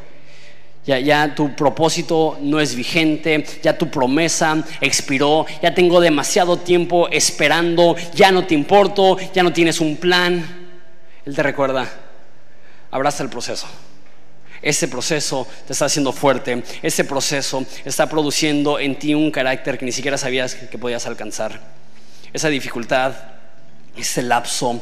Ya, 0.86 1.00
ya 1.00 1.34
tu 1.34 1.56
propósito 1.56 2.38
no 2.40 2.60
es 2.60 2.76
vigente, 2.76 3.44
ya 3.64 3.76
tu 3.76 3.90
promesa 3.90 4.64
expiró, 4.80 5.48
ya 5.60 5.74
tengo 5.74 6.00
demasiado 6.00 6.58
tiempo 6.58 7.10
esperando, 7.10 7.96
ya 8.14 8.32
no 8.32 8.46
te 8.46 8.54
importo, 8.54 9.18
ya 9.34 9.42
no 9.42 9.52
tienes 9.52 9.82
un 9.82 9.98
plan. 9.98 10.46
Él 11.26 11.36
te 11.36 11.42
recuerda, 11.42 11.90
abraza 12.92 13.24
el 13.24 13.30
proceso. 13.30 13.66
Ese 14.62 14.88
proceso 14.88 15.48
te 15.66 15.74
está 15.74 15.86
haciendo 15.86 16.14
fuerte, 16.14 16.62
ese 16.84 17.06
proceso 17.06 17.66
está 17.84 18.08
produciendo 18.08 18.78
en 18.78 19.00
ti 19.00 19.16
un 19.16 19.32
carácter 19.32 19.80
que 19.80 19.86
ni 19.86 19.92
siquiera 19.92 20.20
sabías 20.20 20.54
que 20.54 20.78
podías 20.78 21.08
alcanzar. 21.08 21.60
Esa 22.34 22.50
dificultad 22.50 23.34
este 23.96 24.22
lapso, 24.22 24.82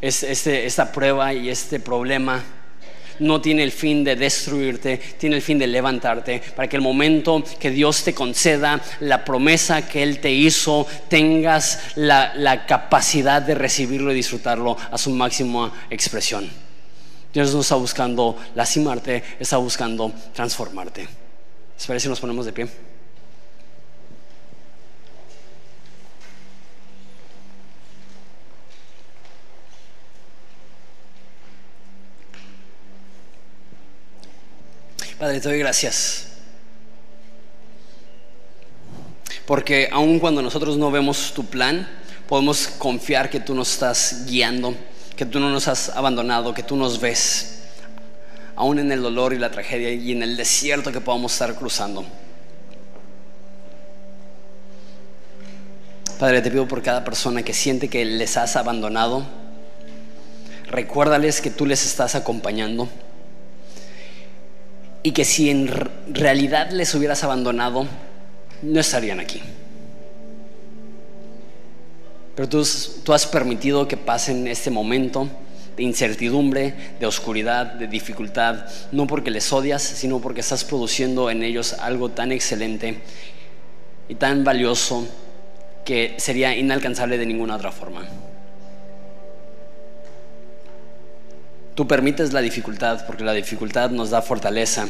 este, 0.00 0.66
esta 0.66 0.92
prueba 0.92 1.32
y 1.32 1.48
este 1.48 1.80
problema 1.80 2.42
no 3.18 3.40
tiene 3.40 3.62
el 3.62 3.72
fin 3.72 4.04
de 4.04 4.16
destruirte, 4.16 4.98
tiene 5.18 5.36
el 5.36 5.42
fin 5.42 5.58
de 5.58 5.66
levantarte, 5.66 6.42
para 6.54 6.68
que 6.68 6.76
el 6.76 6.82
momento 6.82 7.42
que 7.58 7.70
Dios 7.70 8.04
te 8.04 8.14
conceda 8.14 8.80
la 9.00 9.24
promesa 9.24 9.86
que 9.88 10.02
Él 10.02 10.20
te 10.20 10.30
hizo, 10.30 10.86
tengas 11.08 11.80
la, 11.94 12.64
capacidad 12.66 13.42
de 13.42 13.54
recibirlo 13.54 14.12
y 14.12 14.16
disfrutarlo 14.16 14.76
a 14.90 14.98
su 14.98 15.10
máxima 15.10 15.72
expresión. 15.90 16.48
Dios 17.32 17.54
no 17.54 17.60
está 17.60 17.74
buscando 17.74 18.36
lastimarte, 18.54 19.22
está 19.38 19.58
buscando 19.58 20.12
transformarte. 20.34 21.06
Espera 21.78 22.00
si 22.00 22.08
nos 22.08 22.20
ponemos 22.20 22.46
de 22.46 22.52
pie. 22.52 22.66
Padre, 35.18 35.40
te 35.40 35.48
doy 35.48 35.58
gracias. 35.58 36.26
Porque 39.46 39.88
aun 39.90 40.18
cuando 40.18 40.42
nosotros 40.42 40.76
no 40.76 40.90
vemos 40.90 41.32
tu 41.32 41.46
plan, 41.46 41.88
podemos 42.28 42.68
confiar 42.68 43.30
que 43.30 43.40
tú 43.40 43.54
nos 43.54 43.72
estás 43.72 44.26
guiando, 44.26 44.74
que 45.16 45.24
tú 45.24 45.40
no 45.40 45.48
nos 45.48 45.68
has 45.68 45.88
abandonado, 45.88 46.52
que 46.52 46.62
tú 46.62 46.76
nos 46.76 47.00
ves, 47.00 47.62
aún 48.56 48.78
en 48.78 48.92
el 48.92 49.00
dolor 49.00 49.32
y 49.32 49.38
la 49.38 49.50
tragedia 49.50 49.90
y 49.90 50.12
en 50.12 50.22
el 50.22 50.36
desierto 50.36 50.92
que 50.92 51.00
podamos 51.00 51.32
estar 51.32 51.54
cruzando. 51.54 52.04
Padre, 56.18 56.42
te 56.42 56.50
pido 56.50 56.68
por 56.68 56.82
cada 56.82 57.04
persona 57.04 57.42
que 57.42 57.54
siente 57.54 57.88
que 57.88 58.04
les 58.04 58.36
has 58.36 58.56
abandonado, 58.56 59.24
recuérdales 60.66 61.40
que 61.40 61.50
tú 61.50 61.64
les 61.64 61.86
estás 61.86 62.14
acompañando 62.14 62.88
y 65.06 65.12
que 65.12 65.24
si 65.24 65.50
en 65.50 65.70
realidad 66.08 66.72
les 66.72 66.92
hubieras 66.96 67.22
abandonado, 67.22 67.86
no 68.62 68.80
estarían 68.80 69.20
aquí. 69.20 69.40
Pero 72.34 72.48
tú, 72.48 72.66
tú 73.04 73.12
has 73.12 73.24
permitido 73.24 73.86
que 73.86 73.96
pasen 73.96 74.48
este 74.48 74.68
momento 74.68 75.30
de 75.76 75.84
incertidumbre, 75.84 76.74
de 76.98 77.06
oscuridad, 77.06 77.74
de 77.74 77.86
dificultad, 77.86 78.66
no 78.90 79.06
porque 79.06 79.30
les 79.30 79.52
odias, 79.52 79.80
sino 79.80 80.18
porque 80.18 80.40
estás 80.40 80.64
produciendo 80.64 81.30
en 81.30 81.44
ellos 81.44 81.74
algo 81.74 82.08
tan 82.08 82.32
excelente 82.32 83.00
y 84.08 84.16
tan 84.16 84.42
valioso 84.42 85.06
que 85.84 86.16
sería 86.18 86.56
inalcanzable 86.56 87.16
de 87.16 87.26
ninguna 87.26 87.54
otra 87.54 87.70
forma. 87.70 88.08
Tú 91.76 91.86
permites 91.86 92.32
la 92.32 92.40
dificultad 92.40 93.04
porque 93.06 93.22
la 93.22 93.34
dificultad 93.34 93.90
nos 93.90 94.08
da 94.08 94.22
fortaleza. 94.22 94.88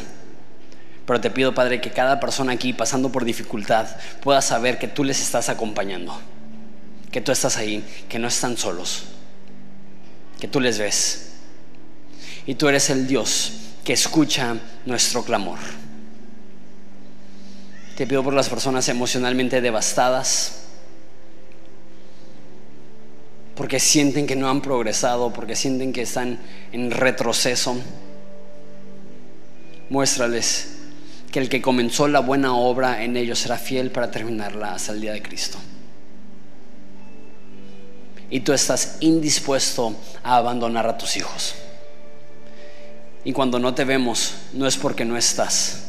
Pero 1.05 1.20
te 1.20 1.30
pido, 1.30 1.53
Padre, 1.53 1.80
que 1.80 1.91
cada 1.91 2.20
persona 2.20 2.53
aquí 2.53 2.72
pasando 2.72 3.11
por 3.11 3.24
dificultad 3.24 3.89
pueda 4.22 4.41
saber 4.41 4.78
que 4.78 4.87
tú 4.87 5.03
les 5.03 5.20
estás 5.20 5.49
acompañando, 5.49 6.16
que 7.11 7.20
tú 7.20 7.32
estás 7.32 7.57
ahí, 7.57 7.84
que 8.09 8.20
no 8.20 8.28
están 8.28 8.57
solos, 8.57 9.03
que 10.39 10.47
tú 10.47 10.61
les 10.61 10.78
ves. 10.78 11.32
Y 12.47 12.55
tú 12.55 12.68
eres 12.68 12.89
el 12.89 13.09
Dios 13.09 13.53
que 13.84 13.93
escucha 13.93 14.57
nuestro 14.84 15.24
clamor. 15.24 15.59
Te 17.97 18.07
pido 18.07 18.22
por 18.22 18.34
las 18.34 18.49
personas 18.49 18.89
emocionalmente 18.89 19.61
devastadas, 19.61 20.66
porque 23.57 23.81
sienten 23.81 24.27
que 24.27 24.37
no 24.37 24.49
han 24.51 24.61
progresado, 24.61 25.33
porque 25.33 25.57
sienten 25.57 25.93
que 25.93 26.03
están 26.03 26.39
en 26.73 26.91
retroceso. 26.91 27.77
Muéstrales 29.89 30.75
que 31.33 31.39
el 31.39 31.49
que 31.49 31.63
comenzó 31.63 32.07
la 32.07 32.21
buena 32.21 32.55
obra 32.55 33.03
en 33.03 33.17
ellos 33.17 33.39
será 33.39 33.57
fiel 33.57 33.91
para 33.91 34.11
terminarla 34.11 34.75
hasta 34.75 34.93
el 34.93 35.01
día 35.01 35.13
de 35.13 35.23
Cristo. 35.23 35.59
Y 38.29 38.41
tú 38.41 38.53
estás 38.53 38.99
indispuesto 39.01 39.97
a 40.23 40.37
abandonar 40.37 40.87
a 40.87 40.99
tus 40.99 41.17
hijos. 41.17 41.55
Y 43.25 43.33
cuando 43.33 43.59
no 43.59 43.75
te 43.75 43.85
vemos, 43.85 44.35
no 44.53 44.67
es 44.67 44.77
porque 44.77 45.05
no 45.05 45.17
estás. 45.17 45.85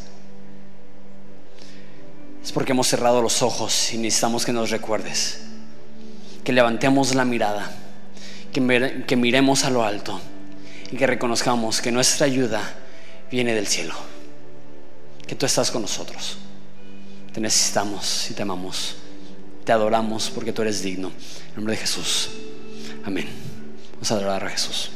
Es 2.41 2.51
porque 2.53 2.72
hemos 2.72 2.88
cerrado 2.88 3.22
los 3.22 3.41
ojos 3.41 3.93
y 3.93 3.97
necesitamos 3.97 4.45
que 4.45 4.53
nos 4.53 4.70
recuerdes 4.70 5.46
que 6.47 6.53
levantemos 6.53 7.13
la 7.13 7.25
mirada, 7.25 7.69
que, 8.53 9.15
miremos 9.17 9.65
a 9.65 9.69
lo 9.69 9.83
alto 9.83 10.17
y 10.89 10.95
que 10.95 11.05
reconozcamos 11.05 11.81
que 11.81 11.91
nuestra 11.91 12.25
ayuda 12.25 12.61
viene 13.29 13.53
del 13.53 13.67
cielo, 13.67 13.93
que 15.27 15.35
tú 15.35 15.45
estás 15.45 15.71
con 15.71 15.81
nosotros. 15.81 16.37
Te 17.33 17.41
necesitamos 17.41 18.31
y 18.31 18.33
te 18.33 18.43
amamos, 18.43 18.95
te 19.65 19.73
adoramos 19.73 20.29
porque 20.29 20.53
tú 20.53 20.61
eres 20.61 20.81
digno. 20.81 21.11
En 21.49 21.55
nombre 21.57 21.73
de 21.73 21.81
Jesús. 21.81 22.29
Amén. 23.03 23.27
Vamos 23.95 24.09
a 24.09 24.13
adorar 24.13 24.45
a 24.45 24.49
Jesús. 24.49 24.91